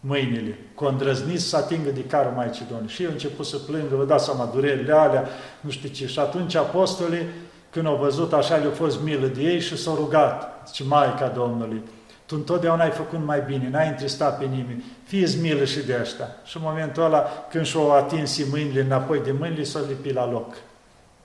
[0.00, 2.92] mâinile, cu îndrăznit să atingă de carul Maicii Domnului.
[2.92, 5.28] Și eu început să plângă, vă dați seama, durerile alea,
[5.60, 6.06] nu știu ce.
[6.06, 7.26] Și atunci apostolii,
[7.70, 11.82] când au văzut așa, le-au fost milă de ei și s-au rugat, zice, Maica Domnului,
[12.26, 16.28] tu întotdeauna ai făcut mai bine, n-ai întristat pe nimeni, fie milă și de ăștia.
[16.44, 20.54] Și în momentul ăla, când și-au atins mâinile înapoi de mâinile, s-au lipit la loc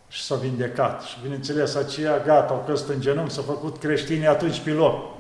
[0.08, 1.02] și s-au vindecat.
[1.02, 5.18] Și bineînțeles, aceia gata, au căzut în genunchi, s-au făcut creștini atunci pe loc.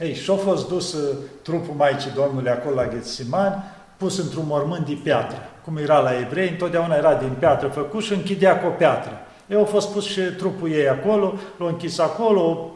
[0.00, 3.62] Ei, și-a fost dus uh, trupul Maicii Domnului acolo la Ghețimani,
[3.96, 5.38] pus într-un mormânt de piatră.
[5.64, 9.12] Cum era la evrei, întotdeauna era din piatră făcut și închidea cu o piatră.
[9.46, 12.72] Ei au fost pus și trupul ei acolo, l-au închis acolo,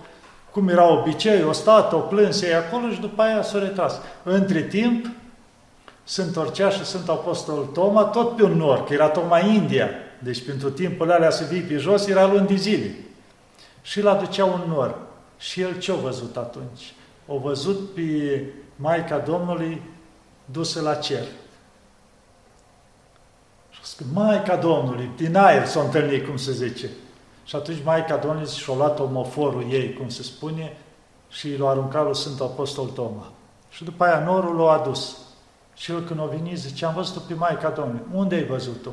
[0.54, 4.00] cum era obicei, o stat, o plâns ei acolo și după aia s-au retras.
[4.22, 5.06] Între timp,
[6.04, 9.88] sunt întorcea și sunt Apostol Toma, tot pe un nor, că era tocmai India.
[10.18, 12.94] Deci pentru timpul alea să vii pe jos era luni de zile.
[13.82, 14.98] Și îl aducea un nor.
[15.38, 16.94] Și el ce-a văzut atunci?
[17.26, 18.42] O văzut pe
[18.76, 19.82] Maica Domnului
[20.44, 21.24] dusă la cer.
[23.70, 26.90] Și a spus, Maica Domnului, din aer s-a întâlnit, cum se zice.
[27.44, 30.76] Și atunci Maica Domnului și-a luat omoforul ei, cum se spune,
[31.28, 33.32] și l-a aruncat lui Sfântul Apostol Toma.
[33.70, 35.16] Și după aia norul l-a adus.
[35.74, 38.02] Și el când a venit, zice, am văzut-o pe Maica Domnului.
[38.12, 38.90] Unde ai văzut-o?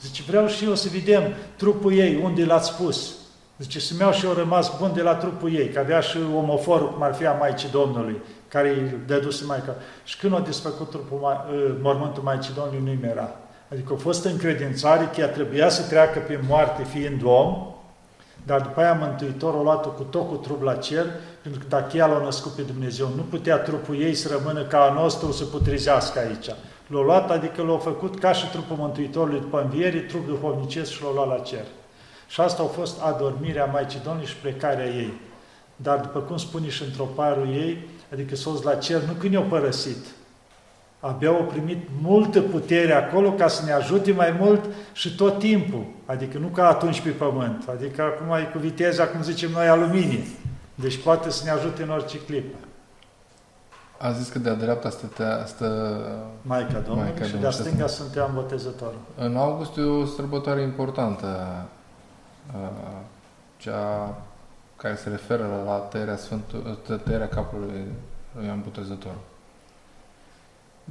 [0.00, 1.22] Zice, vreau și eu să vedem
[1.56, 3.14] trupul ei, unde l-ați pus.
[3.58, 6.92] Zice, să mi și eu rămas bun de la trupul ei, că avea și omoforul,
[6.92, 9.74] cum ar fi a Maicii Domnului, care îi dăduse Maica.
[10.04, 11.42] Și când a desfăcut trupul, ă,
[11.82, 13.36] mormântul Maicii Domnului, nu-i era.
[13.72, 17.69] Adică a fost încredințare că ea trebuia să treacă pe moarte fiind om,
[18.50, 21.06] dar după aia Mântuitorul a luat-o cu tot cu trup la cer,
[21.42, 24.82] pentru că dacă ea l-a născut pe Dumnezeu, nu putea trupul ei să rămână ca
[24.82, 26.46] a nostru să putrezească aici.
[26.86, 31.12] L-a luat, adică l-a făcut ca și trupul Mântuitorului după înviere, trup duhovnicesc și l-a
[31.14, 31.64] luat la cer.
[32.28, 35.20] Și asta a fost adormirea Maicii Domnului și plecarea ei.
[35.76, 39.42] Dar după cum spune și într-o parul ei, adică sos la cer, nu când i-au
[39.48, 40.06] părăsit,
[41.00, 45.84] abia au primit multă putere acolo ca să ne ajute mai mult și tot timpul.
[46.06, 50.24] Adică nu ca atunci pe pământ, adică acum e cu viteza, cum zicem noi, aluminie.
[50.74, 52.56] Deci poate să ne ajute în orice clipă.
[53.98, 56.00] A zis că de-a dreapta stătea, stă
[56.42, 58.98] Maica Domnului Maica și de-a stânga suntem botezătorul.
[59.16, 61.26] În august e o sărbătoare importantă
[63.56, 64.14] cea
[64.76, 67.68] care se referă la tăierea, Sfântul, tăierea capului
[68.32, 69.20] lui Ioan Botezătorul.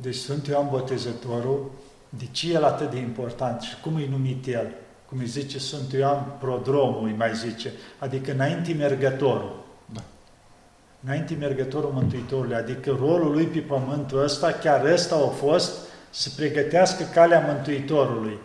[0.01, 1.71] Deci Sfântul Ioan Botezătorul,
[2.09, 4.71] de ce el atât de important și cum e numit el?
[5.05, 9.65] Cum îi zice Sfântul Ioan Prodromul, îi mai zice, adică înainte mergătorul.
[9.93, 10.01] Da.
[11.03, 15.71] Înainte mergătorul Mântuitorului, adică rolul lui pe pământul ăsta, chiar ăsta a fost
[16.09, 18.37] să pregătească calea Mântuitorului.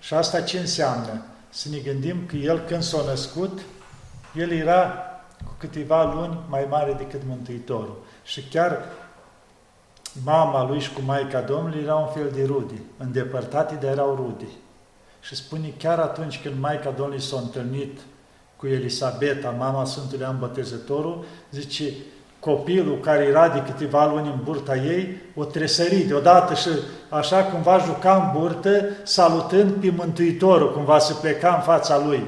[0.00, 1.22] Și asta ce înseamnă?
[1.50, 3.60] să ne gândim că el când s-a născut,
[4.34, 4.94] el era
[5.44, 8.04] cu câteva luni mai mare decât Mântuitorul.
[8.24, 8.82] Și chiar
[10.24, 14.50] mama lui și cu Maica Domnului erau un fel de rude, îndepărtate, dar erau rude.
[15.20, 17.98] Și spune chiar atunci când Maica Domnului s-a întâlnit
[18.56, 21.84] cu Elisabeta, mama Sfântului An Botezătorul, zice,
[22.40, 26.68] copilul care era de câteva luni în burta ei, o tresări deodată și
[27.08, 32.22] așa cumva juca în burtă, salutând pe Mântuitorul, cumva să pleca în fața lui.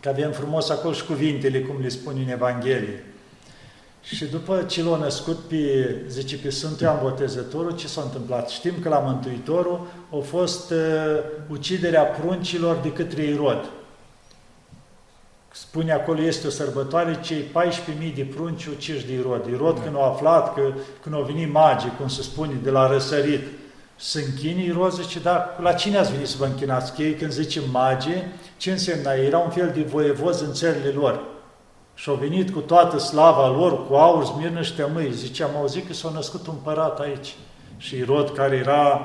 [0.00, 3.04] Că avem frumos acolo și cuvintele, cum le spune în Evanghelie.
[4.02, 8.48] Și după ce l-a născut pe, zice, pe Sfântul Ioan Botezătorul, ce s-a întâmplat?
[8.48, 10.78] Știm că la Mântuitorul a fost uh,
[11.50, 13.70] uciderea pruncilor de către Irod
[15.52, 17.44] spune acolo, este o sărbătoare, cei
[18.08, 19.46] 14.000 de prunci uciși de Irod.
[19.46, 19.82] Irod, da.
[19.82, 20.72] când au aflat că
[21.02, 23.40] când au venit magii, cum se spune, de la răsărit,
[23.96, 26.94] să închini, Irod zice, da, la cine ați venit să vă închinați?
[26.94, 28.24] Că ei când zice magii,
[28.56, 29.12] ce însemna?
[29.12, 31.20] Era un fel de voievoz în țările lor.
[31.94, 35.12] Și au venit cu toată slava lor, cu aur, smirnă și tămâi.
[35.12, 37.34] Zice, am auzit că s-a născut un împărat aici.
[37.76, 39.00] Și Irod, care era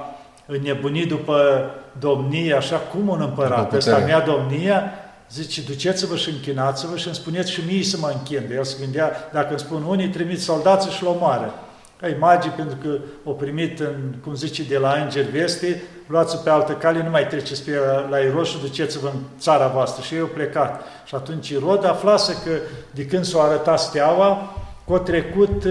[0.45, 1.69] înnebunit după
[1.99, 4.91] domnie, așa cum un împărat, ăsta mea domnia,
[5.31, 8.45] Zice, duceți-vă și închinați-vă și îmi spuneți și mie să mă închin.
[8.47, 11.53] De el se gândea, dacă îmi spun unii, trimit soldații și-l omoară.
[12.01, 16.49] Ai magii, pentru că o primit, în, cum zice, de la îngeri veste, luați pe
[16.49, 17.72] altă cale, nu mai treceți pe
[18.10, 20.03] la Irod și duceți-vă în țara voastră.
[20.03, 20.82] Și ei au plecat.
[21.05, 22.51] Și atunci Irod aflase că
[22.91, 24.55] de când s-a arătat steaua,
[24.88, 25.64] că a trecut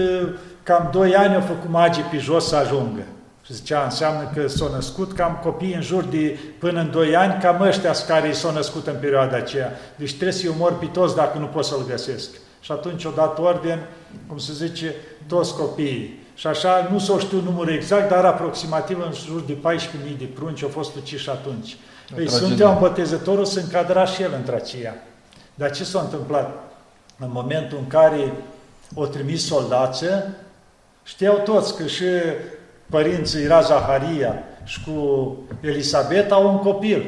[0.63, 3.01] cam 2 ani au făcut magii pe jos să ajungă.
[3.45, 7.41] Și zicea, înseamnă că s-au născut cam copii în jur de până în 2 ani,
[7.41, 9.71] cam ăștia care s-au născut în perioada aceea.
[9.95, 12.29] Deci trebuie să-i omor pe toți dacă nu pot să-l găsesc.
[12.59, 13.87] Și atunci o dat orden,
[14.27, 14.95] cum se zice,
[15.27, 16.26] toți copiii.
[16.37, 20.63] Și așa, nu s-o știu numărul exact, dar aproximativ în jur de 14.000 de prunci
[20.63, 21.77] au fost uciși atunci.
[22.15, 24.95] Păi Sfântul Botezătorul se încadra și el între aceia.
[25.55, 26.73] Dar ce s-a întâmplat?
[27.19, 28.33] În momentul în care
[28.95, 30.35] o trimis soldață,
[31.03, 32.05] știau toți că și
[32.89, 37.05] părinții era Zaharia și cu Elisabeta au un copil.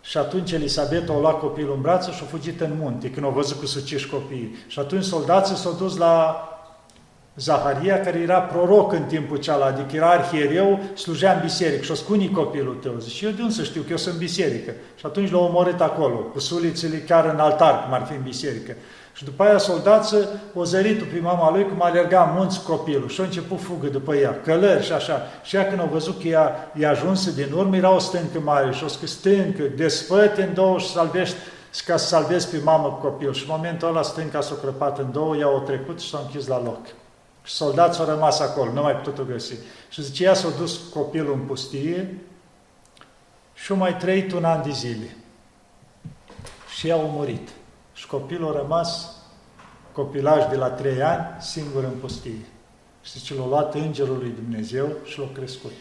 [0.00, 3.32] Și atunci Elisabeta a luat copilul în brață și a fugit în munte, când au
[3.32, 4.56] văzut cu suciși copiii.
[4.66, 6.40] Și atunci soldații s-au dus la
[7.36, 11.94] Zaharia, care era proroc în timpul cealaltă, adică era arhiereu, slujea în biserică și o
[11.94, 12.94] scuni copilul tău.
[12.98, 14.72] Zice, eu de unde să știu că eu sunt în biserică?
[14.94, 18.72] Și atunci l-au omorât acolo, cu sulițele chiar în altar, cum ar fi în biserică.
[19.12, 23.20] Și după aia soldață o zărit pe mama lui cum alerga în munți copilul și
[23.20, 25.22] a început fugă după ea, călări și așa.
[25.42, 28.72] Și ea când au văzut că ea i-a ajuns din urmă, era o stâncă mare
[28.72, 31.36] și o scris stâncă, desfăte în două și salvești
[31.86, 33.32] ca să salvezi pe mamă cu copil.
[33.32, 36.46] Și în momentul ăla stânca s-a crăpat în două, ea o trecut și s-a închis
[36.46, 36.80] la loc.
[37.46, 39.54] Și soldații au rămas acolo, nu mai putut-o găsi.
[39.88, 42.18] Și zice, ea s-a dus copilul în pustie
[43.54, 45.16] și au mai trăit un an de zile.
[46.76, 47.48] Și ea a murit.
[47.92, 49.12] Și copilul a rămas
[49.92, 52.46] copilaj de la trei ani, singur în pustie.
[53.02, 55.72] Și zice, l-a luat Îngerul lui Dumnezeu și l-a crescut.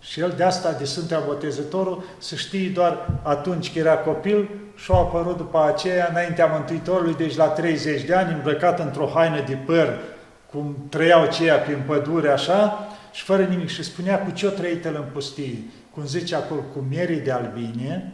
[0.00, 4.90] Și el de asta, de Sfântul Botezătorul, să știe doar atunci că era copil și
[4.92, 9.54] a apărut după aceea, înaintea Mântuitorului, deci la 30 de ani, îmbrăcat într-o haină de
[9.66, 9.98] păr,
[10.50, 13.68] cum trăiau ceia prin pădure, așa, și fără nimic.
[13.68, 15.58] Și spunea cu ce o trăit el în pustie.
[15.94, 18.12] Cum zice acolo, cu mierii de albine,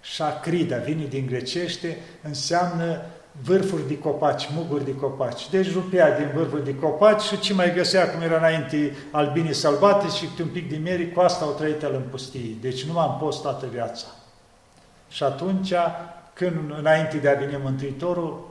[0.00, 3.00] șacrida, vine din grecește, înseamnă
[3.42, 5.50] vârfuri de copaci, muguri de copaci.
[5.50, 10.08] Deci rupea din vârfuri de copaci și ce mai găsea cum era înainte albinii sălbate
[10.08, 12.56] și un pic de mieri, cu asta au trăit el în pustie.
[12.60, 14.06] Deci nu am post toată viața.
[15.08, 15.72] Și atunci,
[16.32, 18.49] când înainte de a veni Mântuitorul,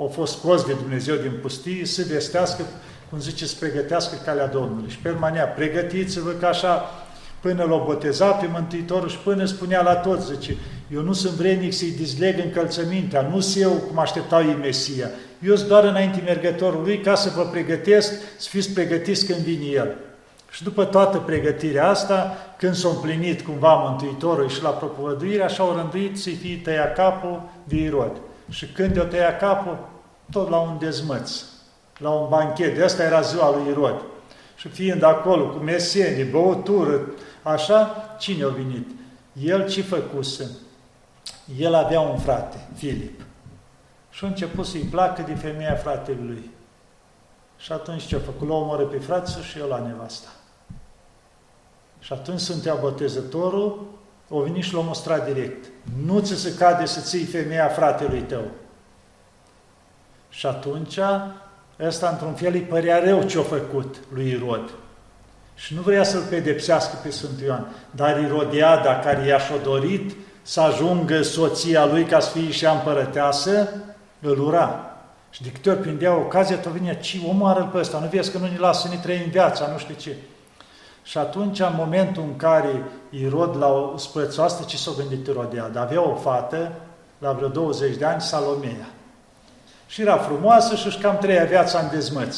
[0.00, 2.62] au fost scos de Dumnezeu din pustie, să vestească,
[3.10, 4.90] cum zice, să pregătească calea Domnului.
[4.90, 6.90] Și permanea, pregătiți-vă că așa
[7.40, 10.56] până l-o boteza pe Mântuitorul și până spunea la toți, zice,
[10.92, 15.10] eu nu sunt vrednic să-i dizleg încălțămintea, nu sunt eu cum așteptau ei Mesia.
[15.42, 19.64] Eu sunt doar înainte mergătorul lui ca să vă pregătesc, să fiți pregătiți când vine
[19.64, 19.94] El.
[20.50, 25.76] Și după toată pregătirea asta, când s-a împlinit cumva Mântuitorul și la propovăduire, așa au
[25.76, 28.12] rânduit să-i fie tăia capul de Irod.
[28.50, 29.88] Și când o tăia capul,
[30.30, 31.42] tot la un dezmăț,
[31.98, 32.76] la un banchet.
[32.76, 34.02] De asta era ziua lui Irod.
[34.56, 37.00] Și fiind acolo cu mesenii, băutură,
[37.42, 38.88] așa, cine a venit?
[39.32, 40.50] El ce făcuse?
[41.58, 43.20] El avea un frate, Filip.
[44.10, 46.50] Și a început să-i placă de femeia fratelui lui.
[47.56, 48.48] Și atunci ce a făcut?
[48.48, 50.28] L-a omorât pe frate și eu la nevasta.
[51.98, 53.86] Și atunci Sfântea Botezătorul
[54.28, 55.66] o venit și l-a mostrat direct.
[56.04, 58.44] Nu ți se cade să ții femeia fratelui tău.
[60.30, 60.98] Și atunci,
[61.80, 64.70] ăsta într-un fel îi părea rău ce-a făcut lui Irod.
[65.54, 67.66] Și nu vrea să-l pedepsească pe Sfântul Ioan.
[67.90, 73.68] Dar Irodiada, care i-a și dorit să ajungă soția lui ca să fie și împărăteasă,
[74.20, 74.84] îl ura.
[75.30, 78.38] Și de câte ori prindea ocazia, tot venea, ce omoară-l pe ăsta, nu vezi că
[78.38, 80.16] nu ne lasă să ne trăim viața, nu știu ce.
[81.02, 85.80] Și atunci, în momentul în care Irod la spățul asta, ce s-a gândit Irodiada?
[85.80, 86.72] Avea o fată,
[87.18, 88.88] la vreo 20 de ani, Salomea.
[89.90, 92.36] Și era frumoasă și își cam trăia viața în dezmăț.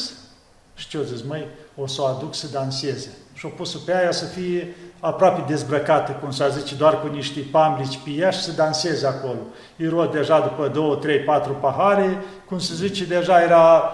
[0.75, 3.09] Și ce o zis, măi, o să o aduc să danseze.
[3.33, 7.39] Și o pus pe aia să fie aproape dezbrăcată, cum s-ar zice, doar cu niște
[7.51, 9.39] pamblici pe ea și să danseze acolo.
[9.75, 13.93] Irod deja după două, trei, patru pahare, cum se zice, deja era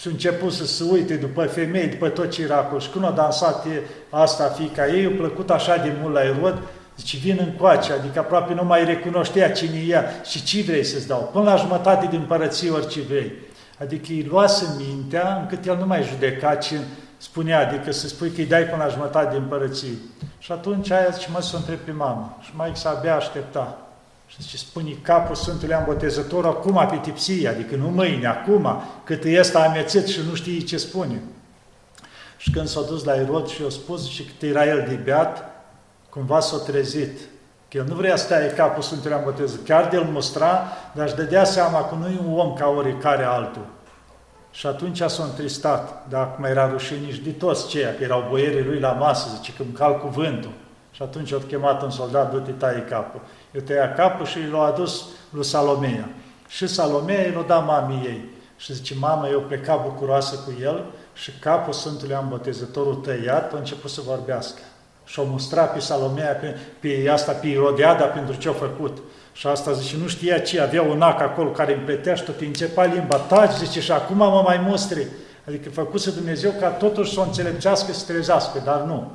[0.00, 2.78] s-a început să se uite după femei, după tot ce era acolo.
[2.78, 3.66] Și când a dansat
[4.10, 6.58] asta fica ei, a plăcut așa de mult la Irod,
[6.98, 11.06] zice, vin încoace, adică aproape nu mai recunoștea cine e ea și ce vrei să-ți
[11.06, 11.30] dau.
[11.32, 13.32] Până la jumătate din împărăție orice vrei.
[13.80, 16.76] Adică îi luase mintea încât el nu mai judeca ce
[17.16, 19.92] spunea, adică să spui că îi dai până la jumătate din împărăție.
[20.38, 22.36] Și atunci aia zice, mă, să o întreb pe mamă.
[22.40, 23.78] Și mai să abia aștepta.
[24.26, 29.38] Și zice, spune capul Sfântului Ambotezător acum pe tipsie, adică nu mâine, acum, cât e
[29.38, 31.22] ăsta amețit și nu știe ce spune.
[32.36, 35.47] Și când s-a dus la Irod și i-a spus, și cât era el de beat,
[36.18, 37.18] cumva s-a trezit.
[37.68, 40.62] Că el nu vrea să stea capul Sfântului Ambotezător, chiar de-l mustra,
[40.92, 43.66] dar își dădea seama că nu e un om ca oricare altul.
[44.50, 48.64] Și atunci s-a întristat, dar acum era rușine nici de toți ceia, că erau boierii
[48.64, 50.50] lui la masă, zice că îmi cal cuvântul.
[50.90, 53.20] Și atunci au chemat un soldat, du-te taie capul.
[53.52, 56.08] Eu tăia capul și l-a adus lui Salomea.
[56.48, 58.24] Și Salomea i l-a dat mamii ei.
[58.56, 63.56] Și zice, mama, eu pleca bucuroasă cu el și capul Sfântului Am Botezătorul tăiat, a
[63.56, 64.60] început să vorbească.
[65.08, 68.98] Și-o mustra pe Salomea, pe, pe asta, pe Irodiada, pentru ce-a făcut.
[69.32, 72.40] Și asta zice, nu știa ce, avea un ac acolo care îmi pletea și tot
[72.40, 75.06] începea limba, taci, zice, și acum mă mai mustri.
[75.46, 79.10] Adică făcuse Dumnezeu ca totuși să o înțelepcească, să trezească, dar nu.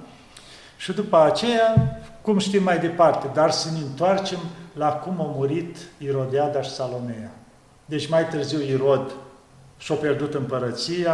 [0.77, 4.39] Și după aceea, cum știm mai departe, dar să ne întoarcem
[4.73, 7.31] la cum a murit Irodiada și Salomea.
[7.85, 9.11] Deci mai târziu Irod
[9.77, 11.13] și-a pierdut împărăția,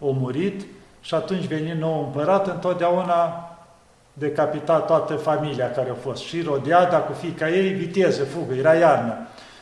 [0.00, 0.66] a murit
[1.00, 3.48] și atunci veni nou împărat, întotdeauna
[4.14, 6.22] decapitat toată familia care a fost.
[6.22, 9.14] Și Rodiada cu fiica ei, viteză, fugă, era iarnă.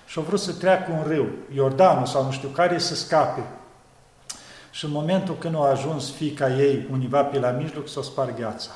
[0.07, 3.43] Și au vrut să treacă un râu, Iordanul sau nu știu care, să scape.
[4.71, 8.71] Și în momentul când a ajuns fiica ei univa pe la mijloc, s-a spart gheața.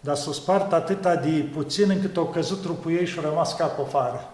[0.00, 3.84] Dar s-a spart atâta de puțin încât au căzut trupul ei și a rămas capul
[3.84, 4.28] afară.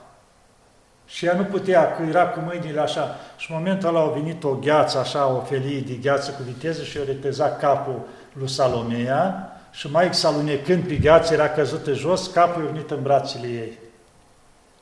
[1.07, 3.17] Și ea nu putea, că era cu mâinile așa.
[3.37, 6.83] Și în momentul ăla a venit o gheață, așa, o felie de gheață cu viteză
[6.83, 8.01] și a retezat capul
[8.33, 13.47] lui Salomea și mai alunecând pe gheață, era căzută jos, capul a venit în brațele
[13.47, 13.79] ei.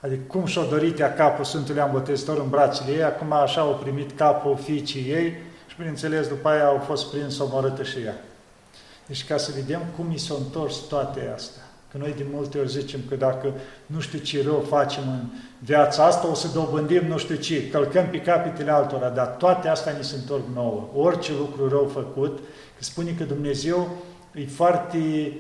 [0.01, 4.17] Adică cum și-a dorit ea capul Sfântului Ambotezător în brațele ei, acum așa au primit
[4.17, 5.33] capul fiicii ei
[5.67, 8.15] și, bineînțeles, după aia au fost prins omorâtă și ea.
[9.07, 11.63] Deci ca să vedem cum i s-au întors toate astea.
[11.91, 13.53] Că noi de multe ori zicem că dacă
[13.87, 15.21] nu știu ce rău facem în
[15.59, 19.93] viața asta, o să dobândim nu știu ce, călcăm pe capetele altora, dar toate astea
[19.93, 20.89] ni se întorc nouă.
[20.95, 22.39] Orice lucru rău făcut,
[22.77, 23.89] că spune că Dumnezeu
[24.35, 25.33] e foarte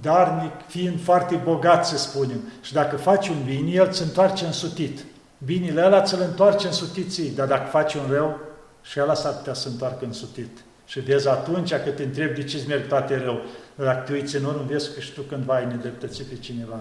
[0.00, 2.40] darnic, fiind foarte bogat, să spunem.
[2.60, 5.04] Și dacă faci un bine, el îți întoarce însutit.
[5.38, 8.38] Binele ăla ți-l întoarce însutit ții, dar dacă faci un rău,
[8.82, 10.58] și ăla s-ar putea să întoarcă însutit.
[10.86, 13.40] Și vezi atunci că te întrebi de ce-ți merg toate rău.
[13.74, 16.80] Dar dacă te uiți în urmă, vezi că și tu cândva ai nedreptățit pe cineva.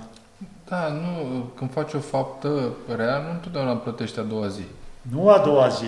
[0.70, 4.64] Da, nu, când faci o faptă rea, nu întotdeauna plătești a doua zi.
[5.12, 5.86] Nu a doua zi.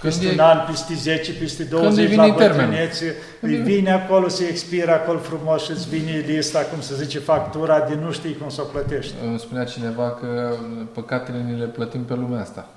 [0.00, 4.44] Când peste e, un an, peste 10, peste 20 la bătrânețe, îi vine acolo, se
[4.44, 8.48] expiră acolo frumos și îți vine lista, cum se zice, factura, de nu știi cum
[8.48, 9.14] să o plătești.
[9.24, 10.54] Îmi spunea cineva că
[10.92, 12.68] păcatele ni le plătim pe lumea asta.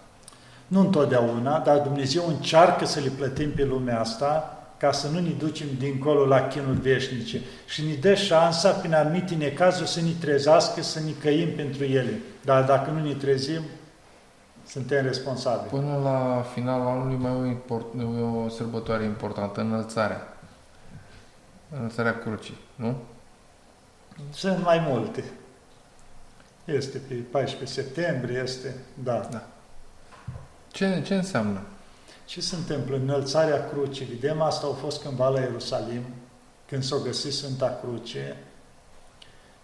[0.67, 5.31] Nu întotdeauna, dar Dumnezeu încearcă să le plătim pe lumea asta, ca să nu ne
[5.39, 10.81] ducem dincolo la chinuri veșnice și ne dă șansa, prin anumite necazuri, să ne trezească,
[10.81, 12.19] să ne căim pentru ele.
[12.45, 13.61] Dar dacă nu ne trezim,
[14.71, 15.69] suntem responsabili.
[15.69, 17.85] Până la finalul anului mai e o, import,
[18.45, 20.37] o sărbătoare importantă, înălțarea.
[21.69, 22.95] Înălțarea crucii, nu?
[24.33, 25.23] Sunt mai multe.
[26.65, 29.27] Este pe 14 septembrie, este, da.
[29.31, 29.47] da.
[30.71, 31.61] Ce, ce înseamnă?
[32.25, 32.95] Ce se întâmplă?
[32.95, 34.05] Înălțarea crucii.
[34.05, 36.03] Vedem asta au fost cândva la Ierusalim,
[36.67, 38.37] când s-a găsit Sfânta Cruce.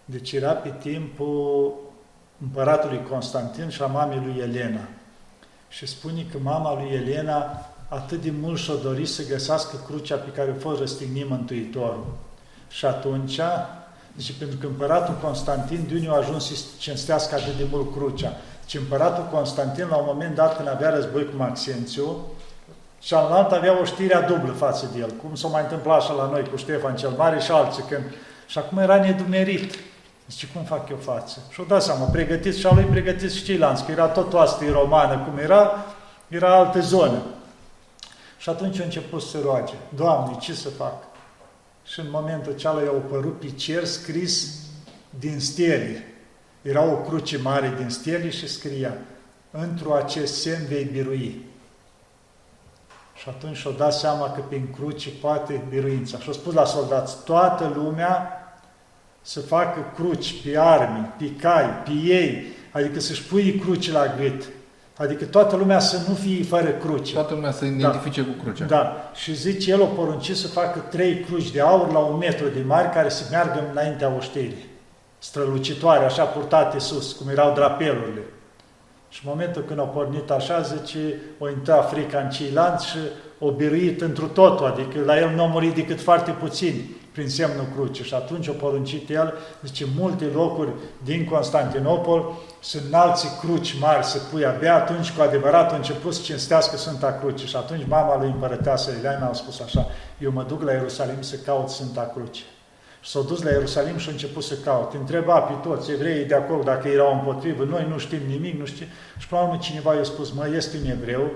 [0.04, 1.74] Deci era pe timpul
[2.42, 4.88] împăratului Constantin și a mamei lui Elena.
[5.68, 10.30] Și spune că mama lui Elena atât de mult și-a dorit să găsească crucea pe
[10.30, 12.06] care a fost răstignit Mântuitorul.
[12.68, 13.40] Și atunci,
[14.16, 18.32] zice, pentru că împăratul Constantin de unde a ajuns să cinstească atât de mult crucea.
[18.60, 22.16] Deci împăratul Constantin, la un moment dat, când avea război cu Maxențiu,
[23.00, 26.28] și alt avea o știre dublă față de el, cum s-a mai întâmplat așa la
[26.30, 27.82] noi cu Ștefan cel Mare și alții.
[27.88, 28.04] Când...
[28.46, 29.78] Și acum era nedumerit.
[30.30, 31.38] Zice, cum fac eu față?
[31.50, 35.18] Și-o dat seama, pregătiți și a lui pregătiți și ceilalți, că era tot oastă romană,
[35.18, 35.84] cum era,
[36.28, 37.22] era altă zonă.
[38.38, 40.94] Și atunci a început să roage, Doamne, ce să fac?
[41.84, 44.54] Și în momentul acela i-au apărut pe cer scris
[45.10, 46.04] din stele.
[46.62, 48.92] Era o cruce mare din stele și scria,
[49.50, 51.46] într-o acest semn vei birui.
[53.14, 56.18] Și atunci și-o dat seama că prin cruce poate biruința.
[56.18, 58.37] Și-a spus la soldați, toată lumea
[59.22, 64.44] să facă cruci pe armi, pe cai, pe ei, adică să-și pui cruci la gât.
[64.96, 67.12] Adică toată lumea să nu fie fără cruce.
[67.12, 68.26] Toată lumea să identifice da.
[68.26, 68.64] cu crucea.
[68.64, 69.10] Da.
[69.14, 72.62] Și zice, el o porunci să facă trei cruci de aur la un metru de
[72.66, 74.66] mari care să meargă înaintea oștirii.
[75.18, 78.22] Strălucitoare, așa purtate sus, cum erau drapelurile.
[79.08, 80.98] Și în momentul când au pornit așa, zice,
[81.38, 82.98] o intra frica în ceilalți și
[83.38, 87.66] o biruit întru totul, adică la el nu a murit decât foarte puțin prin semnul
[87.74, 88.02] cruce.
[88.02, 90.70] Și atunci a poruncit el, zice, multe locuri
[91.04, 96.20] din Constantinopol sunt înalți cruci mari să pui abia atunci cu adevărat a început să
[96.24, 97.46] cinstească Sfânta Cruce.
[97.46, 99.86] Și atunci mama lui împărăteasă Eleana a spus așa,
[100.18, 102.42] eu mă duc la Ierusalim să caut Sfânta Cruce.
[103.00, 104.96] Și s-au dus la Ierusalim și a început să caute.
[104.96, 108.86] Întreba pe toți evreii de acolo dacă erau împotrivă, noi nu știm nimic, nu știm.
[109.18, 111.30] Și până la urmă cineva i-a spus, mă, este un evreu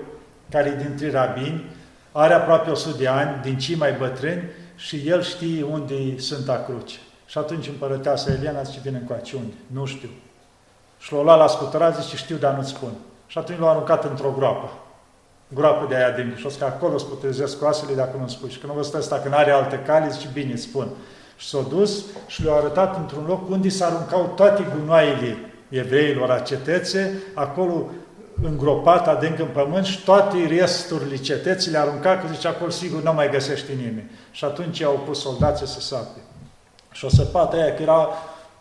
[0.49, 1.65] care e dintre rabini,
[2.11, 4.43] are aproape 100 de ani, din cei mai bătrâni,
[4.75, 6.97] și el știe unde e Sfânta Cruce.
[7.25, 9.53] Și atunci împărăteasa Eliana zice, vine încoace, unde?
[9.67, 10.09] Nu știu.
[10.99, 12.91] Și l-a luat la scutura, zice, știu, dar nu-ți spun.
[13.27, 14.69] Și atunci l-a aruncat într-o groapă.
[15.47, 18.49] groapă de aia din și o că acolo îți putrezesc coasele dacă nu spui.
[18.49, 20.87] Și când nu vă stă ăsta, când are alte cale, zice, bine, spun.
[21.37, 25.37] Și s-a dus și le-a arătat într-un loc unde s aruncau toate gunoaiele
[25.69, 27.89] evreilor a cetățe, acolo
[28.41, 33.13] îngropat adânc în pământ și toate resturile cetății le arunca, că zice, acolo sigur nu
[33.13, 34.11] mai găsește nimeni.
[34.31, 36.19] Și atunci au pus soldații să sape.
[36.91, 38.09] Și o săpată aia, că era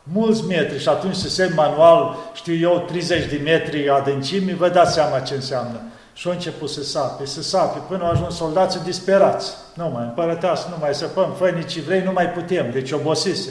[0.03, 4.93] mulți metri și atunci se semn manual, știu eu, 30 de metri adâncime, vă dați
[4.93, 5.81] seama ce înseamnă.
[6.13, 9.53] Și au început să sape, să sape, până au ajuns soldații disperați.
[9.75, 13.51] Nu mai, împărăteasă, nu mai săpăm, fă nici vrei, nu mai putem, deci obosise.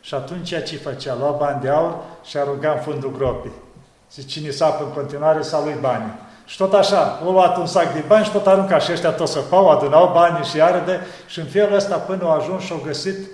[0.00, 1.16] Și atunci ce făcea?
[1.18, 3.52] Lua bani de aur și arunca în fundul gropii.
[4.12, 6.12] Zice, cine sapă în continuare, să lui banii.
[6.44, 9.28] Și tot așa, o luat un sac de bani și tot arunca și ăștia tot
[9.28, 13.28] săpau, adunau banii și iară și în felul ăsta până au ajuns și au găsit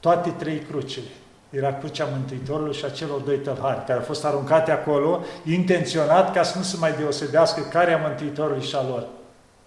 [0.00, 1.08] toate trei crucile
[1.52, 6.42] era crucea Mântuitorului și a celor doi tălhari, care au fost aruncate acolo, intenționat ca
[6.42, 9.06] să nu se mai deosebească care a Mântuitorului și a lor.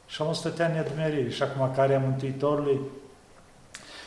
[0.08, 2.80] Și omul stătea nedumerire și acum care a Mântuitorului.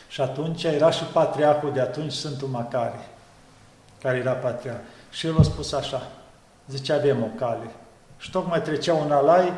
[0.07, 3.07] Și atunci era și patriarhul de atunci, Sfântul Macare,
[4.01, 4.79] care era patriarh.
[5.09, 6.11] Și el a spus așa,
[6.67, 7.71] zice, avem o cale.
[8.17, 9.53] Și tocmai trecea un alai,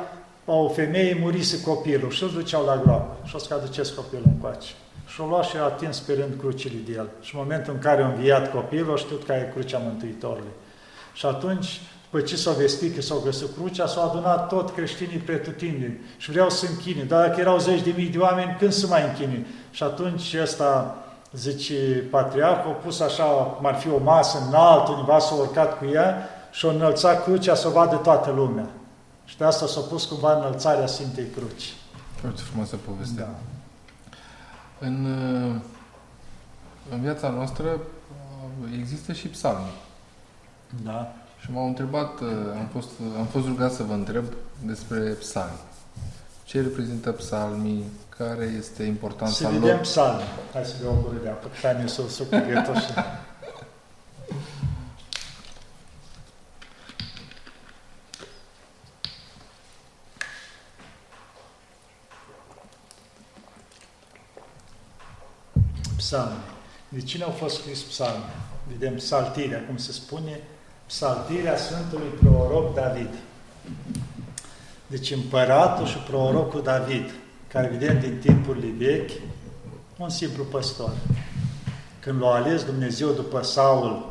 [0.46, 3.18] o femeie murise copilul și îl duceau la groapă.
[3.28, 4.72] Și o să aduceți copilul încoace.
[5.08, 7.10] Și-o luat și a atins pe rând crucile de el.
[7.22, 10.52] Și în momentul în care a înviat copilul, a știut că e crucea Mântuitorului.
[11.14, 11.82] Și atunci,
[12.12, 16.50] după ce s-au vestit că s-au găsit crucea, s-au adunat tot creștinii pretutindeni și vreau
[16.50, 17.04] să închine.
[17.04, 19.46] Dar dacă erau zeci de mii de oameni, când să mai închine?
[19.72, 20.98] Și atunci ăsta,
[21.34, 25.86] zice patriarhul, a pus așa, cum ar fi o masă înaltă, undeva s-a urcat cu
[25.86, 28.70] ea și a înălțat crucea să o vadă toată lumea.
[29.26, 31.74] Și de asta s-a pus cumva înălțarea Sfintei Cruci.
[32.16, 33.22] Foarte frumoasă poveste.
[33.22, 33.30] Da.
[34.80, 35.06] În,
[36.90, 39.72] în viața noastră uh, există și psalmi.
[40.84, 41.14] Da.
[41.40, 42.28] Și m-au întrebat, uh,
[42.60, 44.26] am fost, am fost rugat să vă întreb
[44.66, 45.60] despre psalmi.
[46.44, 47.84] Ce reprezintă psalmii?
[48.28, 49.54] Care este importanța lor?
[49.54, 50.22] Să vedem psalmi.
[50.54, 51.48] Hai să beau o gură de apă.
[51.62, 52.28] Hai să o suc
[65.98, 66.38] psalmi.
[66.90, 68.24] De cine au fost scris psalmi?
[68.68, 70.40] Vedem psaltirea, cum se spune,
[70.86, 73.14] psaltirea Sfântului Proroc David.
[74.88, 77.12] Deci împăratul și prorocul David,
[77.54, 79.12] care evident din timpurile vechi,
[79.98, 80.92] un simplu păstor.
[82.00, 84.10] Când l-a ales Dumnezeu după Saul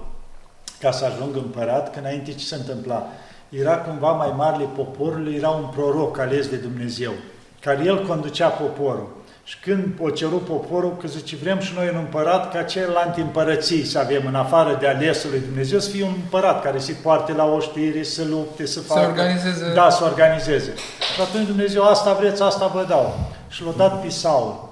[0.80, 3.06] ca să ajungă împărat, că înainte ce se întâmpla?
[3.48, 7.12] Era cumva mai marele poporului, era un proroc ales de Dumnezeu,
[7.60, 9.08] care el conducea poporul.
[9.44, 13.84] Și când o cerut poporul, că zice, vrem și noi un împărat ca celălalt împărății
[13.84, 17.32] să avem, în afară de alesul lui Dumnezeu, să fie un împărat care se poarte
[17.32, 19.00] la oștire, să lupte, să facă...
[19.00, 19.72] Să organizeze.
[19.74, 20.72] Da, să organizeze.
[21.14, 23.18] Și atunci Dumnezeu, asta vreți, asta vă dau.
[23.48, 24.68] Și l-a dat pe Saul.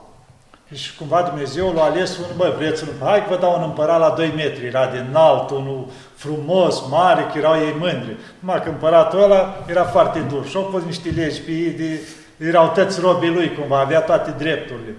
[0.74, 3.98] Și cumva Dumnezeu l-a ales un, bă, vreți un hai că vă dau un împărat
[3.98, 8.16] la 2 metri, era de înalt, unul frumos, mare, că erau ei mândri.
[8.38, 12.00] Numai că împăratul ăla era foarte dur și au pus niște legi pe ei de
[12.38, 14.96] erau toți robii lui, cumva, avea toate drepturile.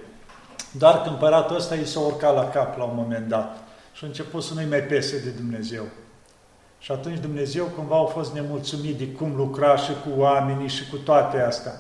[0.72, 3.58] Doar că împăratul ăsta i s-a urcat la cap la un moment dat
[3.94, 5.84] și a început să nu-i mai pese de Dumnezeu.
[6.80, 10.96] Și atunci Dumnezeu cumva a fost nemulțumit de cum lucra și cu oamenii și cu
[10.96, 11.74] toate astea.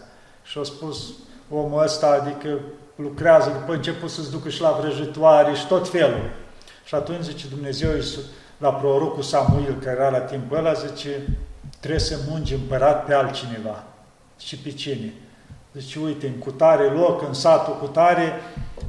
[0.43, 1.11] Și a spus
[1.49, 2.59] omul ăsta, adică
[2.95, 6.29] lucrează, după început să-ți ducă și la vrăjitoare și tot felul.
[6.85, 7.89] Și atunci zice Dumnezeu
[8.57, 11.37] la prorocul Samuel, care era la timpul ăla, zice,
[11.79, 13.83] trebuie să mungi împărat pe altcineva.
[14.39, 15.13] Și pe cine?
[15.73, 18.33] Zice, uite, în cutare loc, în satul cutare,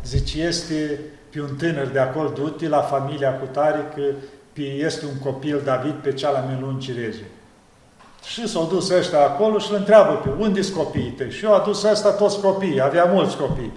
[0.05, 1.01] zice, este
[1.31, 4.02] pe un tânăr de acolo, du la familia cutare, că
[4.62, 7.24] este un copil David pe cea la melunci rege.
[8.24, 11.31] Și s-au dus ăștia acolo și îl întreabă pe unde sunt copiii tăi?
[11.31, 13.73] Și eu a dus ăsta toți copiii, avea mulți copii.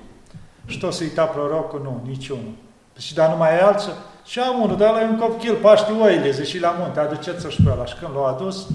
[0.66, 2.52] Și tot să uita prorocul, nu, niciunul.
[2.98, 3.92] Și dar nu mai e alții?
[4.26, 7.72] Și am unul, dar la un copil, paște oile, zice, la munte, aduceți-o și pe
[7.72, 7.86] ăla.
[7.86, 8.68] Și când l-au adus,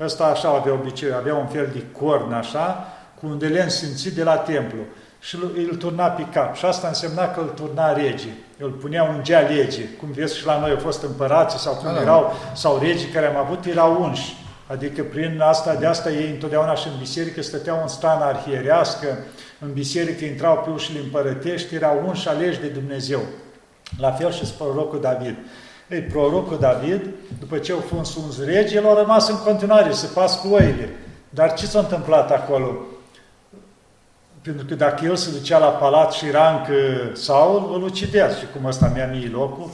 [0.00, 2.86] ăsta așa avea obicei, avea un fel de corn așa,
[3.20, 4.78] cu un de len simțit de la templu
[5.20, 5.36] și
[5.70, 6.56] îl turna pe cap.
[6.56, 8.44] Și asta însemna că îl turna regii.
[8.58, 9.82] Îl punea un gea lege.
[9.82, 12.00] Cum vezi și la noi au fost împărații sau cum da, da.
[12.00, 14.36] erau, sau regii care am avut, erau unși.
[14.66, 19.06] Adică prin asta, de asta ei întotdeauna și în biserică stăteau în stană arhierească,
[19.58, 23.20] în biserică intrau pe ușile împărătești, erau unși aleși de Dumnezeu.
[23.98, 25.36] La fel și prorocul David.
[25.88, 30.06] Ei, prorocul David, după ce au fost uns regi, el a rămas în continuare să
[30.06, 30.88] pas cu oile.
[31.28, 32.76] Dar ce s-a întâmplat acolo?
[34.46, 36.74] Pentru că dacă el se ducea la palat și era încă
[37.12, 39.70] Saul, îl ucidea și cum ăsta mi-a mie locul.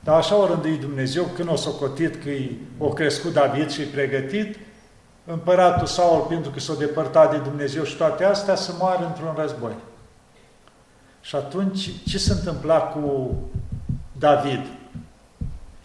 [0.00, 2.30] Dar așa o rânduit Dumnezeu, când o socotit că
[2.78, 4.58] o crescut David și pregătit,
[5.24, 9.74] împăratul Saul, pentru că s-a depărtat de Dumnezeu și toate astea, să moară într-un război.
[11.20, 13.34] Și atunci, ce se întâmpla cu
[14.18, 14.66] David?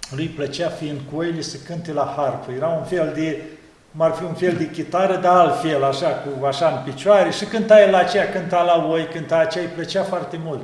[0.10, 2.52] Lui plăcea, fiind cu oile, să cânte la harpă.
[2.52, 3.55] Era un fel de, cum
[3.97, 7.31] ar fi un fel de chitară, dar altfel, așa, cu așa în picioare.
[7.31, 10.61] Și cânta el la aceea, cânta la oi, cânta aceea, îi plăcea foarte mult.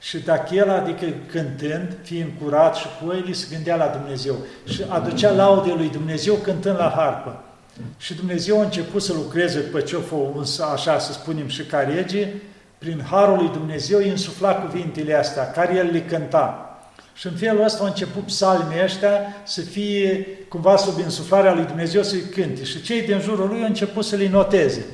[0.00, 4.34] Și dacă el, adică cântând, fiind curat și cu oile, se gândea la Dumnezeu.
[4.64, 7.42] Și aducea laude lui Dumnezeu cântând la harpă.
[7.98, 9.96] Și Dumnezeu a început să lucreze după ce
[10.60, 12.28] a așa să spunem, și ca rege,
[12.78, 16.67] prin Harul lui Dumnezeu îi însufla cuvintele astea, care el le cânta.
[17.18, 19.10] Și în felul ăsta au început psalmii ăștia
[19.44, 22.64] să fie cumva sub insuflarea lui Dumnezeu să-i cânte.
[22.64, 24.86] Și cei din jurul lui au început să le noteze.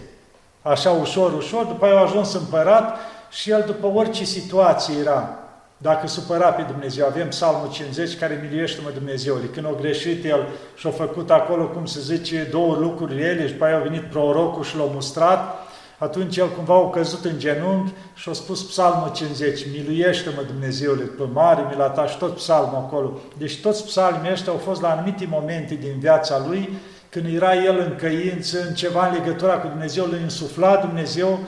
[0.62, 2.96] Așa ușor, ușor, după aia au ajuns împărat
[3.30, 5.38] și el după orice situație era,
[5.76, 9.44] dacă supăra pe Dumnezeu, avem Psalmul 50 care miliuiește-mă Dumnezeule.
[9.44, 13.52] Când a greșit el și a făcut acolo, cum se zice, două lucruri ele și
[13.52, 15.63] după aia a venit prorocul și l-a mustrat,
[16.04, 21.22] atunci el cumva a căzut în genunchi și a spus psalmul 50, miluiește-mă Dumnezeule, pe
[21.32, 23.18] mare, mi ta și tot psalmul acolo.
[23.38, 26.68] Deci toți psalmii ăștia au fost la anumite momente din viața lui,
[27.08, 31.38] când era el în căință, în ceva în legătura cu Dumnezeu, îl insufla Dumnezeu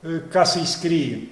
[0.00, 1.28] uh, ca să-i scrie.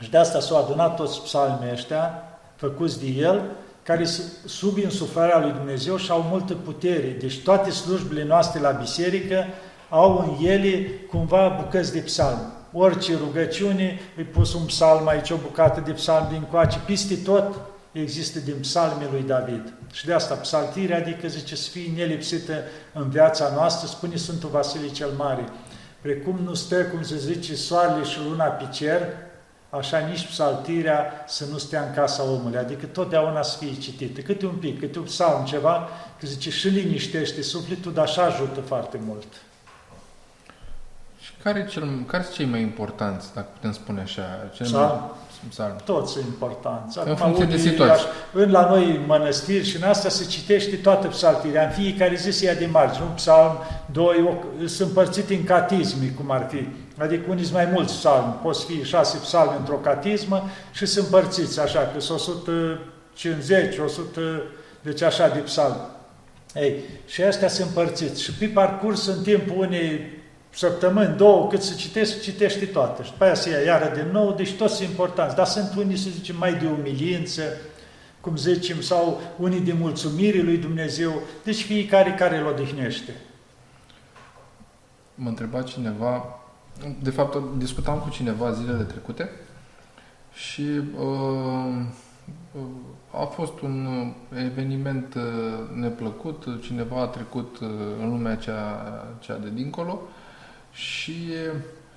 [0.00, 2.24] Și de asta s-au adunat toți psalmii ăștia,
[2.56, 3.42] făcuți de el,
[3.82, 4.04] care
[4.44, 7.16] sub insuflarea lui Dumnezeu și au multă putere.
[7.20, 9.44] Deci toate slujbele noastre la biserică
[9.90, 12.38] au în ele cumva bucăți de psalm.
[12.72, 17.60] Orice rugăciune, îi pus un psalm aici, o bucată de psalm din coace, piste tot
[17.92, 19.72] există din psalmii lui David.
[19.92, 22.54] Și de asta psaltirea, adică zice să fie nelipsită
[22.92, 25.44] în viața noastră, spune Sfântul Vasile cel Mare.
[26.00, 29.02] Precum nu stă, cum se zice, soarele și luna pe cer,
[29.70, 34.46] așa nici psaltirea să nu stea în casa omului, adică totdeauna să fie citită, câte
[34.46, 35.88] un pic, câte un psalm, ceva,
[36.20, 39.26] că zice și liniștește sufletul, dar așa ajută foarte mult.
[41.42, 44.22] Care, cel, care sunt cei mai importanți, dacă putem spune așa?
[44.54, 44.88] Cel psalm?
[44.88, 45.10] Mai,
[45.48, 45.76] psalm.
[45.84, 46.98] Toți sunt importanți.
[46.98, 48.06] Acum, în funcție de situație.
[48.32, 51.64] În la noi în mănăstiri și în asta se citește toată psaltirea.
[51.64, 53.04] În fiecare zi se ia de margine.
[53.04, 53.58] Un psalm,
[53.92, 56.68] doi, sunt împărțite în catisme, cum ar fi.
[56.98, 58.34] Adică unii sunt mai mulți psalmi.
[58.42, 64.20] Poți fi șase psalmi într-o catismă și sunt împărțiți așa, că sunt 150, 100,
[64.82, 65.80] deci așa de psalmi.
[66.54, 66.74] Ei,
[67.06, 68.22] și astea sunt împărțiți.
[68.22, 70.19] Și pe parcurs, în timpul unei
[70.50, 73.02] săptămâni, două, cât să citești, citești toate.
[73.02, 75.36] Și după aia se ia iară din nou, deci toți sunt importanți.
[75.36, 77.42] Dar sunt unii, să zicem, mai de umilință,
[78.20, 81.22] cum zicem, sau unii de mulțumire lui Dumnezeu.
[81.44, 83.14] Deci fiecare care îl odihnește.
[85.14, 86.40] Mă întreba cineva,
[87.02, 89.30] de fapt discutam cu cineva zilele trecute
[90.32, 91.84] și uh,
[93.10, 93.88] a fost un
[94.44, 95.22] eveniment uh,
[95.74, 97.68] neplăcut, cineva a trecut uh,
[98.00, 98.84] în lumea cea,
[99.20, 100.00] cea de dincolo
[100.80, 101.14] și...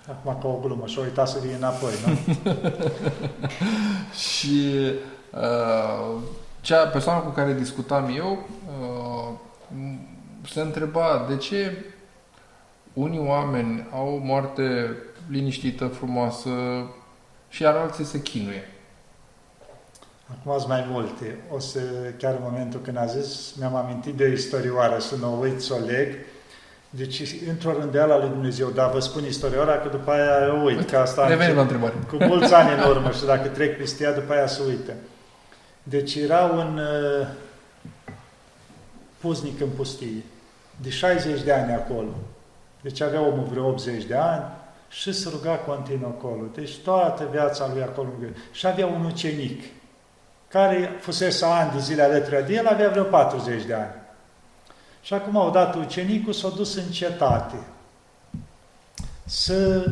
[0.09, 2.17] Acum ca o glumă și-o uitat să vie înapoi, nu?
[4.27, 4.73] și
[5.31, 6.21] uh,
[6.61, 9.33] cea persoană cu care discutam eu uh,
[10.49, 11.85] se întreba de ce
[12.93, 14.97] unii oameni au o moarte
[15.29, 16.49] liniștită, frumoasă
[17.49, 18.67] și iar alții se chinuie.
[20.27, 21.37] Acum sunt mai multe.
[21.51, 21.79] O să,
[22.17, 25.61] chiar în momentul când a zis, mi-am amintit de o istorioară, să nu o uit,
[25.61, 26.15] să o leg,
[26.95, 30.97] deci, într-o rândeală lui Dumnezeu, dar vă spun istoria că după aia o uit, că
[30.97, 31.93] asta Revenim la întrebare.
[32.09, 34.93] cu mulți ani în urmă și dacă trec peste ea, după aia se uită.
[35.83, 37.27] Deci era un uh,
[39.17, 40.23] puznic în pustie,
[40.81, 42.13] de 60 de ani acolo.
[42.81, 44.43] Deci avea omul vreo 80 de ani
[44.89, 46.43] și se ruga continuu acolo.
[46.55, 48.09] Deci toată viața lui acolo.
[48.51, 49.63] Și avea un ucenic,
[50.47, 54.01] care fusese ani de zile alături de el, avea vreo 40 de ani.
[55.03, 57.55] Și acum, odată ucenicul s-a dus în cetate
[59.25, 59.85] să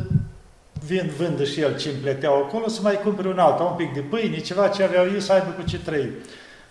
[0.85, 3.99] vin, vândă și el ce împleteau acolo, să mai cumpere un alt, un pic de
[3.99, 6.11] pâine, ceva ce aveau ei să aibă cu ce trăi.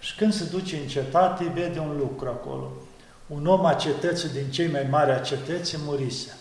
[0.00, 2.70] Și când se duce în cetate, vede un lucru acolo.
[3.26, 6.36] Un om a cetății, din cei mai mari a cetății, murise.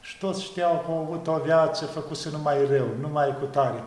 [0.00, 3.84] Și toți știau că au avut o viață făcuse numai rău, numai cu tare.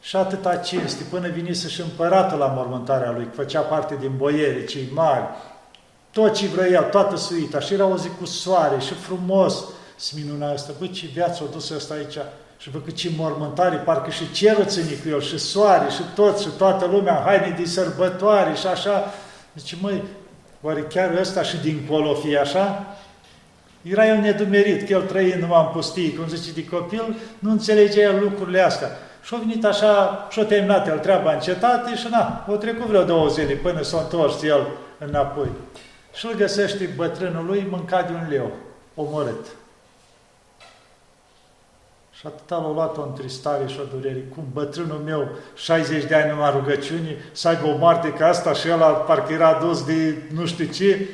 [0.00, 4.66] Și atâta cinste, până vinise și împăratul la mormântarea lui, că făcea parte din boieri,
[4.66, 5.24] cei mari,
[6.14, 7.60] tot ce vrea toată suita.
[7.60, 9.64] Și era o zi cu soare și frumos.
[9.96, 10.72] Se minuna asta.
[10.78, 12.18] Băi, ce viață a dus asta aici.
[12.58, 16.38] Și văd că ce mormântare, parcă și cerul ține cu el, și soare, și tot,
[16.38, 19.14] și toată lumea, haine de sărbătoare și așa.
[19.54, 20.02] Zice, măi,
[20.62, 22.96] oare chiar ăsta și dincolo fie așa?
[23.82, 28.00] Era el nedumerit, că el trăind numai în pustii, cum zice de copil, nu înțelegea
[28.00, 28.88] el lucrurile astea.
[29.22, 32.86] Și a venit așa, și a terminat el treaba în cetate și na, o trecut
[32.86, 34.66] vreo două zile până s-a întors el
[34.98, 35.48] înapoi
[36.14, 38.50] și îl găsește bătrânul lui mâncat de un leu.
[38.94, 39.46] omorât.
[42.12, 44.24] Și atâta l-a luat o întristare și o durere.
[44.34, 48.68] Cum bătrânul meu, 60 de ani numai rugăciuni, să aibă o moarte ca asta și
[48.68, 51.08] el parcă era dus de nu știu ce.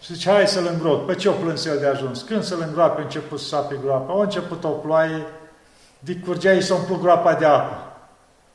[0.00, 1.06] Și zice, hai să-l îngrop.
[1.06, 2.22] Pe ce o plâns el de ajuns?
[2.22, 4.12] Când să-l îngroape, a început să sape groapa.
[4.12, 5.26] A început o ploaie,
[5.98, 7.91] de curgea, i s-a umplut groapa de apă.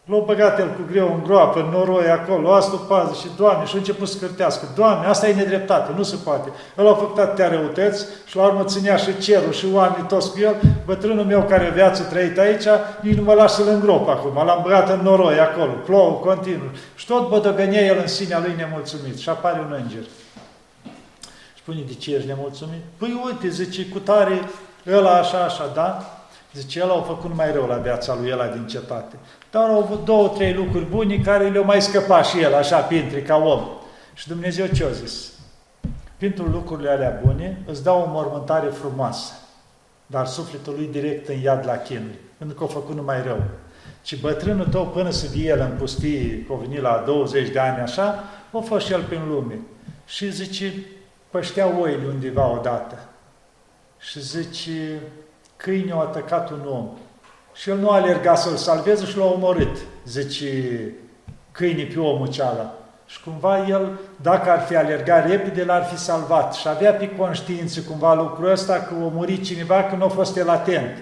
[0.09, 3.75] L-a băgat el cu greu în groapă, în noroi acolo, asta pază și Doamne, și
[3.75, 4.67] a început să cârtească.
[4.75, 6.49] Doamne, asta e nedreptate, nu se poate.
[6.77, 10.39] El a făcut atâtea răutăți și la urmă ținea și cerul și oamenii toți cu
[10.39, 10.55] el.
[10.85, 12.65] Bătrânul meu care viață trăit aici,
[13.01, 14.45] nici nu mă las să-l îngrop acum.
[14.45, 16.69] L-am băgat în noroi acolo, plouă continuu.
[16.95, 19.17] Și tot bădăgănea el în sinea lui nemulțumit.
[19.17, 20.03] Și apare un înger.
[21.57, 22.81] Spune, de ce ești nemulțumit?
[22.97, 24.41] Păi uite, zice, cu tare,
[24.91, 26.17] ăla așa, așa, da?
[26.53, 29.15] Zice, el a făcut mai rău la viața lui ăla din cetate.
[29.51, 33.21] Dar au avut două, trei lucruri bune care le-au mai scăpat și el, așa, pintri,
[33.21, 33.67] ca om.
[34.13, 35.31] Și Dumnezeu ce-a zis?
[36.17, 39.33] Pentru lucrurile alea bune îți dau o mormântare frumoasă,
[40.05, 43.43] dar sufletul lui direct în iad la chinui, pentru că a făcut numai rău.
[44.03, 47.59] Și bătrânul tău, până să vie el în pustie, că a venit la 20 de
[47.59, 49.59] ani așa, a fost și el prin lume.
[50.05, 50.73] Și zice,
[51.29, 52.97] păștea oile undeva odată.
[53.99, 54.99] Și zice,
[55.55, 56.89] câine au atacat un om
[57.57, 60.47] și el nu a alergat să-l salveze și l-a omorât, zice
[61.51, 62.73] câinii pe omul ceala.
[63.05, 66.53] Și cumva el, dacă ar fi alergat repede, l-ar fi salvat.
[66.53, 70.37] Și avea pe conștiință cumva lucrul ăsta că a murit cineva când nu a fost
[70.37, 70.97] el atent.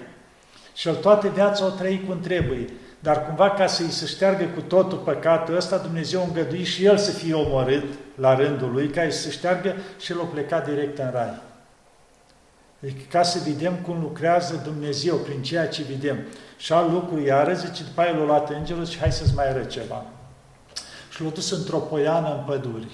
[0.74, 2.66] Și el toată viața o trăi cum trebuie.
[2.98, 6.96] Dar cumva ca să-i se șteargă cu totul păcatul ăsta, Dumnezeu a îngăduit și el
[6.96, 7.84] să fie omorât
[8.14, 11.40] la rândul lui, ca să se șteargă și el a plecat direct în rai.
[12.82, 16.18] Adică ca să vedem cum lucrează Dumnezeu prin ceea ce vedem.
[16.56, 19.68] Și al lucru iară, zice, după aia l-a luat îngerul și hai să-ți mai arăt
[19.68, 20.04] ceva.
[21.10, 22.88] Și l-a dus într-o poiană în păduri.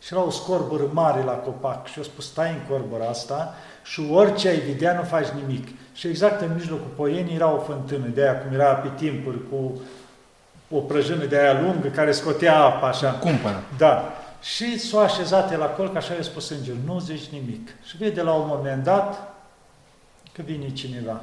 [0.00, 3.54] Și era o scorbără mare la copac și a spus, stai în corbura asta
[3.84, 5.68] și orice ai vedea nu faci nimic.
[5.94, 9.80] Și exact în mijlocul poienii era o fântână, de aia cum era pe timpuri, cu
[10.70, 13.10] o prăjână de aia lungă care scotea apa așa.
[13.10, 13.62] Cumpănă.
[13.78, 14.12] Da.
[14.40, 17.68] Și s-a așezat el acolo, că așa i-a spus îngerul, nu zici nimic.
[17.82, 19.34] Și vede la un moment dat
[20.32, 21.20] că vine cineva.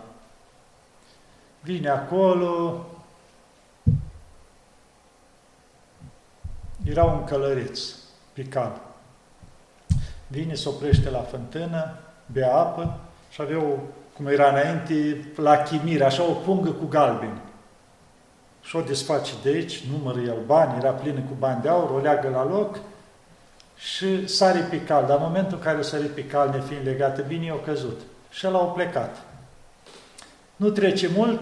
[1.62, 2.86] Vine acolo,
[6.84, 7.80] era un călăreț
[8.34, 8.82] picat.
[10.28, 11.98] Vine, se oprește la fântână,
[12.32, 13.78] bea apă și avea o,
[14.16, 17.42] cum era înainte, la chimire, așa o pungă cu galbeni.
[18.62, 22.00] Și o desface de aici, numără el bani, era plină cu bani de aur, o
[22.00, 22.80] leagă la loc
[23.76, 25.06] și sare pe cal.
[25.06, 28.00] Dar în momentul în care o sare pe cal, nefiind legată bine, i-a căzut.
[28.30, 29.18] Și el a plecat.
[30.56, 31.42] Nu trece mult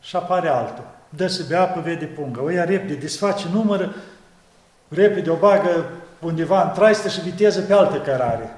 [0.00, 0.84] și apare altul.
[1.08, 2.42] Dă să bea apă, vede pungă.
[2.42, 3.94] O ia repede, desface, numără,
[4.88, 5.90] repede o bagă
[6.20, 8.56] undeva în traistă și viteză pe altă cărare.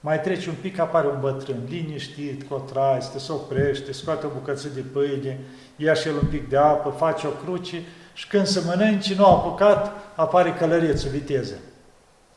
[0.00, 4.28] Mai trece un pic, apare un bătrân, liniștit, cu o traistă, se oprește, scoate o
[4.28, 5.38] bucăță de pâine,
[5.76, 7.82] ia și el un pic de apă, face o cruce
[8.16, 11.54] și când se mănânci, nu a apucat, apare călărețul, viteză.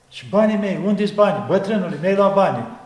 [0.10, 1.46] Și banii mei, unde-s banii?
[1.48, 2.78] Bătrânule, mi-ai luat banii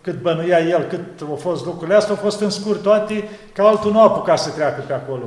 [0.00, 3.92] cât bănuia el, cât au fost lucrurile astea, au fost în scurt toate, că altul
[3.92, 5.24] nu a apucat să treacă pe acolo.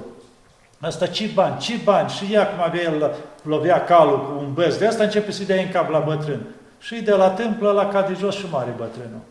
[0.80, 2.10] Asta ce bani, ce bani?
[2.10, 5.62] Și ea, cum avea el, lovea calul cu un băz de asta, începe să-i dea
[5.62, 6.42] în cap la bătrân.
[6.80, 9.22] Și de la tâmplă la cade jos și mare bătrânul.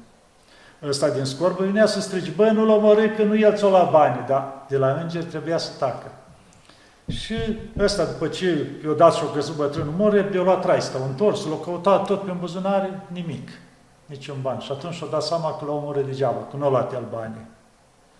[0.88, 4.24] Ăsta din scorbă venea să strige, bă, nu-l omorâ, că nu el ți-o la bani,
[4.28, 6.10] dar de la înger trebuia să tacă.
[7.10, 7.34] Și
[7.78, 11.56] ăsta, după ce i-a dat și-o căzut bătrânul, mor, i-a luat traista, a întors, l-a
[11.64, 13.48] căutat tot pe buzunare, nimic
[14.06, 14.58] niciun ban.
[14.58, 17.46] Și atunci și-a dat seama că l-a omorât degeaba, că nu a luat el banii.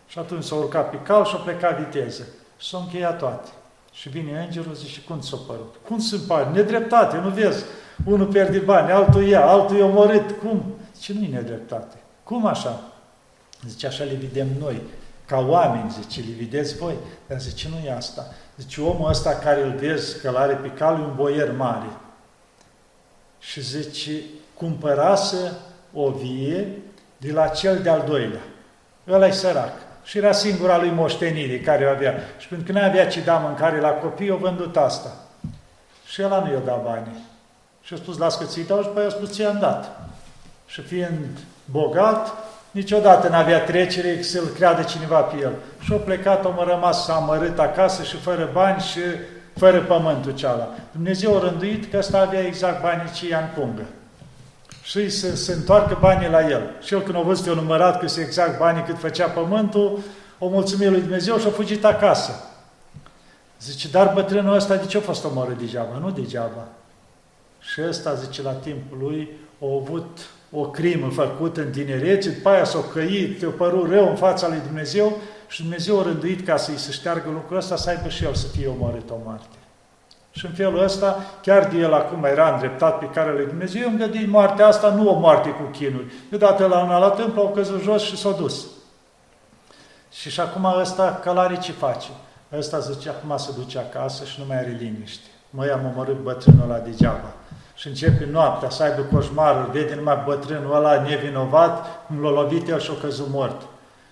[0.06, 2.26] Și atunci s-a urcat pe cal și a plecat viteză.
[2.58, 3.48] Și s-a încheiat toate.
[3.92, 5.74] Și vine îngerul, zice, cum ți-a părut?
[5.86, 6.54] Cum sunt bani?
[6.54, 7.64] Nedreptate, nu vezi?
[8.04, 10.30] Unul pierde bani, altul ia, altul e omorât.
[10.30, 10.62] Cum?
[10.94, 11.96] Zice, nu e nedreptate.
[12.24, 12.80] Cum așa?
[13.66, 14.82] Zice, așa le vedem noi,
[15.30, 16.94] ca oameni, zice, le vedeți voi.
[17.26, 18.26] Dar zice, nu e asta.
[18.56, 21.90] Zice, omul ăsta care îl vezi că l-are pe cal e un boier mare.
[23.38, 24.12] Și zice,
[24.54, 25.52] cumpărase
[25.92, 26.68] o vie
[27.16, 28.40] de la cel de-al doilea.
[29.08, 29.72] ăla e sărac.
[30.04, 32.14] Și era singura lui moștenire care o avea.
[32.38, 35.10] Și pentru că nu avea ce da mâncare la copii, o vândut asta.
[36.06, 37.24] Și ăla nu i-a dat banii.
[37.82, 40.10] Și a spus, las că ți-i dau și după a spus, ți-am dat.
[40.66, 42.32] Și fiind bogat,
[42.70, 45.52] niciodată n-avea trecere să-l creadă cineva pe el.
[45.80, 49.00] Și a plecat, a rămas amărât acasă și fără bani și
[49.56, 50.68] fără pământul ceala.
[50.92, 53.82] Dumnezeu a rânduit că ăsta avea exact banii ce ia în pungă
[54.82, 56.70] și să se întoarcă banii la el.
[56.82, 59.98] Și el când a văzut, eu numărat că se exact banii cât făcea pământul,
[60.38, 62.44] o mulțumit lui Dumnezeu și a fugit acasă.
[63.60, 65.98] Zice, dar bătrânul ăsta de ce a fost omorât degeaba?
[66.00, 66.66] Nu degeaba.
[67.60, 69.30] Și ăsta, zice, la timpul lui,
[69.62, 70.18] a avut
[70.52, 74.60] o crimă făcută în tinerețe, după aia s-o căit, te-o părut rău în fața lui
[74.66, 75.16] Dumnezeu
[75.48, 78.46] și Dumnezeu a rânduit ca să-i se șteargă lucrul ăsta, să aibă și el să
[78.46, 79.56] fie omorât o moarte.
[80.30, 83.98] Și în felul ăsta, chiar de el acum era îndreptat pe care lui Dumnezeu, îmi
[83.98, 86.12] gândit moartea asta, nu o moarte cu chinuri.
[86.28, 88.66] Deodată la un la templu, au căzut jos și s-au dus.
[90.12, 92.08] Și și acum ăsta, călare ce face?
[92.52, 95.26] Ăsta zice, acum se duce acasă și nu mai are liniște.
[95.50, 97.32] Măi, am omorât bătrânul ăla degeaba.
[97.80, 102.80] Și începe noaptea să aibă coșmarul, vede numai bătrânul ăla nevinovat, cum l-a lovit el
[102.80, 103.66] și a căzut mort.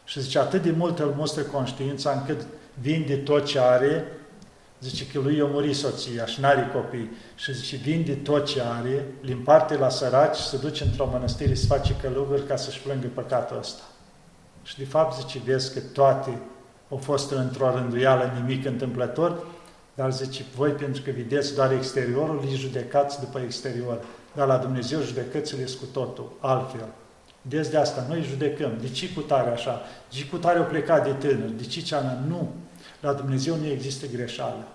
[0.05, 4.05] Și zice, atât de mult îl mustră conștiința încât vinde tot ce are,
[4.81, 7.11] zice că lui i-a murit soția și n-are copii.
[7.35, 11.55] Și zice, vinde tot ce are, îl împarte la săraci și se duce într-o mănăstire
[11.55, 13.83] să face călugări ca să-și plângă păcatul ăsta.
[14.63, 16.41] Și de fapt zice, vezi că toate
[16.91, 19.39] au fost într-o rânduială nimic întâmplător,
[19.99, 24.05] dar zice, voi pentru că vedeți doar exteriorul, îi judecați după exterior.
[24.35, 26.89] Dar la Dumnezeu judecățile sunt cu totul, altfel.
[27.43, 28.79] Deci de asta noi judecăm.
[28.81, 29.83] De ce cu tare așa?
[30.09, 31.49] De ce cu tare o plecat de tânăr?
[31.49, 32.13] De ce ceana?
[32.29, 32.53] Nu.
[33.01, 34.69] La Dumnezeu nu există greșeală.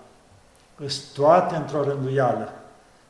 [0.76, 2.52] Îs toate într-o rânduială.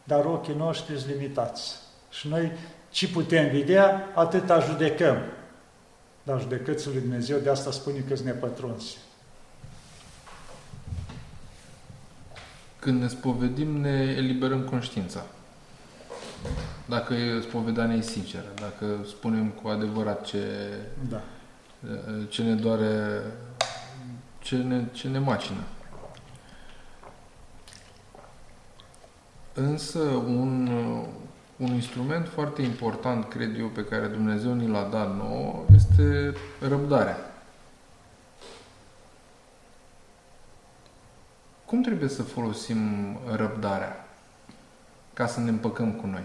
[0.05, 1.77] Dar ochii noștri sunt limitați.
[2.11, 2.53] Și noi
[2.91, 5.17] ce putem vedea, atâta judecăm.
[6.23, 8.97] Dar judecățul lui Dumnezeu de asta spune că sunt nepătrunsi.
[12.85, 15.25] Când ne spovedim, ne eliberăm conștiința.
[16.87, 20.47] Dacă spovedania e sinceră, dacă spunem cu adevărat ce,
[21.09, 21.21] da.
[22.29, 23.23] ce ne doare,
[24.39, 25.63] ce ne, ce ne macină.
[29.55, 30.71] Însă un,
[31.57, 36.33] un instrument foarte important, cred eu, pe care Dumnezeu ni l-a dat nouă, este
[36.69, 37.34] răbdarea.
[41.65, 42.79] Cum trebuie să folosim
[43.37, 44.09] răbdarea
[45.13, 46.25] ca să ne împăcăm cu noi?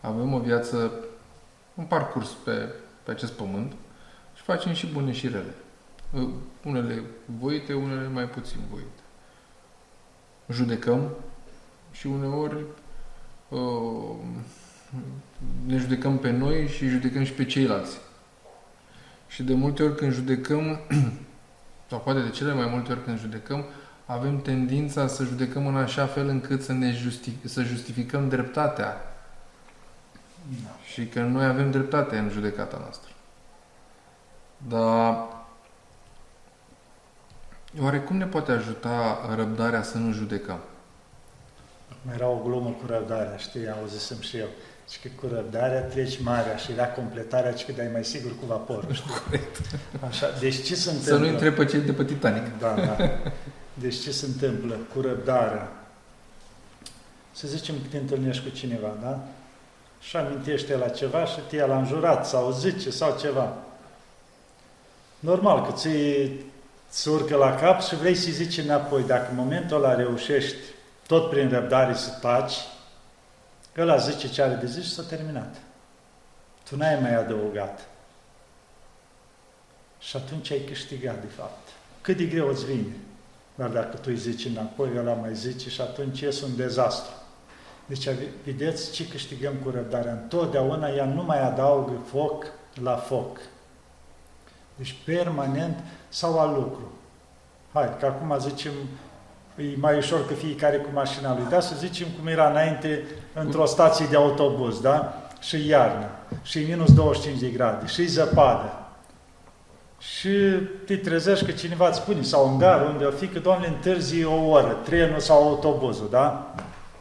[0.00, 0.92] Avem o viață,
[1.74, 3.72] un parcurs pe, pe acest pământ
[4.34, 5.54] și facem și bune și rele.
[6.64, 7.02] Unele
[7.38, 9.00] voite, unele mai puțin voite.
[10.50, 11.10] Judecăm
[11.92, 12.64] și uneori
[13.48, 14.16] uh,
[15.66, 17.96] ne judecăm pe noi și judecăm și pe ceilalți.
[19.28, 20.78] Și de multe ori când judecăm,
[21.88, 23.64] sau poate de cele mai multe ori când judecăm,
[24.06, 29.14] avem tendința să judecăm în așa fel încât să ne justific- să justificăm dreptatea.
[30.64, 30.76] Da.
[30.92, 33.10] Și că noi avem dreptate în judecata noastră.
[34.68, 35.26] Dar
[37.80, 40.58] oare cum ne poate ajuta răbdarea să nu judecăm?
[42.02, 44.46] Mai era o glumă cu răbdarea, știi, auzisem și eu.
[44.90, 48.46] Și că cu răbdarea treci marea și era completarea, și că dai mai sigur cu
[48.46, 49.10] vaporul, știi?
[49.24, 49.60] Corect.
[50.08, 51.16] Așa, deci ce se întâmplă?
[51.16, 52.58] Să nu întreb pe cei de pe Titanic.
[52.58, 52.96] Da, da.
[53.80, 55.68] Deci ce se întâmplă cu răbdarea?
[57.32, 59.18] Să zicem că te întâlnești cu cineva, da?
[60.00, 63.56] Și amintește la ceva și te l-a înjurat sau zice sau ceva.
[65.18, 65.72] Normal că
[66.88, 69.02] ți urcă la cap și vrei să-i zici înapoi.
[69.02, 70.56] Dacă în momentul ăla reușești
[71.06, 72.54] tot prin răbdare să taci,
[73.76, 75.56] ăla zice ce are de zis și s-a terminat.
[76.68, 77.88] Tu n-ai mai adăugat.
[79.98, 81.68] Și atunci ai câștigat, de fapt.
[82.00, 82.96] Cât de greu îți vine.
[83.56, 87.12] Dar dacă tu îi zici înapoi, ăla mai zice și atunci ies un dezastru.
[87.86, 88.08] Deci,
[88.44, 90.12] vedeți ce câștigăm cu răbdarea.
[90.12, 92.46] Întotdeauna ea nu mai adaugă foc
[92.82, 93.38] la foc.
[94.76, 95.78] Deci, permanent
[96.08, 96.92] sau al lucru.
[97.72, 98.72] Hai, că acum zicem,
[99.56, 101.60] e mai ușor că fiecare cu mașina lui, da?
[101.60, 103.04] Să zicem cum era înainte
[103.34, 105.22] într-o stație de autobuz, da?
[105.40, 106.08] Și iarnă,
[106.42, 108.85] și minus 25 de grade, și zăpadă
[110.14, 110.28] și
[110.84, 114.24] te trezești că cineva îți spune, sau în gară, unde o fi, că, Doamne, întârzi
[114.24, 116.54] o oră, trenul sau autobuzul, da?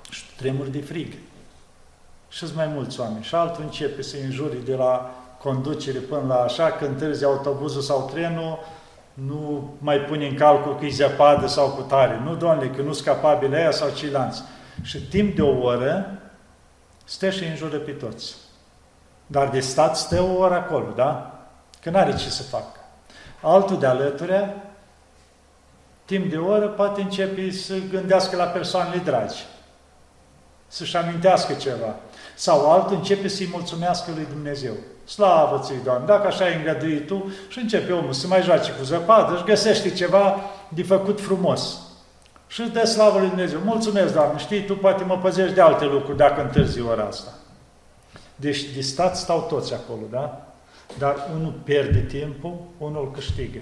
[0.10, 1.14] Și tremuri de frig.
[2.30, 3.24] Și mai mulți oameni.
[3.24, 8.10] Și altul începe să înjuri de la conducere până la așa, că întârzi autobuzul sau
[8.14, 8.60] trenul,
[9.14, 12.22] nu mai pune în calcul că e zăpadă sau cu tare.
[12.24, 14.44] Nu, Doamne, că nu scapabile aia sau ceilalți.
[14.82, 16.20] Și timp de o oră,
[17.04, 18.36] stă și înjură pe toți.
[19.28, 21.40] Dar de stat stă o oră acolo, da?
[21.82, 22.75] Că n-are ce să facă.
[23.42, 24.56] Altul de alături,
[26.06, 29.46] timp de oră, poate începe să gândească la persoanele dragi,
[30.68, 31.96] să-și amintească ceva.
[32.36, 34.74] Sau altul începe să-i mulțumească lui Dumnezeu.
[35.06, 36.06] Slavă ți Doamne!
[36.06, 39.92] Dacă așa ai îngăduit tu, și începe omul să mai joace cu zăpadă, își găsește
[39.92, 40.36] ceva
[40.70, 41.80] de făcut frumos.
[42.48, 43.60] Și îți dă slavă lui Dumnezeu.
[43.60, 47.32] Mulțumesc, Doamne, știi, tu poate mă păzești de alte lucruri dacă întârzi ora asta.
[48.36, 50.45] Deci, de stat stau toți acolo, da?
[50.98, 53.60] Dar unul pierde timpul, unul îl câștigă.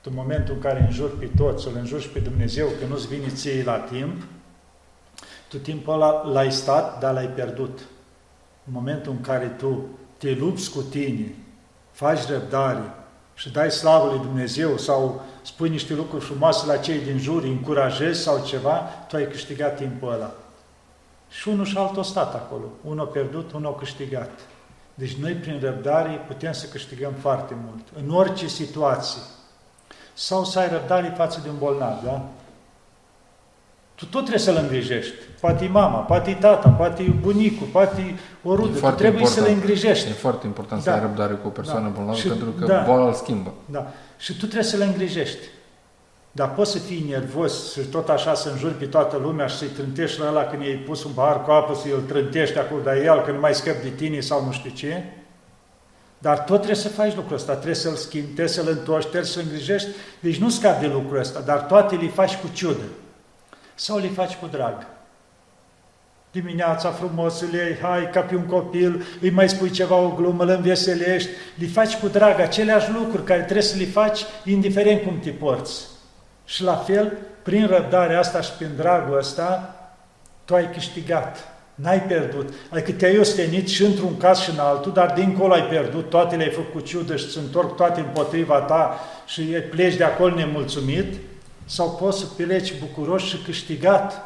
[0.00, 3.28] Tu, în momentul în care înjuri pe toți, îl înjuri pe Dumnezeu, că nu-ți vine
[3.28, 4.22] ție la timp,
[5.48, 7.78] tu timpul ăla l-ai stat, dar l-ai pierdut.
[8.64, 9.86] în momentul în care tu
[10.18, 11.34] te lupți cu tine,
[11.90, 12.94] faci răbdare
[13.34, 18.20] și dai slavă lui Dumnezeu sau spui niște lucruri frumoase la cei din jur, încurajezi
[18.20, 20.34] sau ceva, tu ai câștigat timpul ăla.
[21.28, 22.64] Și unul și altul stat acolo.
[22.84, 24.30] Unul a pierdut, unul a câștigat.
[24.94, 28.04] Deci noi prin răbdare putem să câștigăm foarte mult.
[28.04, 29.20] În orice situație.
[30.14, 32.22] Sau să ai răbdare față de un bolnav, da?
[33.94, 35.14] Tu tot trebuie să-l îngrijești.
[35.40, 38.78] Poate mama, poate tata, poate bunicul, poate o rudă.
[38.78, 40.08] Tu trebuie să-l îngrijești.
[40.08, 40.90] E foarte important da.
[40.90, 41.94] să ai răbdare cu o persoană da.
[41.94, 42.82] bolnavă, și, pentru că da.
[42.86, 43.52] boala îl schimbă.
[43.66, 43.92] Da.
[44.18, 45.46] Și tu trebuie să-l îngrijești.
[46.34, 49.66] Dar poți să fii nervos și tot așa să înjuri pe toată lumea și să-i
[49.68, 53.20] trântești la ăla când i-ai pus un pahar cu apă, să-i trântești acolo, dar el
[53.20, 55.02] că nu mai scăp de tine sau nu știu ce.
[56.18, 59.42] Dar tot trebuie să faci lucrul ăsta, trebuie să-l schimbi, trebuie să-l întorci, trebuie să-l
[59.42, 59.88] îngrijești.
[60.20, 62.84] Deci nu scapi de lucrul ăsta, dar toate le faci cu ciudă.
[63.74, 64.86] Sau le faci cu drag.
[66.30, 70.42] Dimineața frumos îl iei, hai, ca pe un copil, îi mai spui ceva, o glumă,
[70.42, 75.18] îl înveselești, le faci cu drag aceleași lucruri care trebuie să le faci indiferent cum
[75.18, 75.91] te porți.
[76.44, 77.12] Și la fel,
[77.42, 79.74] prin răbdarea asta și prin dragul ăsta,
[80.44, 81.52] tu ai câștigat.
[81.74, 82.52] N-ai pierdut.
[82.70, 86.50] Adică te-ai ostenit și într-un caz și în altul, dar dincolo ai pierdut, toate le-ai
[86.50, 91.14] făcut ciudă și îți întorc toate împotriva ta și pleci de acolo nemulțumit,
[91.64, 94.22] sau poți să pleci bucuros și câștigat.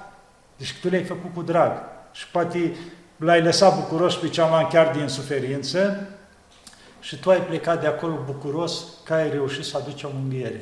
[0.57, 1.73] Deci tu le-ai făcut cu drag.
[2.13, 2.77] Și poate
[3.17, 6.09] l-ai lăsat bucuros pe cealaltă chiar din suferință
[7.01, 10.61] și tu ai plecat de acolo bucuros că ai reușit să aduci o mânghiere.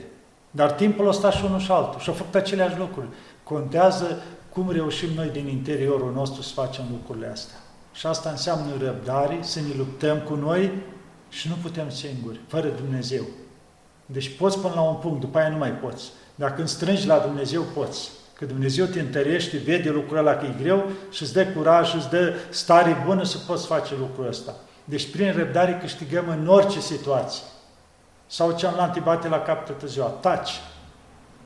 [0.56, 2.00] Dar timpul ăsta și unul și altul.
[2.00, 3.06] Și au făcut aceleași lucruri.
[3.42, 7.56] Contează cum reușim noi din interiorul nostru să facem lucrurile astea.
[7.92, 10.70] Și asta înseamnă răbdare, să ne luptăm cu noi
[11.28, 13.22] și nu putem singuri, fără Dumnezeu.
[14.06, 16.10] Deci poți până la un punct, după aia nu mai poți.
[16.34, 18.10] Dacă îți strângi la Dumnezeu, poți.
[18.34, 22.10] Că Dumnezeu te întărește, vede lucrul ăla că e greu și îți dă curaj, îți
[22.10, 24.54] dă stare bună să poți face lucrul ăsta.
[24.84, 27.42] Deci prin răbdare câștigăm în orice situație.
[28.26, 30.06] Sau ce am te bate la cap toată ziua.
[30.06, 30.60] Taci.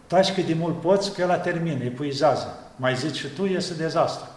[0.06, 2.58] Taci cât de mult poți, că la termină, epuizează.
[2.76, 4.28] Mai zici și tu, iese dezastru.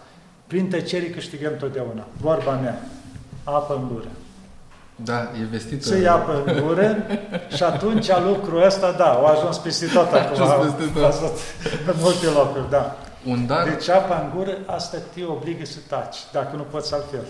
[0.48, 2.08] Prin tăcere câștigăm totdeauna.
[2.18, 2.82] Vorba mea.
[3.44, 4.08] Apă în gură.
[4.96, 5.88] Da, e vestită.
[5.88, 6.98] Să ia apă în gură
[7.56, 10.42] și atunci lucrul ăsta, da, au ajuns peste tot acum.
[10.42, 11.38] A ajuns peste tot.
[11.88, 12.98] În multe locuri, da.
[13.26, 13.64] Un dar...
[13.64, 17.26] Deci apa în gură, asta te obligă să taci, dacă nu poți altfel.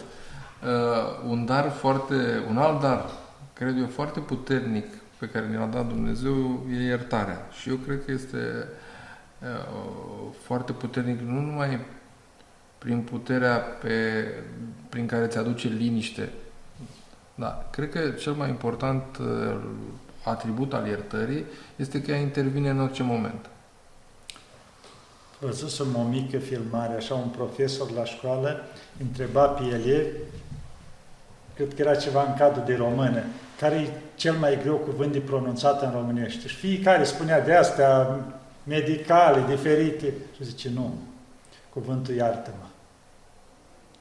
[0.63, 2.15] Uh, un dar foarte,
[2.49, 3.05] un alt dar,
[3.53, 7.47] cred eu, foarte puternic pe care ne-a dat Dumnezeu e iertarea.
[7.59, 8.67] Și eu cred că este
[10.43, 11.79] foarte puternic, nu numai
[12.77, 14.25] prin puterea pe,
[14.89, 16.29] prin care îți aduce liniște.
[17.35, 19.03] Da, cred că cel mai important
[20.23, 21.45] atribut al iertării
[21.75, 23.49] este că ea intervine în orice moment.
[25.39, 28.63] Văzusem o mică filmare, așa un profesor la școală
[28.99, 30.17] întreba pe elevi,
[31.55, 33.23] cred că era ceva în cadrul de română,
[33.61, 36.47] care e cel mai greu cuvânt de pronunțat în românește.
[36.47, 38.19] Și fiecare spunea de astea
[38.63, 40.13] medicale diferite.
[40.35, 40.93] Și zice, nu,
[41.73, 42.65] cuvântul iartă-mă.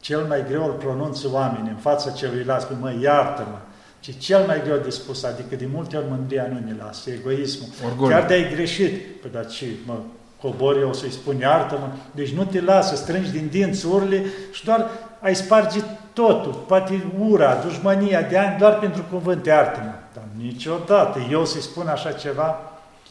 [0.00, 3.58] Cel mai greu îl pronunță oamenii în fața celuilalt, spune, mă, iartă-mă.
[4.00, 7.68] Ce cel mai greu de spus, adică de multe ori mândria nu ne lasă, egoismul.
[7.86, 8.16] Orgoliu.
[8.16, 9.98] Chiar de ai greșit, păi dar ce, mă,
[10.40, 14.90] cobor eu să-i spun iartă-mă, deci nu te lasă, strângi din dinți urle și doar
[15.20, 15.80] ai sparge
[16.12, 19.92] totul, poate ura, dușmania de ani, doar pentru cuvânt iartă-mă.
[20.14, 22.58] Dar niciodată eu să-i spun așa ceva,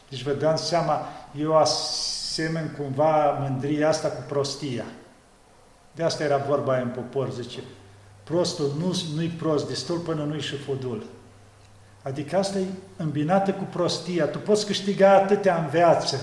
[0.08, 1.00] deci vă dați seama,
[1.38, 4.84] eu asemăn cumva mândria asta cu prostia.
[5.94, 7.60] De asta era vorba aia în popor, zice,
[8.24, 11.04] prostul nu, nu-i prost destul până nu-i și fudul.
[12.02, 12.64] Adică asta e
[12.96, 14.26] îmbinată cu prostia.
[14.26, 16.20] Tu poți câștiga atâtea în viață.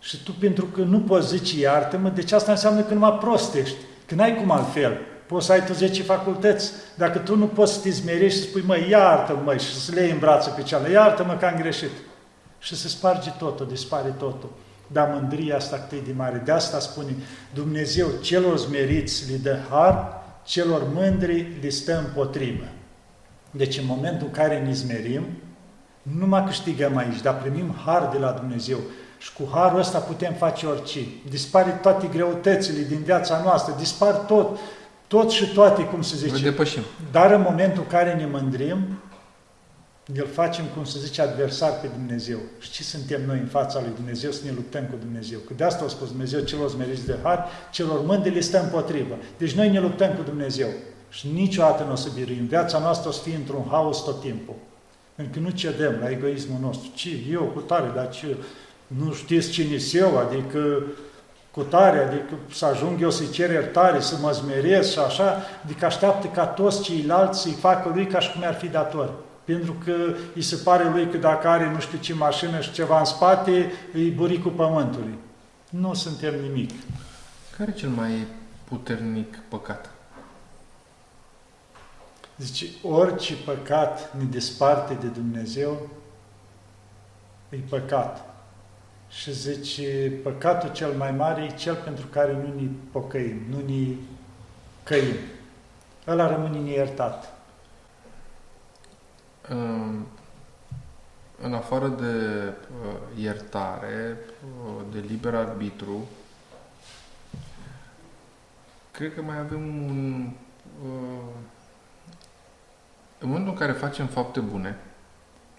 [0.00, 3.76] Și tu, pentru că nu poți zice iartă-mă, deci asta înseamnă că numai prostești,
[4.12, 4.98] că n-ai cum altfel.
[5.26, 6.72] Poți să ai tu 10 facultăți.
[6.94, 10.00] Dacă tu nu poți să te zmerești și să spui, mă, iartă-mă, și să le
[10.00, 11.90] iei în brațe pe cealaltă, iartă-mă că am greșit.
[12.58, 14.50] Și se sparge totul, dispare totul.
[14.86, 16.42] Dar mândria asta cât e de mare.
[16.44, 17.14] De asta spune
[17.54, 22.64] Dumnezeu, celor zmeriți li dă har, celor mândri li stă împotrivă.
[23.50, 25.24] Deci în momentul în care ne zmerim,
[26.02, 28.78] nu mai câștigăm aici, dar primim har de la Dumnezeu.
[29.22, 31.00] Și cu harul ăsta putem face orice.
[31.28, 34.58] Dispare toate greutățile din viața noastră, dispar tot,
[35.06, 36.42] tot și toate, cum se zice.
[36.42, 36.82] depășim.
[37.10, 38.78] Dar în momentul în care ne mândrim,
[40.14, 42.38] îl facem, cum se zice, adversar pe Dumnezeu.
[42.58, 45.38] Și ce suntem noi în fața lui Dumnezeu să ne luptăm cu Dumnezeu?
[45.38, 49.14] Că de asta a spus Dumnezeu celor smeriți de har, celor mândri le stă împotrivă.
[49.38, 50.68] Deci noi ne luptăm cu Dumnezeu.
[51.10, 52.46] Și niciodată nu o să biruim.
[52.46, 54.54] Viața noastră o să fie într-un haos tot timpul.
[55.14, 56.90] Pentru că nu cedăm la egoismul nostru.
[56.94, 57.10] Ce?
[57.30, 58.36] Eu cu tare, dar ce?
[58.98, 60.18] Nu știți cine eu?
[60.18, 60.82] Adică
[61.50, 65.84] cu tare, adică să ajung eu să-i cer iertare, să mă zmeresc și așa, adică
[65.84, 69.12] așteaptă ca toți ceilalți să-i facă lui ca și cum ar fi dator.
[69.44, 69.94] Pentru că
[70.34, 73.72] îi se pare lui că dacă are nu știu ce mașină și ceva în spate,
[73.92, 75.18] îi buricul pământului.
[75.68, 76.70] Nu suntem nimic.
[77.56, 78.26] Care e cel mai
[78.64, 79.90] puternic păcat?
[82.36, 85.88] Zice, orice păcat ne desparte de Dumnezeu,
[87.48, 88.31] e păcat.
[89.12, 93.94] Și zice, păcatul cel mai mare e cel pentru care nu ne pocăim, nu ne
[94.82, 95.16] căim.
[96.06, 97.32] Ăla rămâne neiertat.
[101.42, 102.42] În afară de
[102.84, 104.16] uh, iertare,
[104.64, 106.08] uh, de liber arbitru,
[108.90, 110.30] cred că mai avem un...
[110.84, 111.34] Uh,
[113.18, 114.78] în momentul în care facem fapte bune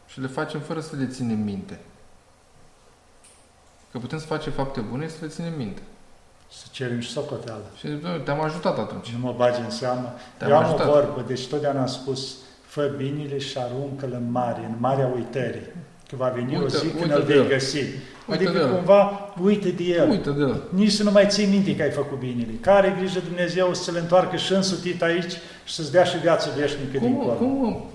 [0.08, 1.80] și le facem fără să le ținem minte,
[3.94, 5.82] Că putem să facem fapte bune să le ținem minte.
[6.52, 7.64] Să cerem și socoteală.
[7.78, 7.88] Și
[8.24, 9.10] te-am ajutat atunci.
[9.10, 10.14] Nu mă bagi în seamă.
[10.38, 10.88] Te-am Eu am ajutat.
[10.88, 15.68] o vorbă, deci totdeauna am spus, fă binele și aruncă-l în mare, în marea uitării.
[16.10, 17.78] Că va veni uite, o zi când îl vei găsi.
[18.28, 20.10] Uite adică cumva, uite de el.
[20.10, 20.62] Uite de el.
[20.70, 22.52] Nici să nu mai ții minte că ai făcut binele.
[22.62, 25.32] Care grijă Dumnezeu să le întoarcă și însutit aici
[25.64, 27.34] și să-ți dea și viață veșnică cum, dincolo.
[27.34, 27.86] Cum?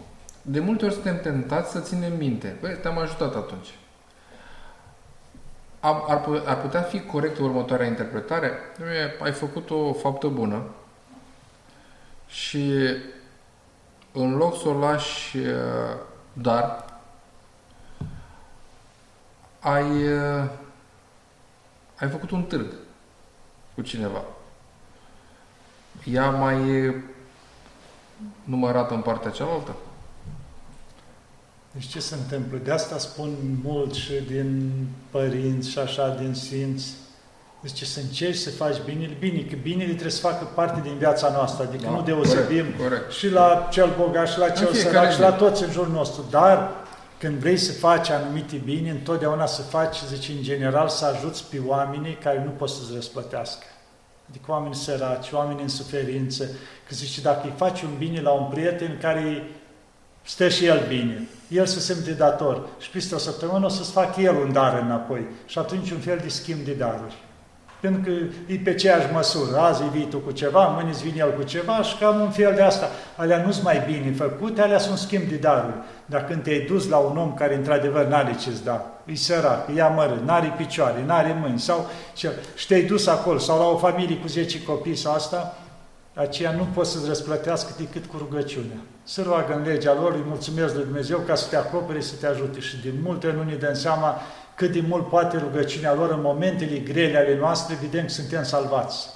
[0.42, 2.56] De multe ori suntem tentați să ținem minte.
[2.60, 3.68] Păi, te-am ajutat atunci
[5.80, 8.52] ar, ar putea fi corect următoarea interpretare?
[9.22, 10.62] Ai făcut o faptă bună
[12.26, 12.96] și
[14.12, 15.96] în loc să o lași uh,
[16.32, 16.84] dar,
[19.60, 20.50] ai, uh,
[21.98, 22.72] ai făcut un târg
[23.74, 24.22] cu cineva.
[26.04, 27.04] Ea mai e
[28.44, 29.76] numărată în partea cealaltă?
[31.72, 32.58] Deci ce se întâmplă?
[32.64, 33.30] De asta spun
[33.64, 34.72] mult și din
[35.10, 36.92] părinți și așa, din sfinți.
[37.60, 41.30] Deci să încerci să faci binele, bine, că binele trebuie să facă parte din viața
[41.32, 43.12] noastră, adică da, nu deosebim corect, corect.
[43.12, 46.70] și la cel bogat și la cel sărac și la toți în jurul nostru, dar
[47.18, 51.60] când vrei să faci anumite bine, întotdeauna să faci, zice, în general, să ajuți pe
[51.66, 53.64] oamenii care nu pot să-ți răsplătească.
[54.28, 56.44] Adică oameni săraci, oameni în suferință,
[56.88, 59.48] că zice, dacă îi faci un bine la un prieten care
[60.28, 64.16] stă și el bine, el se simte dator și peste o săptămână o să-ți fac
[64.16, 67.16] el un dar înapoi și atunci un fel de schimb de daruri.
[67.80, 68.10] Pentru că
[68.52, 69.56] e pe aceeași măsură.
[69.56, 72.54] Azi vii tu cu ceva, mâine îți vine el cu ceva și cam un fel
[72.54, 72.88] de asta.
[73.16, 75.74] Alea nu sunt mai bine făcute, alea sunt schimb de daruri.
[76.06, 79.82] Dar când te-ai dus la un om care într-adevăr n-are ce-ți da, e sărac, e
[79.82, 84.16] amărât, n-are picioare, n-are mâini, sau ce, și te-ai dus acolo, sau la o familie
[84.16, 85.58] cu 10 copii sau asta,
[86.14, 88.78] aceea nu poți să-ți răsplătească decât cu rugăciunea.
[89.10, 92.26] Să roagă în legea lor, îi mulțumesc lui Dumnezeu ca să te acopere, să te
[92.26, 92.60] ajute.
[92.60, 94.20] Și din multe nu ne dăm seama
[94.54, 99.08] cât de mult poate rugăciunea lor în momentele grele ale noastre, vedem că suntem salvați.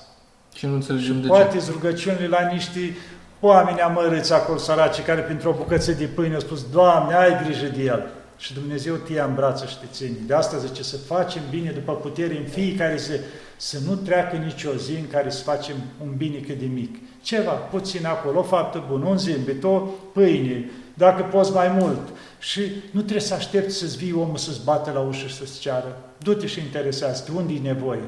[0.54, 1.70] Și nu înțelegem de poate ce.
[1.70, 2.96] rugăciunile la niște
[3.40, 7.82] oameni amărâți acolo, săraci, care printr-o bucăță de pâine au spus, Doamne, ai grijă de
[7.82, 8.06] el.
[8.36, 10.16] Și Dumnezeu te ia în brață și te ține.
[10.26, 13.12] De asta zice să facem bine după putere în fiecare zi,
[13.56, 16.96] să nu treacă nicio zi în care să facem un bine cât de mic.
[17.22, 19.78] Ceva, puțin acolo, o faptă bună, un zâmbet, o
[20.12, 22.08] pâine, dacă poți mai mult.
[22.38, 25.96] Și nu trebuie să aștepți să-ți vii omul să-ți bată la ușă și să-ți ceară.
[26.18, 28.04] Du-te și interesează unde e nevoie.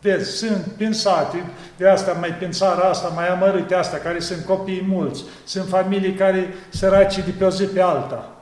[0.00, 5.22] Vezi, sunt pensate, de asta mai pensarea asta, mai amărâte asta, care sunt copii mulți,
[5.44, 8.36] sunt familii care săraci de pe o zi pe alta.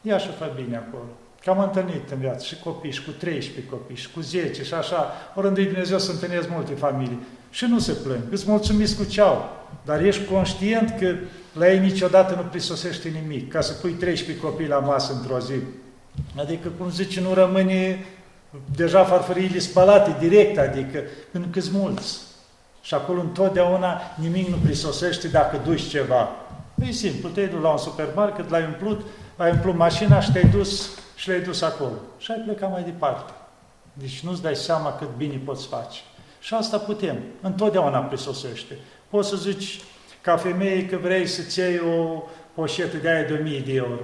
[0.00, 1.08] Ia și fă bine acolo.
[1.44, 4.74] Că am întâlnit în viață și copii, și cu 13 copii, și cu 10, și
[4.74, 5.12] așa.
[5.34, 7.20] Oricând Dumnezeu să întâlnesc multe familii.
[7.50, 9.58] Și nu se plâng, îți mulțumiți cu ce au.
[9.84, 11.14] Dar ești conștient că
[11.52, 15.54] la ei niciodată nu prisosește nimic, ca să pui 13 copii la masă într-o zi.
[16.36, 18.04] Adică, cum zice, nu rămâne
[18.76, 22.18] deja farfuriile spălate direct, adică, pentru că mulți.
[22.82, 26.28] Și acolo întotdeauna nimic nu prisosește dacă duci ceva.
[26.86, 29.00] E simplu, te-ai dus la un supermarket, l-ai umplut,
[29.36, 31.94] ai umplut mașina și te-ai dus și le-ai dus acolo.
[32.18, 33.32] Și ai plecat mai departe.
[33.92, 36.00] Deci nu-ți dai seama cât bine poți face.
[36.40, 37.16] Și asta putem.
[37.40, 38.78] Întotdeauna prisosește.
[39.08, 39.80] Poți să zici
[40.20, 42.22] ca femeie că vrei să-ți iei o
[42.54, 44.02] poșetă de aia de 1000 de euro.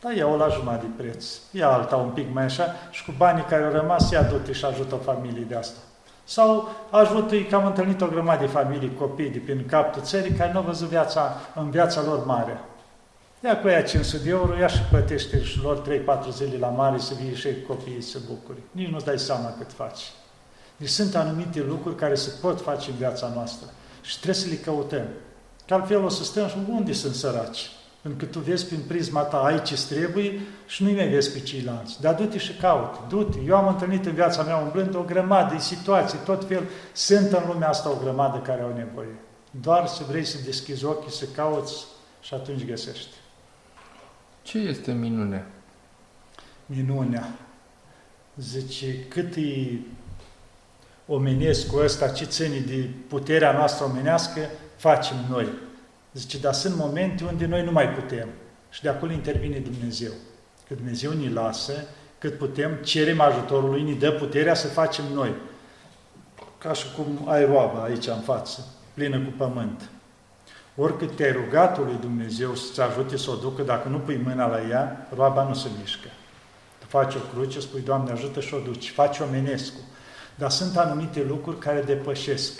[0.00, 1.26] Da, ia-o la jumătate de preț.
[1.50, 4.64] Ia alta un pic mai așa și cu banii care au rămas, ia du și
[4.64, 5.78] ajută o familie de asta.
[6.24, 10.52] Sau ajută că am întâlnit o grămadă de familii, copii de prin capul țării care
[10.52, 12.60] nu au văzut viața, în viața lor mare.
[13.44, 15.82] Ia cu ea 500 de euro, ia și plătește și lor
[16.28, 18.58] 3-4 zile la mare să vii și copiii să bucuri.
[18.70, 20.02] Nici nu dai seama cât faci.
[20.78, 23.66] Deci sunt anumite lucruri care se pot face în viața noastră
[24.02, 25.06] și trebuie să le căutăm.
[25.66, 27.70] Că altfel o să stăm și unde sunt săraci?
[28.02, 31.40] Pentru că tu vezi prin prisma ta, ai ce trebuie și nu-i mai vezi pe
[31.40, 32.00] ceilalți.
[32.00, 33.38] Dar du-te și caută, du-te.
[33.46, 36.62] Eu am întâlnit în viața mea umblând o grămadă de situații, tot fel.
[36.92, 39.14] Sunt în lumea asta o grămadă care au nevoie.
[39.50, 41.84] Doar să vrei să deschizi ochii, să cauți
[42.20, 43.14] și atunci găsești.
[44.42, 45.46] Ce este minunea?
[46.66, 47.28] Minunea.
[48.36, 49.78] Zice, cât e
[51.08, 54.40] omenesc cu ăsta, ce ține de puterea noastră omenească,
[54.76, 55.48] facem noi.
[56.12, 58.28] Zice, dar sunt momente unde noi nu mai putem.
[58.70, 60.12] Și de acolo intervine Dumnezeu.
[60.68, 61.72] Că Dumnezeu ne lasă,
[62.18, 65.34] cât putem, cerem ajutorul Lui, ne dă puterea să facem noi.
[66.58, 69.90] Ca și cum ai roaba aici în față, plină cu pământ.
[70.76, 74.68] Oricât te-ai rugat lui Dumnezeu să-ți ajute să o ducă, dacă nu pui mâna la
[74.68, 76.08] ea, roaba nu se mișcă.
[76.78, 79.80] Tu faci o cruce, spui, Doamne, ajută și o duci, faci omenescu.
[80.38, 82.52] Dar sunt anumite lucruri care depășesc.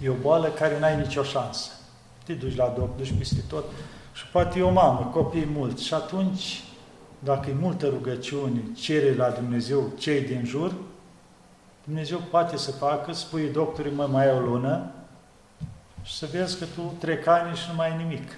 [0.00, 1.70] E o boală care n-ai nicio șansă.
[2.24, 3.64] Te duci la doctor, duci peste tot
[4.12, 6.62] și poate e o mamă, copii mulți și atunci,
[7.18, 10.74] dacă e multă rugăciune, cere la Dumnezeu cei din jur,
[11.84, 14.90] Dumnezeu poate să facă, spui doctorului, mă, mai ai o lună,
[16.02, 18.30] și să vezi că tu trec ani și nu mai ai nimic.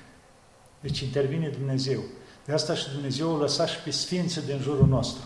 [0.80, 2.00] Deci intervine Dumnezeu.
[2.44, 5.22] De asta și Dumnezeu o lăsat și pe sfinții din jurul nostru.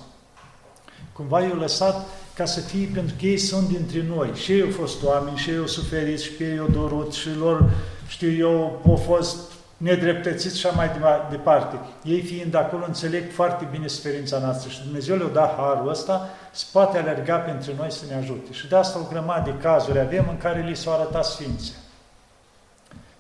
[1.13, 4.31] Cumva i-a lăsat ca să fie, pentru că ei sunt dintre noi.
[4.35, 7.29] Și ei au fost oameni, și ei au suferit, și pe ei au dorut, și
[7.39, 7.71] lor,
[8.07, 10.91] știu eu, au fost nedreptățiți și așa mai
[11.31, 11.79] departe.
[12.05, 16.65] Ei fiind acolo, înțeleg foarte bine suferința noastră și Dumnezeu le-a dat harul ăsta, să
[16.73, 18.53] poate alerga pentru noi să ne ajute.
[18.53, 21.73] Și de asta o grămadă de cazuri avem în care li s-au arătat sfințe.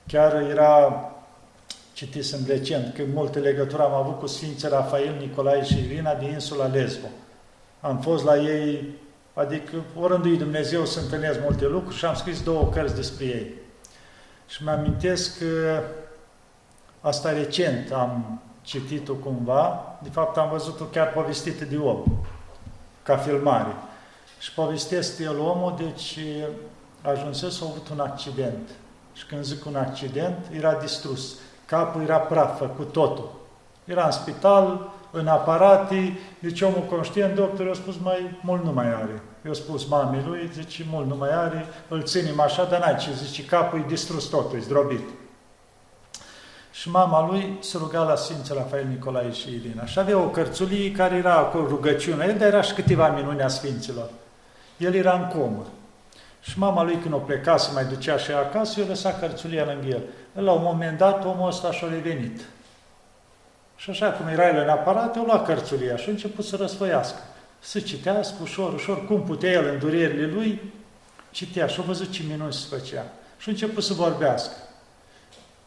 [0.06, 1.04] Chiar era,
[1.92, 6.66] citisem recent, că multe legături am avut cu Sfinții Rafael, Nicolae și Irina din insula
[6.66, 7.06] Lesbo.
[7.80, 8.88] Am fost la ei,
[9.34, 13.54] adică orându-i Dumnezeu să întâlnesc multe lucruri și am scris două cărți despre ei.
[14.46, 15.82] Și mă amintesc că
[17.00, 22.02] asta recent am citit-o cumva, de fapt am văzut-o chiar povestită de om,
[23.02, 23.74] ca filmare.
[24.38, 26.18] Și povestesc el omul, deci
[27.02, 28.68] ajunsese să a avut un accident
[29.12, 31.34] și când zic un accident, era distrus.
[31.66, 33.32] Capul era praf, făcut totul.
[33.84, 38.86] Era în spital, în aparate, deci omul conștient, doctorul a spus, mai mult nu mai
[38.86, 39.22] are.
[39.44, 42.96] Eu a spus mamei lui, zice, mult nu mai are, îl ținem așa, dar n-ai
[42.96, 45.08] ce, zice, capul e distrus totul, e zdrobit.
[46.72, 49.84] Și mama lui se ruga la Sfinții Rafael Nicolae și Irina.
[49.84, 53.48] Și avea o cărțulie care era acolo rugăciune, el, dar era și câteva minuni a
[53.48, 54.10] Sfinților.
[54.76, 55.66] El era în comă.
[56.40, 59.86] Și mama lui când o pleca să mai ducea și acasă, eu lăsa cărțulia lângă
[59.86, 60.02] el.
[60.44, 62.40] La un moment dat, omul ăsta și-a revenit.
[63.76, 67.18] Și așa cum era el în aparat, eu lua cărțulia și a început să răsfăiască.
[67.60, 70.72] Să citească ușor, ușor, cum putea el în durerile lui,
[71.30, 73.06] citea și a văzut ce minuni se făcea.
[73.38, 74.52] Și a început să vorbească.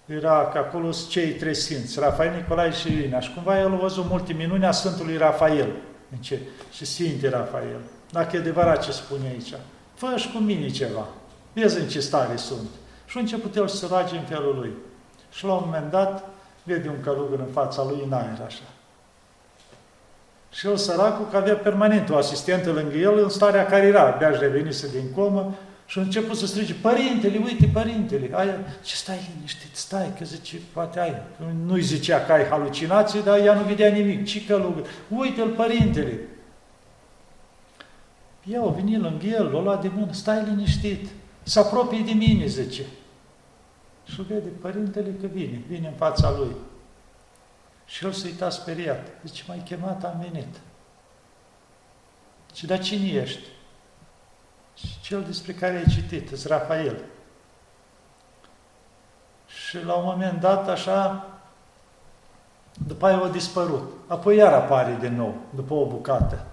[0.05, 3.19] Era că acolo sunt cei trei sfinți, Rafael, Nicolae și Irina.
[3.19, 5.71] Și cumva el a văzut multe minuni a Sfântului Rafael.
[6.11, 6.39] În ce?
[6.71, 7.79] Și Sfinte Rafael.
[8.11, 9.53] Dacă e adevărat ce spune aici
[9.97, 11.07] fă și cu mine ceva,
[11.53, 12.69] vezi în ce stare sunt.
[13.05, 14.71] Și a început el să roage în felul lui.
[15.31, 16.29] Și la un moment dat,
[16.67, 18.63] vede un călugăr în fața lui în aer, așa.
[20.51, 24.29] Și el, săracul, că avea permanent o asistentă lângă el în starea care era, abia
[24.29, 29.29] își revenise din comă, și a început să strige, părintele, uite, părintele, aia, ce stai
[29.33, 31.21] liniștit, stai, că zice, poate ai.
[31.65, 36.19] Nu-i zicea că ai halucinații, dar ea nu vedea nimic, ce călugăr, uite-l, părintele.
[38.43, 41.07] Ea a venit lângă el, l-a luat de mână, stai liniștit,
[41.43, 42.81] să apropie de mine, zice.
[44.07, 46.55] Și vede părintele că vine, vine în fața lui.
[47.85, 49.07] Și el se uita speriat.
[49.25, 50.59] Zice, m-ai chemat, am venit.
[52.53, 53.47] Și dar cine ești?
[54.75, 57.03] Și cel despre care ai citit, îți Rafael.
[59.47, 61.27] Și la un moment dat, așa,
[62.87, 63.91] după aia a dispărut.
[64.07, 66.45] Apoi iar apare din nou, după o bucată.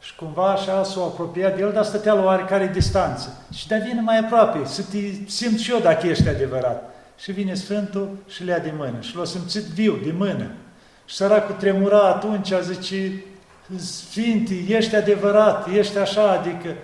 [0.00, 3.46] Și cumva așa s-o apropiat de el, dar stătea la oarecare distanță.
[3.52, 6.94] Și de vine mai aproape, să te simt și eu dacă ești adevărat.
[7.18, 9.00] Și vine Sfântul și le ia de mână.
[9.00, 10.50] Și l-a simțit viu, de mână.
[11.04, 13.22] Și săracul tremura atunci, a zice,
[13.76, 16.74] Sfinte, ești adevărat, ești așa, adică...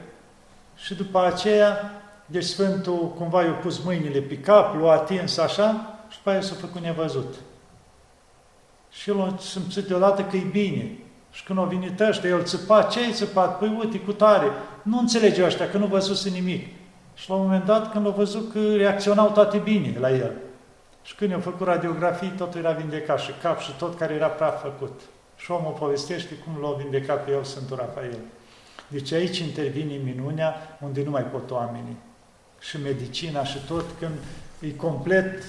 [0.76, 1.90] Și după aceea,
[2.26, 6.54] deci Sfântul cumva i-a pus mâinile pe cap, l-a atins așa și după aia s-a
[6.60, 7.34] făcut nevăzut.
[8.90, 10.98] Și el a simțit deodată că e bine.
[11.34, 13.58] Și când au venit ăștia, el țipa, ce-ai țipat?
[13.58, 14.46] Păi uite, cu tare.
[14.82, 16.66] Nu înțelege ăștia, că nu văzuse nimic.
[17.14, 20.32] Și la un moment dat, când au văzut că reacționau toate bine la el.
[21.02, 24.62] Și când i-au făcut radiografii, totul era vindecat și cap și tot care era praf
[24.62, 25.00] făcut.
[25.36, 28.18] Și omul povestește cum l-a vindecat pe el Sfântul Rafael.
[28.88, 31.96] Deci aici intervine minunea unde nu mai pot oamenii.
[32.60, 34.14] Și medicina și tot, când
[34.60, 35.42] e complet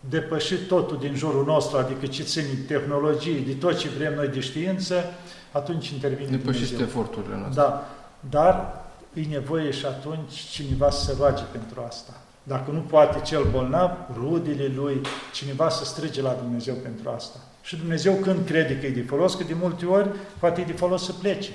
[0.00, 4.40] depășit totul din jurul nostru, adică ce ține tehnologie, de tot ce vrem noi de
[4.40, 5.04] știință,
[5.52, 6.86] atunci intervine Depășește Dumnezeu.
[6.86, 7.62] eforturile noastre.
[7.62, 7.88] Da,
[8.30, 8.84] dar
[9.14, 12.12] e nevoie și atunci cineva să se roage pentru asta.
[12.42, 15.00] Dacă nu poate cel bolnav, rudele lui,
[15.32, 17.38] cineva să strige la Dumnezeu pentru asta.
[17.62, 20.08] Și Dumnezeu când crede că e de folos, că de multe ori
[20.38, 21.50] poate e de folos să plece.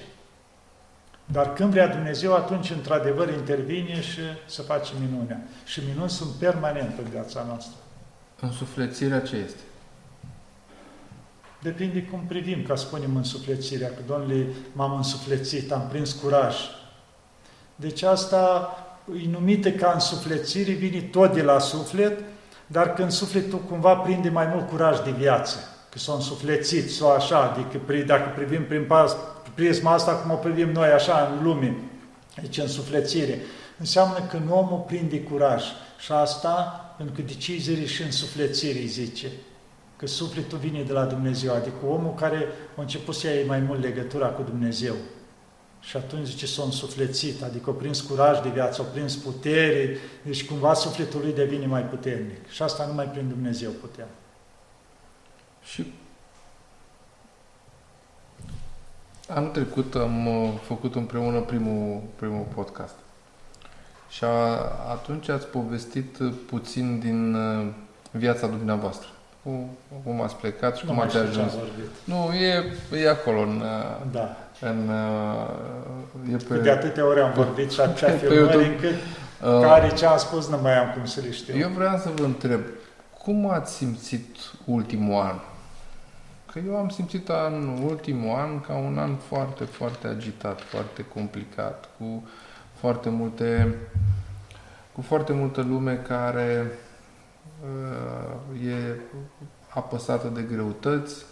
[1.25, 5.41] Dar când vrea Dumnezeu, atunci într-adevăr intervine și să face minunea.
[5.65, 7.75] Și minuni sunt permanente în viața noastră.
[8.43, 9.61] Însuflețirea ce este?
[11.61, 16.55] Depinde cum privim, ca spunem însuflețirea, că, domnule, m-am însuflețit, am prins curaj.
[17.75, 18.75] Deci asta
[19.23, 22.19] e numită ca însuflețire, vine tot de la suflet,
[22.67, 25.57] dar când sufletul cumva prinde mai mult curaj de viață,
[25.89, 28.87] că s-a însuflețit, sau așa, adică dacă privim prin
[29.53, 31.75] prisma asta cum o privim noi așa în lume,
[32.41, 33.39] deci însuflețire,
[33.79, 35.63] înseamnă că omul prinde curaj.
[35.99, 39.27] Și asta, pentru că decizii și însuflețire, zice,
[39.97, 42.47] că sufletul vine de la Dumnezeu, adică omul care
[42.77, 44.95] a început să ia mai mult legătura cu Dumnezeu.
[45.79, 50.45] Și atunci zice, s-a însuflețit, adică a prins curaj de viață, a prins putere, deci
[50.45, 52.49] cumva sufletul lui devine mai puternic.
[52.49, 54.07] Și asta numai prin Dumnezeu putem.
[55.63, 55.93] Și
[59.27, 62.95] anul trecut am uh, făcut împreună primul, primul podcast.
[64.13, 64.27] Și a,
[64.91, 66.17] atunci ați povestit
[66.47, 67.67] puțin din uh,
[68.11, 69.07] viața dumneavoastră.
[69.43, 69.69] Cum,
[70.03, 71.51] cum ați plecat și nu cum ați ajuns.
[72.03, 72.63] Nu, e,
[73.03, 74.37] e acolo în, uh, da.
[74.61, 74.89] în
[76.31, 80.17] e pe, de atâtea ori am vorbit și atâtea filmări încât uh, care ce am
[80.17, 81.57] spus nu mai am cum să le știu.
[81.57, 82.61] Eu vreau să vă întreb,
[83.23, 84.35] cum ați simțit
[84.65, 85.35] ultimul an?
[86.51, 91.89] Că eu am simțit în ultimul an ca un an foarte, foarte agitat, foarte complicat,
[91.97, 92.23] cu
[92.83, 93.75] foarte multe,
[94.93, 96.71] cu foarte multă lume care
[97.61, 98.99] uh, e
[99.69, 101.25] apăsată de greutăți,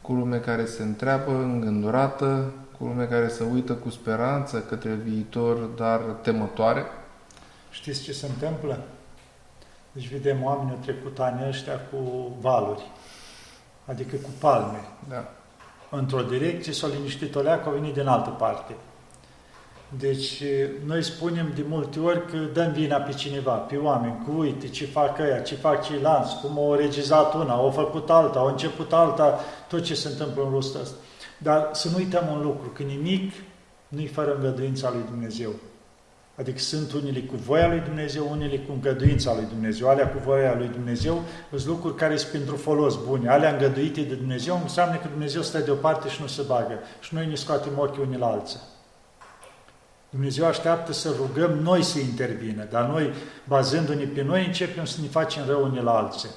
[0.00, 5.56] cu lume care se întreabă, îngândurată, cu lume care se uită cu speranță către viitor,
[5.56, 6.84] dar temătoare.
[7.70, 8.84] Știți ce se întâmplă?
[9.92, 12.82] Deci vedem oamenii au trecut anii ăștia cu valuri
[13.84, 14.80] adică cu palme.
[15.08, 15.28] Da.
[15.90, 18.74] Într-o direcție s-a liniștit o leacă, au venit din altă parte.
[19.98, 20.42] Deci,
[20.84, 24.86] noi spunem de multe ori că dăm vina pe cineva, pe oameni, cu uite ce
[24.86, 29.40] fac ăia, ce fac ceilalți, cum au regizat una, au făcut alta, au început alta,
[29.68, 30.96] tot ce se întâmplă în rostul ăsta.
[31.38, 33.32] Dar să nu uităm un lucru, că nimic
[33.88, 35.50] nu-i fără îngăduința lui Dumnezeu.
[36.38, 39.88] Adică sunt unele cu voia lui Dumnezeu, unele cu îngăduința lui Dumnezeu.
[39.88, 43.28] Alea cu voia lui Dumnezeu sunt lucruri care sunt pentru folos bune.
[43.28, 46.78] Alea îngăduite de Dumnezeu înseamnă că Dumnezeu stă deoparte și nu se bagă.
[47.00, 48.60] Și noi ne scoatem ochii unii la alții.
[50.12, 53.12] Dumnezeu așteaptă să rugăm noi să intervină, dar noi,
[53.44, 56.28] bazându-ne pe noi, începem să ne facem rău unii la alții.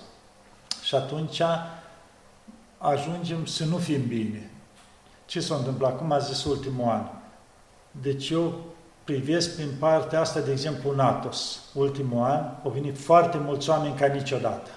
[0.83, 1.41] Și atunci
[2.77, 4.49] ajungem să nu fim bine.
[5.25, 5.97] Ce s-a întâmplat?
[5.97, 7.05] Cum a zis ultimul an?
[7.91, 8.53] Deci eu
[9.03, 11.59] privesc prin partea asta, de exemplu, Natos.
[11.73, 14.69] Ultimul an au venit foarte mulți oameni ca niciodată.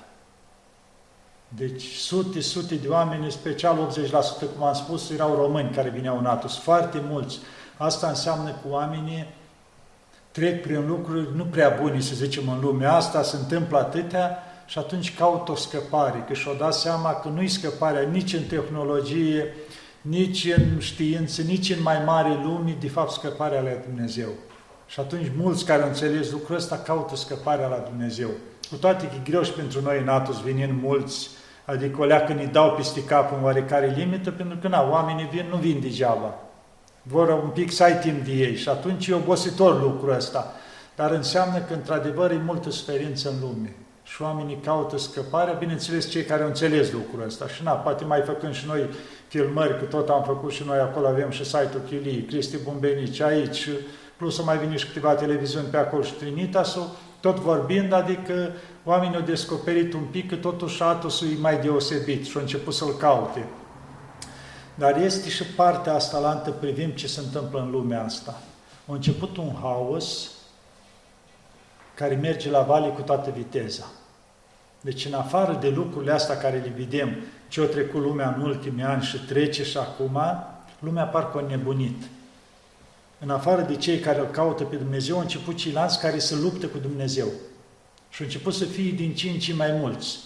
[1.48, 4.08] Deci sute, sute de oameni, în special 80%,
[4.56, 6.56] cum am spus, erau români care vineau în Atos.
[6.56, 7.38] Foarte mulți.
[7.78, 9.26] Asta înseamnă că oamenii
[10.30, 14.78] trec prin lucruri nu prea bune, să zicem, în lumea asta, se întâmplă atâtea și
[14.78, 19.54] atunci caută o scăpare, că și-o dat seama că nu-i scăparea nici în tehnologie,
[20.00, 24.28] nici în știință, nici în mai mare lume, de fapt, scăparea la Dumnezeu.
[24.86, 28.28] Și atunci mulți care au înțeles lucrul ăsta caută scăparea la Dumnezeu.
[28.70, 31.28] Cu toate că e greu și pentru noi în Atos venind mulți,
[31.64, 35.46] adică o leacă ne dau peste cap în oarecare limită, pentru că na, oamenii vin,
[35.50, 36.34] nu vin degeaba.
[37.10, 40.52] Vor un pic să ai timp de ei și atunci e obositor lucrul ăsta.
[40.96, 46.22] Dar înseamnă că într-adevăr e multă suferință în lume și oamenii caută scăparea, bineînțeles cei
[46.22, 47.48] care au înțeles lucrul ăsta.
[47.48, 48.88] Și na, poate mai făcând și noi
[49.28, 53.68] filmări, că tot am făcut și noi acolo, avem și site-ul Chilii, Cristi Bumbenici aici,
[54.16, 56.88] plus să mai vine și câteva televiziuni pe acolo și Trinitasul,
[57.20, 58.50] tot vorbind, adică
[58.84, 62.96] oamenii au descoperit un pic că totuși Atosul e mai deosebit și au început să-l
[62.98, 63.44] caute.
[64.78, 68.40] Dar este și partea asta la antă, privim ce se întâmplă în lumea asta.
[68.86, 70.30] A început un haos
[71.94, 73.86] care merge la vale cu toată viteza.
[74.80, 77.16] Deci în afară de lucrurile astea care le vedem,
[77.48, 80.20] ce o trecut lumea în ultimii ani și trece și acum,
[80.78, 82.02] lumea parcă a nebunit.
[83.18, 86.66] În afară de cei care îl caută pe Dumnezeu, au început ceilalți care se luptă
[86.66, 87.26] cu Dumnezeu.
[88.08, 90.18] Și au început să fie din ce în ce mai mulți.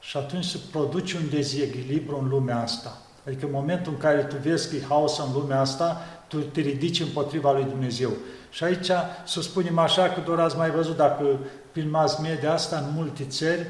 [0.00, 2.98] Și atunci se produce un dezechilibru în lumea asta.
[3.26, 6.60] Adică în momentul în care tu vezi că e haos în lumea asta, tu te
[6.60, 8.10] ridici împotriva lui Dumnezeu.
[8.50, 8.90] Și aici
[9.24, 11.38] să spunem așa că doar ați mai văzut dacă
[11.72, 13.66] prin mass media asta în multe țări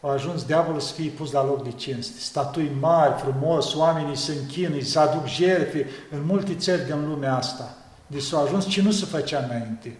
[0.00, 2.20] a ajuns diavolul să fie pus la loc de cinste.
[2.20, 7.74] Statui mari, frumos, oamenii se închină, se aduc jertfe în multe țări din lumea asta.
[8.06, 9.98] Deci s-a ajuns ce nu se făcea înainte.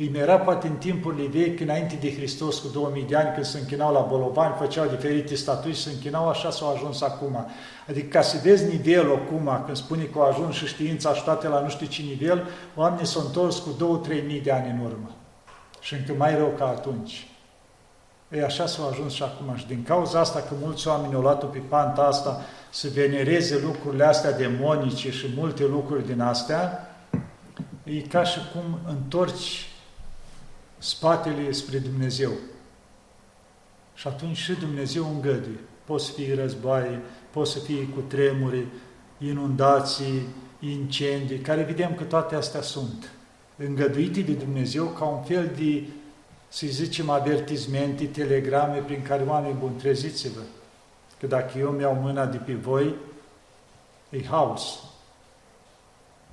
[0.00, 3.58] Îi era poate în timpurile vechi, înainte de Hristos, cu 2000 de ani, când se
[3.58, 7.46] închinau la bolovani, făceau diferite statui și se închinau, așa s-au ajuns acum.
[7.88, 11.48] Adică ca să vezi nivelul acum, când spune că au ajuns și știința și toate
[11.48, 15.10] la nu știu ce nivel, oamenii s-au întors cu 2-3 mii de ani în urmă.
[15.80, 17.26] Și încă mai rău ca atunci.
[18.28, 19.56] E așa s-au ajuns și acum.
[19.56, 22.40] Și din cauza asta că mulți oameni au luat-o pe panta asta
[22.70, 26.88] să venereze lucrurile astea demonice și multe lucruri din astea,
[27.84, 29.69] e ca și cum întorci
[30.80, 32.30] spatele spre Dumnezeu.
[33.94, 35.60] Și atunci și Dumnezeu îngăduie.
[35.84, 37.00] Poți să fie războaie,
[37.30, 38.66] poți să fie cu tremuri,
[39.18, 40.26] inundații,
[40.60, 43.10] incendii, care vedem că toate astea sunt
[43.56, 45.84] îngăduite de Dumnezeu ca un fel de,
[46.48, 50.40] să zicem, avertizmente, telegrame prin care oamenii buni, treziți-vă.
[51.20, 52.94] Că dacă eu mi-au mâna de pe voi,
[54.10, 54.78] e haos.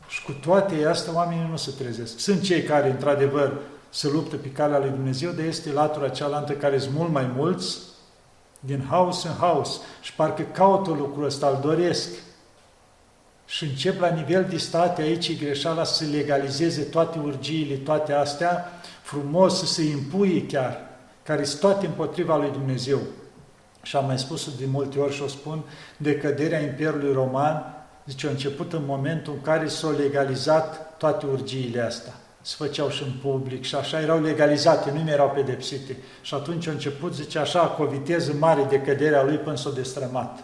[0.08, 2.20] Și cu toate astea oamenii nu se trezesc.
[2.20, 6.78] Sunt cei care, într-adevăr, se luptă pe calea lui Dumnezeu, dar este latura cealaltă care
[6.78, 7.78] sunt mult mai mulți,
[8.60, 9.80] din haos în haos.
[10.02, 12.10] Și parcă caută lucrul ăsta, îl doresc.
[13.46, 18.66] Și încep la nivel de state aici greșeala să legalizeze toate urgiile, toate astea,
[19.02, 20.80] frumos să se impuie chiar,
[21.24, 23.00] care sunt toate împotriva lui Dumnezeu.
[23.82, 25.64] Și am mai spus-o de multe ori și o spun,
[25.98, 32.14] decăderea Imperiului Roman, zice, a început în momentul în care s-au legalizat toate urgiile astea
[32.48, 35.98] se făceau și în public și așa erau legalizate, nu mai erau pedepsite.
[36.22, 39.70] Și atunci a început, zice așa, cu o viteză mare de căderea lui până s-a
[39.70, 40.44] destrămat.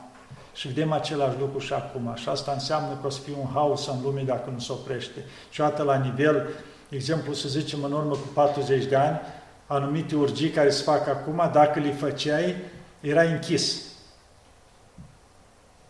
[0.53, 2.13] Și vedem același lucru și acum.
[2.15, 5.25] Și asta înseamnă că o să fie un haos în lume dacă nu se oprește.
[5.49, 6.47] Și atât la nivel,
[6.89, 9.19] exemplu, să zicem, în urmă cu 40 de ani,
[9.67, 12.55] anumite urgii care se fac acum, dacă le făceai,
[12.99, 13.81] era închis.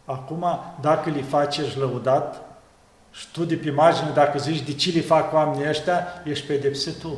[0.05, 0.45] Acum,
[0.81, 2.52] dacă le faci, ești lăudat,
[3.13, 6.99] și tu de pe margine, dacă zici de ce le fac oamenii ăștia, ești pedepsit
[6.99, 7.17] tu.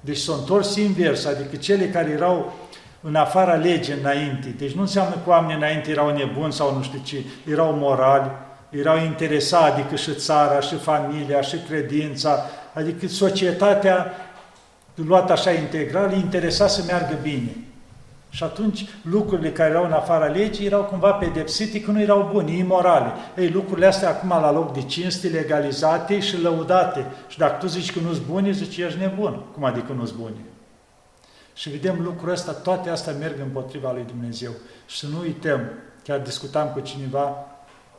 [0.00, 2.52] Deci s-au întors invers, adică cele care erau
[3.00, 4.54] în afara legii înainte.
[4.58, 7.16] Deci nu înseamnă că oamenii înainte erau nebuni sau nu știu ce,
[7.50, 8.30] erau morali,
[8.70, 14.12] erau interesați, adică și țara, și familia, și credința, adică societatea
[14.94, 17.56] luată așa integral, interesa să meargă bine.
[18.36, 22.52] Și atunci lucrurile care erau în afara legii erau cumva pedepsite că nu erau bune,
[22.52, 23.12] imorale.
[23.36, 27.06] Ei, lucrurile astea acum la loc de cinste, legalizate și lăudate.
[27.28, 29.42] Și dacă tu zici că nu-s bune, zici ești nebun.
[29.52, 30.44] Cum adică nu-s bune?
[31.54, 34.50] Și vedem lucrul ăsta, toate astea merg împotriva lui Dumnezeu.
[34.86, 35.60] Și să nu uităm,
[36.02, 37.46] chiar discutam cu cineva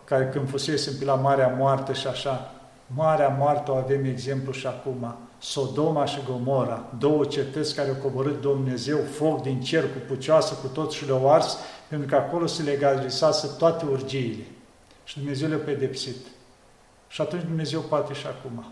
[0.04, 2.52] care când fusesem pe la Marea Moartă și așa,
[2.88, 5.16] Marea Moartă o avem exemplu și acum.
[5.40, 10.68] Sodoma și Gomora, două cetăți care au coborât Dumnezeu foc din cer cu pucioasă, cu
[10.68, 11.58] tot și le-au ars,
[11.88, 14.44] pentru că acolo se legalizase toate urgiile.
[15.04, 16.16] Și Dumnezeu le-a pedepsit.
[17.08, 18.66] Și atunci Dumnezeu poate și acum.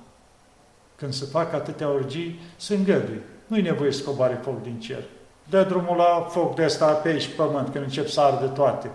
[0.95, 3.23] Când se fac atâtea urgii, se îngăduie.
[3.47, 5.03] Nu-i nevoie să coboare foc din cer.
[5.49, 8.91] Dă drumul la foc de ăsta pe aici, pământ, când încep să ardă toate.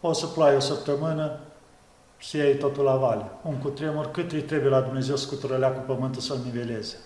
[0.00, 1.40] O să ploaie o săptămână,
[2.22, 3.24] și iei totul la vale.
[3.42, 6.96] Un cutremur, cât îi trebuie la Dumnezeu să cu pământul să-l niveleze.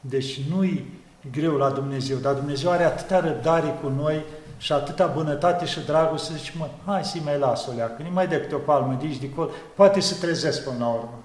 [0.00, 1.00] Deci nu-i
[1.32, 4.24] greu la Dumnezeu, dar Dumnezeu are atâta răbdare cu noi
[4.58, 8.28] și atâta bunătate și dragoste, zice, mă, hai să-i mai las o leacă, nu mai
[8.28, 11.22] de câte o palmă de aici, de acolo, poate să trezesc până la urmă.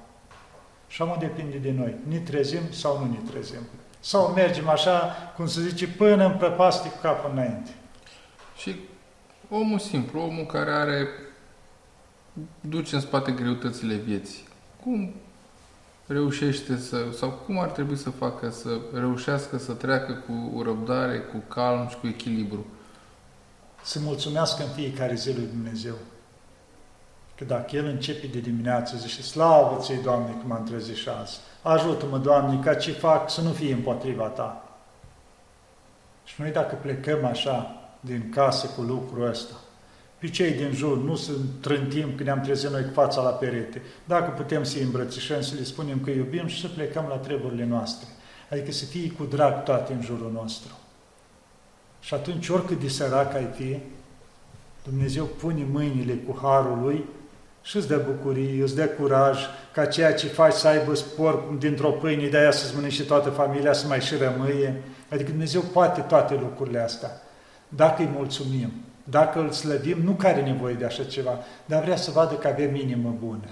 [0.87, 3.61] Și am depinde de noi, ne trezim sau nu ne trezim.
[3.99, 7.69] Sau mergem așa, cum se zice, până în prăpastie cu capul înainte.
[8.57, 8.75] Și
[9.49, 11.07] omul simplu, omul care are
[12.61, 14.47] duce în spate greutățile vieții.
[14.83, 15.13] Cum
[16.07, 21.37] reușește să, sau cum ar trebui să facă să reușească să treacă cu răbdare, cu
[21.47, 22.65] calm și cu echilibru?
[23.83, 25.95] Să mulțumească în fiecare zi lui Dumnezeu.
[27.37, 31.37] Că dacă El începe de dimineață, zice, slavă ți Doamne, că m-am trezit și azi.
[31.61, 34.61] Ajută-mă, Doamne, ca ce fac să nu fie împotriva Ta.
[36.23, 39.53] Și noi dacă plecăm așa din casă cu lucrul ăsta,
[40.17, 41.31] pe cei din jur, nu să
[41.61, 43.81] trântim când ne-am trezit noi cu fața la perete.
[44.05, 48.07] Dacă putem să-i îmbrățișăm, să le spunem că iubim și să plecăm la treburile noastre.
[48.51, 50.77] Adică să fie cu drag toate în jurul nostru.
[51.99, 53.77] Și atunci, oricât de sărac ai fi,
[54.83, 57.05] Dumnezeu pune mâinile cu harul Lui
[57.61, 59.39] și îți dă bucurie, îți dă curaj
[59.73, 63.73] ca ceea ce faci să aibă spor dintr-o pâine, de aia să-ți mănânci toată familia,
[63.73, 64.81] să mai și rămâie.
[65.09, 67.21] Adică Dumnezeu poate toate lucrurile astea,
[67.69, 68.71] dacă îi mulțumim.
[69.09, 72.75] Dacă îl slăvim, nu care nevoie de așa ceva, dar vrea să vadă că avem
[72.75, 73.49] inimă bună.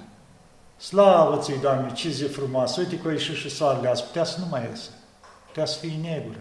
[0.77, 2.79] Slavă ți Doamne, ce zi frumoasă!
[2.79, 4.89] Uite că a ieșit și soarele azi, putea să nu mai iasă.
[5.45, 6.39] Putea să fie negură.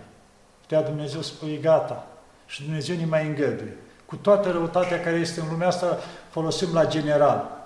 [0.60, 2.06] Putea Dumnezeu să spui gata.
[2.46, 3.76] Și Dumnezeu ne mai îngăduie.
[4.06, 5.98] Cu toată răutatea care este în lumea asta,
[6.30, 7.64] folosim la general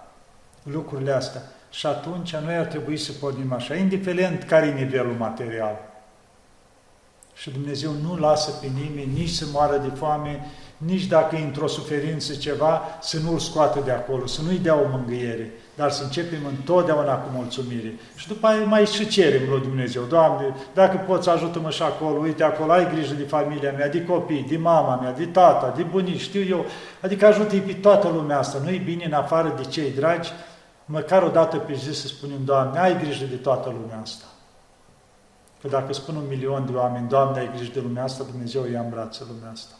[0.62, 1.42] lucrurile astea.
[1.70, 5.76] Și atunci noi ar trebui să pornim așa, indiferent care e nivelul material.
[7.34, 10.46] Și Dumnezeu nu lasă pe nimeni nici să moară de foame,
[10.78, 14.88] nici dacă e într-o suferință ceva, să nu-l scoată de acolo, să nu-i dea o
[14.90, 17.94] mângâiere, dar să începem întotdeauna cu mulțumire.
[18.16, 22.42] Și după aia mai și cerem lui Dumnezeu, Doamne, dacă poți ajută-mă și acolo, uite
[22.42, 26.20] acolo, ai grijă de familia mea, de copii, de mama mea, de tata, de bunici,
[26.20, 26.64] știu eu,
[27.02, 30.32] adică ajută-i pe toată lumea asta, nu-i bine în afară de cei dragi,
[30.84, 34.24] măcar o dată pe zi să spunem, Doamne, ai grijă de toată lumea asta.
[35.60, 38.80] Că dacă spun un milion de oameni, Doamne, ai grijă de lumea asta, Dumnezeu ia
[38.80, 39.74] în brață lumea asta.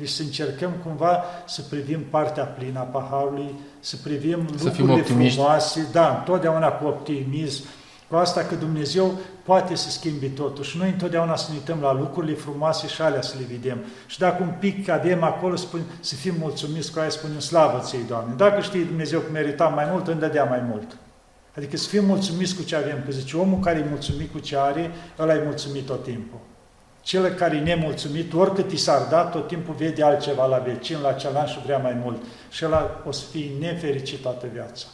[0.00, 5.88] Deci să încercăm cumva să privim partea plină a paharului, să privim să lucrurile frumoase,
[5.92, 7.64] da, întotdeauna cu optimism,
[8.08, 9.12] cu asta că Dumnezeu
[9.42, 13.22] poate să schimbi totul și noi întotdeauna să ne uităm la lucrurile frumoase și alea
[13.22, 13.78] să le vedem.
[14.06, 17.96] Și dacă un pic avem acolo, spun, să fim mulțumiți cu aia, spunem slavă ți
[18.08, 18.34] Doamne.
[18.36, 20.96] Dacă știi Dumnezeu că meritam mai mult, îmi dădea mai mult.
[21.56, 24.56] Adică să fim mulțumiți cu ce avem, că zice, omul care e mulțumit cu ce
[24.56, 26.38] are, ăla e mulțumit tot timpul.
[27.10, 31.12] Cel care e nemulțumit, oricât i s-ar da, tot timpul vede altceva la vecin, la
[31.12, 32.22] celălalt și vrea mai mult.
[32.50, 34.86] Și ăla o să fie nefericit toată viața.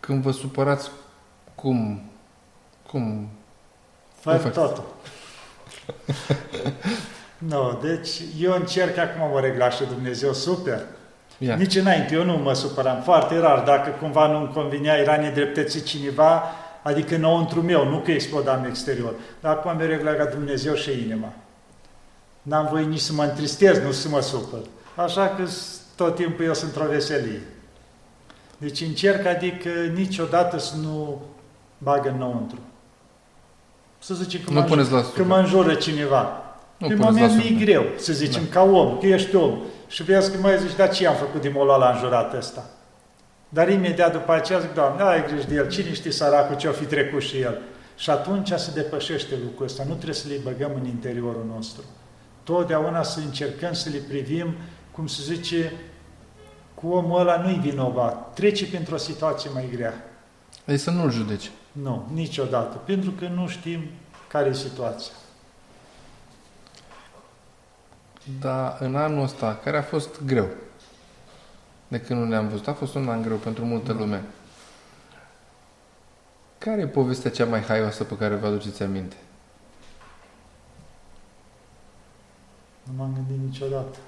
[0.00, 0.90] Când vă supărați,
[1.54, 2.02] cum?
[2.86, 3.30] Cum?
[4.20, 4.94] Fac totul.
[7.38, 8.10] nu, no, deci
[8.40, 10.80] eu încerc acum mă regla și Dumnezeu super.
[11.38, 11.58] Yeah.
[11.58, 16.42] Nici înainte eu nu mă supăram, foarte rar, dacă cumva nu-mi convinea, era nedreptățit cineva,
[16.88, 19.14] adică înăuntru meu, nu că explodam exterior.
[19.40, 21.32] Dar acum mi regla ca Dumnezeu și inima.
[22.42, 24.60] N-am voie nici să mă întristez, nu să mă supăr.
[24.94, 25.42] Așa că
[25.96, 27.42] tot timpul eu sunt într-o veselie.
[28.58, 31.22] Deci încerc, adică niciodată să nu
[31.78, 32.58] bagă înăuntru.
[33.98, 36.42] Să zicem că, nu mă, la că mă înjură cineva.
[36.76, 38.60] Nu Pe moment mi-e greu, să zicem, da.
[38.60, 39.58] ca om, că ești om.
[39.88, 42.64] Și vezi că mai zici, dar ce am făcut din mola la înjurat ăsta?
[43.48, 46.84] Dar imediat după aceea zic, Doamne, ai grijă de el, cine știe săracul ce-o fi
[46.84, 47.58] trecut și el?
[47.96, 51.82] Și atunci se depășește lucrul ăsta, nu trebuie să le băgăm în interiorul nostru.
[52.42, 54.54] Totdeauna să încercăm să le privim,
[54.92, 55.72] cum se zice,
[56.74, 59.94] cu omul ăla nu-i vinovat, trece pentru o situație mai grea.
[60.64, 61.50] Ei să nu-l judeci.
[61.72, 63.80] Nu, niciodată, pentru că nu știm
[64.28, 65.12] care e situația.
[68.40, 70.48] Dar în anul ăsta, care a fost greu,
[71.88, 73.98] de când nu ne-am văzut, a fost un an greu pentru multă da.
[73.98, 74.22] lume.
[76.58, 79.16] Care e povestea cea mai haioasă pe care vă aduceți aminte?
[82.82, 83.98] Nu m-am gândit niciodată.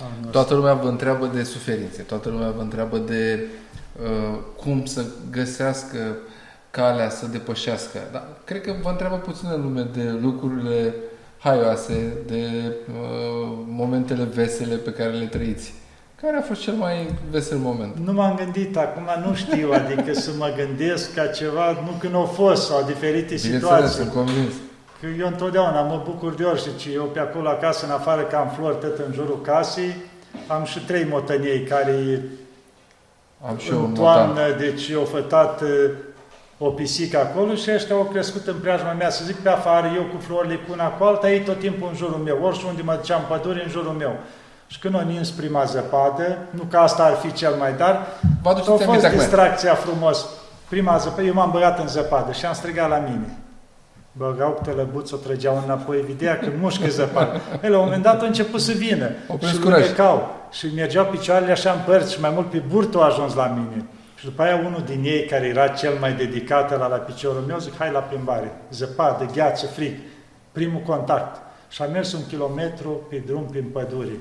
[0.00, 3.46] Anul toată lumea vă întreabă de suferințe, toată lumea vă întreabă de
[4.02, 6.16] uh, cum să găsească
[6.70, 7.98] calea să depășească.
[8.12, 10.94] Dar cred că vă întreabă puțin în lume de lucrurile
[11.38, 15.74] haioase, de uh, momentele vesele pe care le trăiți.
[16.24, 17.96] Care a fost cel mai vesel moment?
[18.04, 22.24] Nu m-am gândit, acum nu știu, adică să mă gândesc ca ceva, nu când au
[22.24, 23.96] fost sau diferite situații.
[23.96, 24.52] sunt convins.
[25.00, 28.48] Că eu întotdeauna mă bucur de orice, eu pe acolo acasă, în afară că am
[28.56, 29.96] flori tot în jurul casei,
[30.46, 32.22] am și trei motăniei care
[33.48, 35.62] am și în toamnă, deci eu fătat
[36.58, 40.02] o pisică acolo și ăștia au crescut în preajma mea, să zic pe afară, eu
[40.02, 42.94] cu florile cu una cu alta, ei tot timpul în jurul meu, orice unde mă
[42.94, 44.16] duceam pădure, în jurul meu.
[44.74, 48.06] Și când o nins prima zăpadă, nu că asta ar fi cel mai dar,
[48.44, 50.26] a fost distracția frumos.
[50.68, 53.38] Prima zăpadă, eu m-am băgat în zăpadă și am strigat la mine.
[54.12, 57.40] Băgau cu tălăbuț, o trăgeau înapoi, vedea că mușcă zăpadă.
[57.62, 59.10] Ei, la un moment dat a început să vină
[59.46, 63.34] și lucecau și mergeau picioarele așa în părți și mai mult pe burtă au ajuns
[63.34, 63.84] la mine.
[64.14, 67.58] Și după aia unul din ei, care era cel mai dedicat la, la piciorul meu,
[67.58, 69.94] zic, hai la plimbare, zăpadă, gheață, frig,
[70.52, 71.40] primul contact.
[71.68, 74.16] Și am mers un kilometru pe drum prin pădure.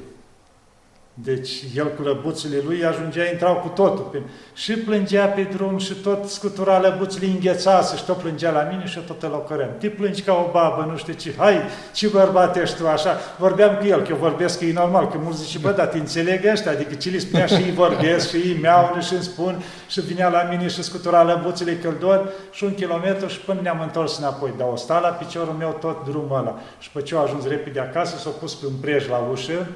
[1.13, 4.23] Deci el cu lăbuțele lui ajungea, intrau cu totul.
[4.53, 8.99] Și plângea pe drum și tot scutura lăbuțele înghețase și tot plângea la mine și
[8.99, 9.69] tot îl ocărăm.
[9.79, 11.61] Te plângi ca o babă, nu știu ce, hai,
[11.93, 13.17] ce bărbat ești tu așa.
[13.39, 15.97] Vorbeam cu el, că eu vorbesc că e normal, că mulți zice, bă, dar te
[15.97, 19.63] înțeleg ăștia, adică ce le spunea și ei vorbesc și ei meau și îmi spun
[19.87, 23.79] și vinea la mine și scutura lăbuțele că dor și un kilometru și până ne-am
[23.81, 24.53] întors înapoi.
[24.57, 26.59] Dar o sta la piciorul meu tot drumul ăla.
[26.79, 29.67] Și pe ce au ajuns repede acasă, s-a pus pe un prej la ușă,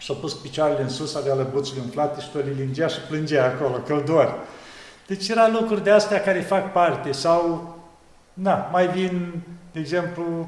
[0.00, 3.76] și-a pus picioarele în sus, avea lăbuțile umflate și tot le lingea și plângea acolo,
[3.76, 4.38] căldor.
[5.06, 7.74] Deci era lucruri de astea care fac parte sau,
[8.32, 10.46] na, mai vin, de exemplu,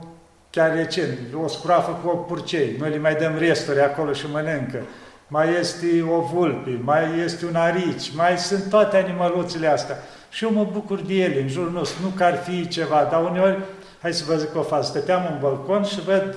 [0.50, 4.82] chiar recent, o scroafă cu o purcei, noi le mai dăm resturi acolo și mănâncă.
[5.28, 9.96] Mai este o vulpi, mai este un arici, mai sunt toate animăluțele astea.
[10.30, 13.24] Și eu mă bucur de ele în jurul nostru, nu că ar fi ceva, dar
[13.24, 13.58] uneori,
[14.02, 16.36] hai să vă zic o fază, stăteam în balcon și văd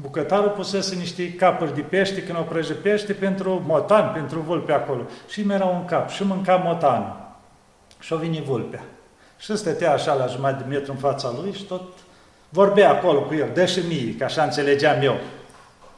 [0.00, 5.02] bucătarul pusese niște capuri de pește, când o prăjă pește, pentru motan, pentru vulpe acolo.
[5.28, 7.16] Și mi era un cap și mânca motanul.
[8.00, 8.84] Și o vine vulpea.
[9.38, 11.82] Și stătea așa la jumătate de metru în fața lui și tot
[12.48, 15.16] vorbea acolo cu el, dă și mie, că așa înțelegeam eu.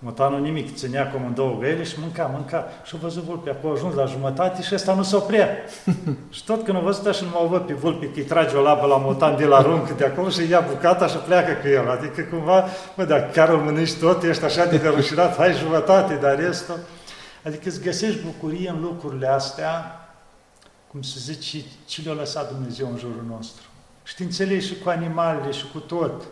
[0.03, 2.69] Motanul nimic, ținea cum în două găile și mânca, mânca.
[2.85, 5.49] Și-a văzut vulpea acolo, ajuns la jumătate și ăsta nu se oprea.
[6.31, 8.63] și tot când a văzut așa, nu mă văd pe vulpi că îi trage o
[8.63, 11.91] labă la motan de la runcă de acolo și ia bucata și pleacă cu el.
[11.91, 12.65] Adică cumva,
[12.97, 16.79] mă, dacă chiar îl mănânci tot, ești așa de derușinat, hai jumătate, dar restul...
[17.45, 20.01] Adică îți găsești bucurie în lucrurile astea,
[20.91, 23.65] cum se zice, ce le-a lăsat Dumnezeu în jurul nostru.
[24.03, 26.23] Și te înțelegi și cu animalele și cu tot.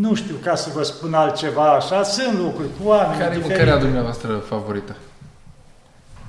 [0.00, 3.56] Nu știu ca să vă spun altceva așa, sunt lucruri cu oameni Care e diferite.
[3.56, 4.96] mâncarea dumneavoastră favorită?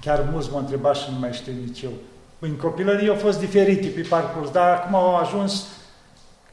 [0.02, 1.92] Chiar mulți m-au întrebat și nu mai știu nici eu.
[2.40, 5.66] În copilărie au fost diferite pe parcurs, dar acum au ajuns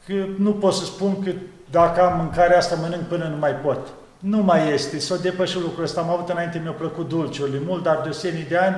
[0.05, 1.31] că nu pot să spun că
[1.71, 3.87] dacă am mâncarea asta mănânc până nu mai pot.
[4.19, 6.01] Nu mai este, s-o depășit lucrul ăsta.
[6.01, 8.75] Am avut înainte, mi-au plăcut dulciurile mult, dar de senii de ani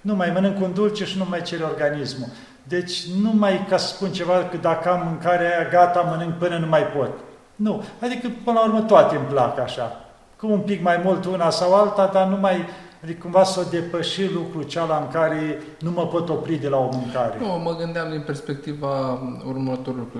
[0.00, 2.28] nu mai mănânc un dulce și nu mai cere organismul.
[2.62, 6.58] Deci nu mai ca să spun ceva că dacă am mâncarea aia, gata, mănânc până
[6.58, 7.10] nu mai pot.
[7.58, 7.82] Nu.
[8.02, 10.04] Adică, până la urmă, toate îmi plac așa.
[10.36, 12.64] Cu un pic mai mult una sau alta, dar nu mai...
[13.02, 16.76] Adică cumva să o depăși lucrul ceala în care nu mă pot opri de la
[16.76, 17.36] o mâncare.
[17.40, 20.06] Nu, mă gândeam din perspectiva următorului.
[20.12, 20.18] că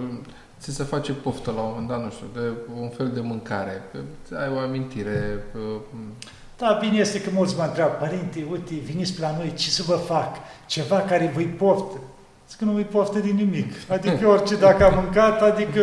[0.60, 2.48] Ți se face poftă la un moment dat, nu știu, de
[2.80, 3.82] un fel de mâncare.
[3.92, 3.98] că
[4.36, 5.44] Ai o amintire.
[5.52, 5.58] că,
[6.58, 9.94] Da, bine este că mulți mă întreabă, părinte, uite, veniți la noi, ce să vă
[9.94, 10.36] fac?
[10.66, 11.98] Ceva care vă-i poftă.
[12.48, 13.72] Zic că nu vă-i poftă din nimic.
[13.88, 15.80] Adică orice dacă am mâncat, adică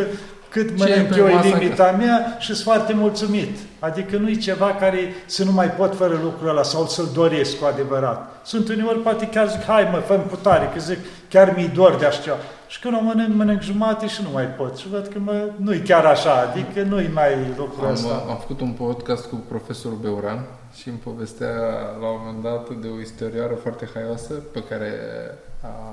[0.55, 3.57] cât Ce e mănânc pe eu e masă limita mea și sunt foarte mulțumit.
[3.79, 7.57] Adică nu e ceva care să nu mai pot fără lucrul ăla sau să-l doresc
[7.59, 8.41] cu adevărat.
[8.45, 10.97] Sunt uneori poate chiar zic, hai mă, fă cu tare, că zic,
[11.29, 12.37] chiar mi-i dor de așa.
[12.67, 14.77] Și când o mănânc, mănânc jumate și nu mai pot.
[14.77, 18.25] Și văd că mă, nu-i chiar așa, adică nu-i mai lucrul am, ăsta.
[18.29, 20.45] am făcut un podcast cu profesorul Beuran
[20.75, 21.53] și îmi povestea
[21.99, 24.91] la un moment dat de o istorioară foarte haioasă pe care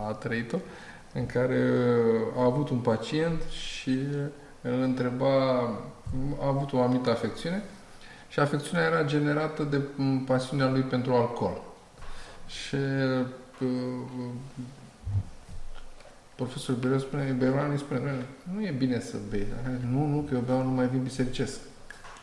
[0.08, 0.56] a trăit-o,
[1.14, 1.60] în care
[2.38, 3.98] a avut un pacient și
[4.62, 5.60] îl întreba,
[6.40, 7.62] a avut o anumită afecțiune
[8.28, 11.60] și afecțiunea era generată de m, pasiunea lui pentru alcool.
[12.46, 12.74] Și
[13.60, 14.28] uh,
[16.34, 19.46] profesorul Beuran spune, Beuran îi spune, "Doamne, nu e bine să bei.
[19.90, 21.58] Nu, nu, că eu beau numai vin bisericesc.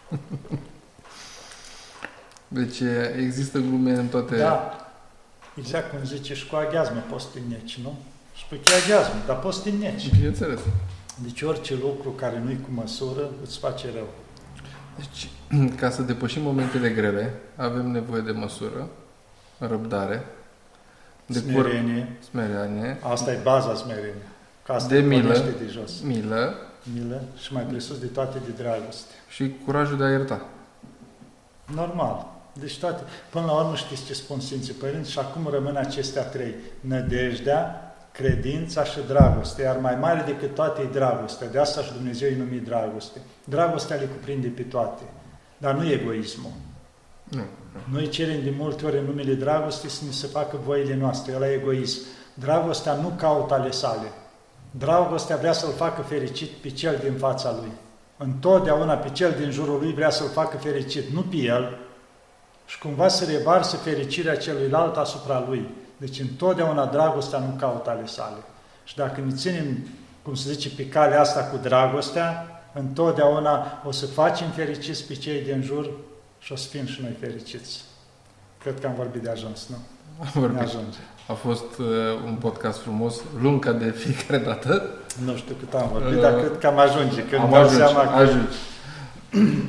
[2.48, 2.82] Deci
[3.18, 4.38] există glume în toate...
[4.38, 4.74] Da.
[5.56, 7.98] Exact cum zice și cu aghiazmă poți să te înneci, nu?
[8.36, 10.10] Și pe că e aghiazmă, dar poți să te înneci.
[10.16, 10.60] Bineînțeles.
[11.24, 14.08] Deci orice lucru care nu-i cu măsură îți face rău.
[14.98, 15.30] Deci,
[15.80, 18.88] ca să depășim momentele grele, avem nevoie de măsură,
[19.58, 20.26] răbdare,
[21.26, 22.18] de cur- Smerenie.
[22.30, 24.28] smerenie, Asta e baza smerenie.
[24.66, 25.22] Ca asta De te milă.
[25.34, 26.02] pornește de jos.
[26.02, 26.54] milă
[26.94, 29.14] Milă și mai presus de toate de dragoste.
[29.30, 30.46] și curajul de a ierta.
[31.76, 32.28] Normal.
[32.54, 33.04] Deci toate.
[33.30, 36.56] Până la urmă știți ce spun Sfinții Părinți și acum rămân acestea trei.
[36.80, 37.89] Nădejdea,
[38.20, 39.62] credința și dragoste.
[39.62, 41.48] Iar mai mare decât toate e dragostea.
[41.48, 43.20] De asta și Dumnezeu îi numit dragoste.
[43.44, 45.04] Dragostea le cuprinde pe toate.
[45.58, 46.52] Dar nu egoismul.
[47.24, 47.42] Nu.
[47.92, 51.50] Noi cerem de multe ori în numele dragostei să ne se facă voile noastre, ăla
[51.50, 52.00] e egoism.
[52.34, 54.12] Dragostea nu caută ale sale.
[54.72, 57.72] Dragostea vrea să-l facă fericit pe cel din fața lui.
[58.18, 61.78] Întotdeauna pe cel din jurul lui vrea să-l facă fericit, nu pe el.
[62.66, 65.70] Și cumva să revarsă fericirea celuilalt asupra lui.
[66.00, 68.38] Deci întotdeauna dragostea nu caută ale sale.
[68.84, 69.78] Și dacă ne ținem,
[70.22, 75.42] cum se zice, pe calea asta cu dragostea, întotdeauna o să facem fericiți pe cei
[75.42, 75.90] din jur
[76.40, 77.82] și o să fim și noi fericiți.
[78.64, 79.76] Cred că am vorbit de ajuns, nu?
[80.20, 80.60] Am Ne vorbit.
[80.62, 80.98] ajunge.
[81.28, 81.86] A fost uh,
[82.26, 84.90] un podcast frumos, lung ca de fiecare dată.
[85.26, 87.24] Nu știu cât am vorbit, Uh, dar cred că am ajunge.
[87.24, 88.56] Când Am dau ajuns, seama că ajungi.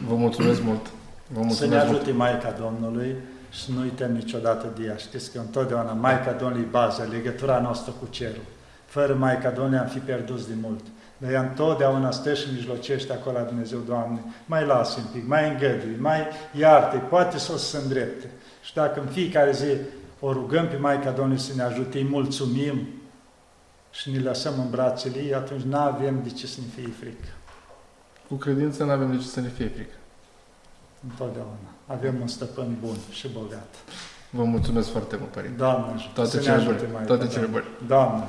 [0.08, 0.86] Vă mulțumesc mult.
[1.26, 1.96] Vă să ne mulțumesc mult.
[1.96, 3.16] ajute Maica Domnului
[3.50, 4.96] și să nu uităm niciodată de ea.
[4.96, 8.44] Știți că întotdeauna Maica Domnului e baza, legătura noastră cu cerul.
[8.86, 10.84] Fără Maica Domnului am fi pierduți de mult.
[11.18, 15.48] Dar ea întotdeauna stă și mijlocește acolo la Dumnezeu, Doamne, mai lasă un pic, mai
[15.48, 16.26] îngădui, mai
[16.58, 18.30] iarte, poate să o să se îndrepte.
[18.62, 19.76] Și dacă în fiecare zi
[20.20, 22.88] o rugăm pe Maica Domnului să ne ajute, îi mulțumim
[23.90, 27.28] și ne lăsăm în brațele ei, atunci nu avem de ce să ne fie frică.
[28.28, 29.94] Cu credință nu avem de ce să ne fie frică.
[31.10, 33.74] Întotdeauna avem un stăpân bun și bogat.
[34.30, 35.56] Vă mulțumesc foarte mult, Părinte.
[35.56, 36.12] Doamne ajută.
[36.14, 37.04] Toate cele bune.
[37.06, 37.64] Toate cele bune.
[37.86, 38.24] Doamne.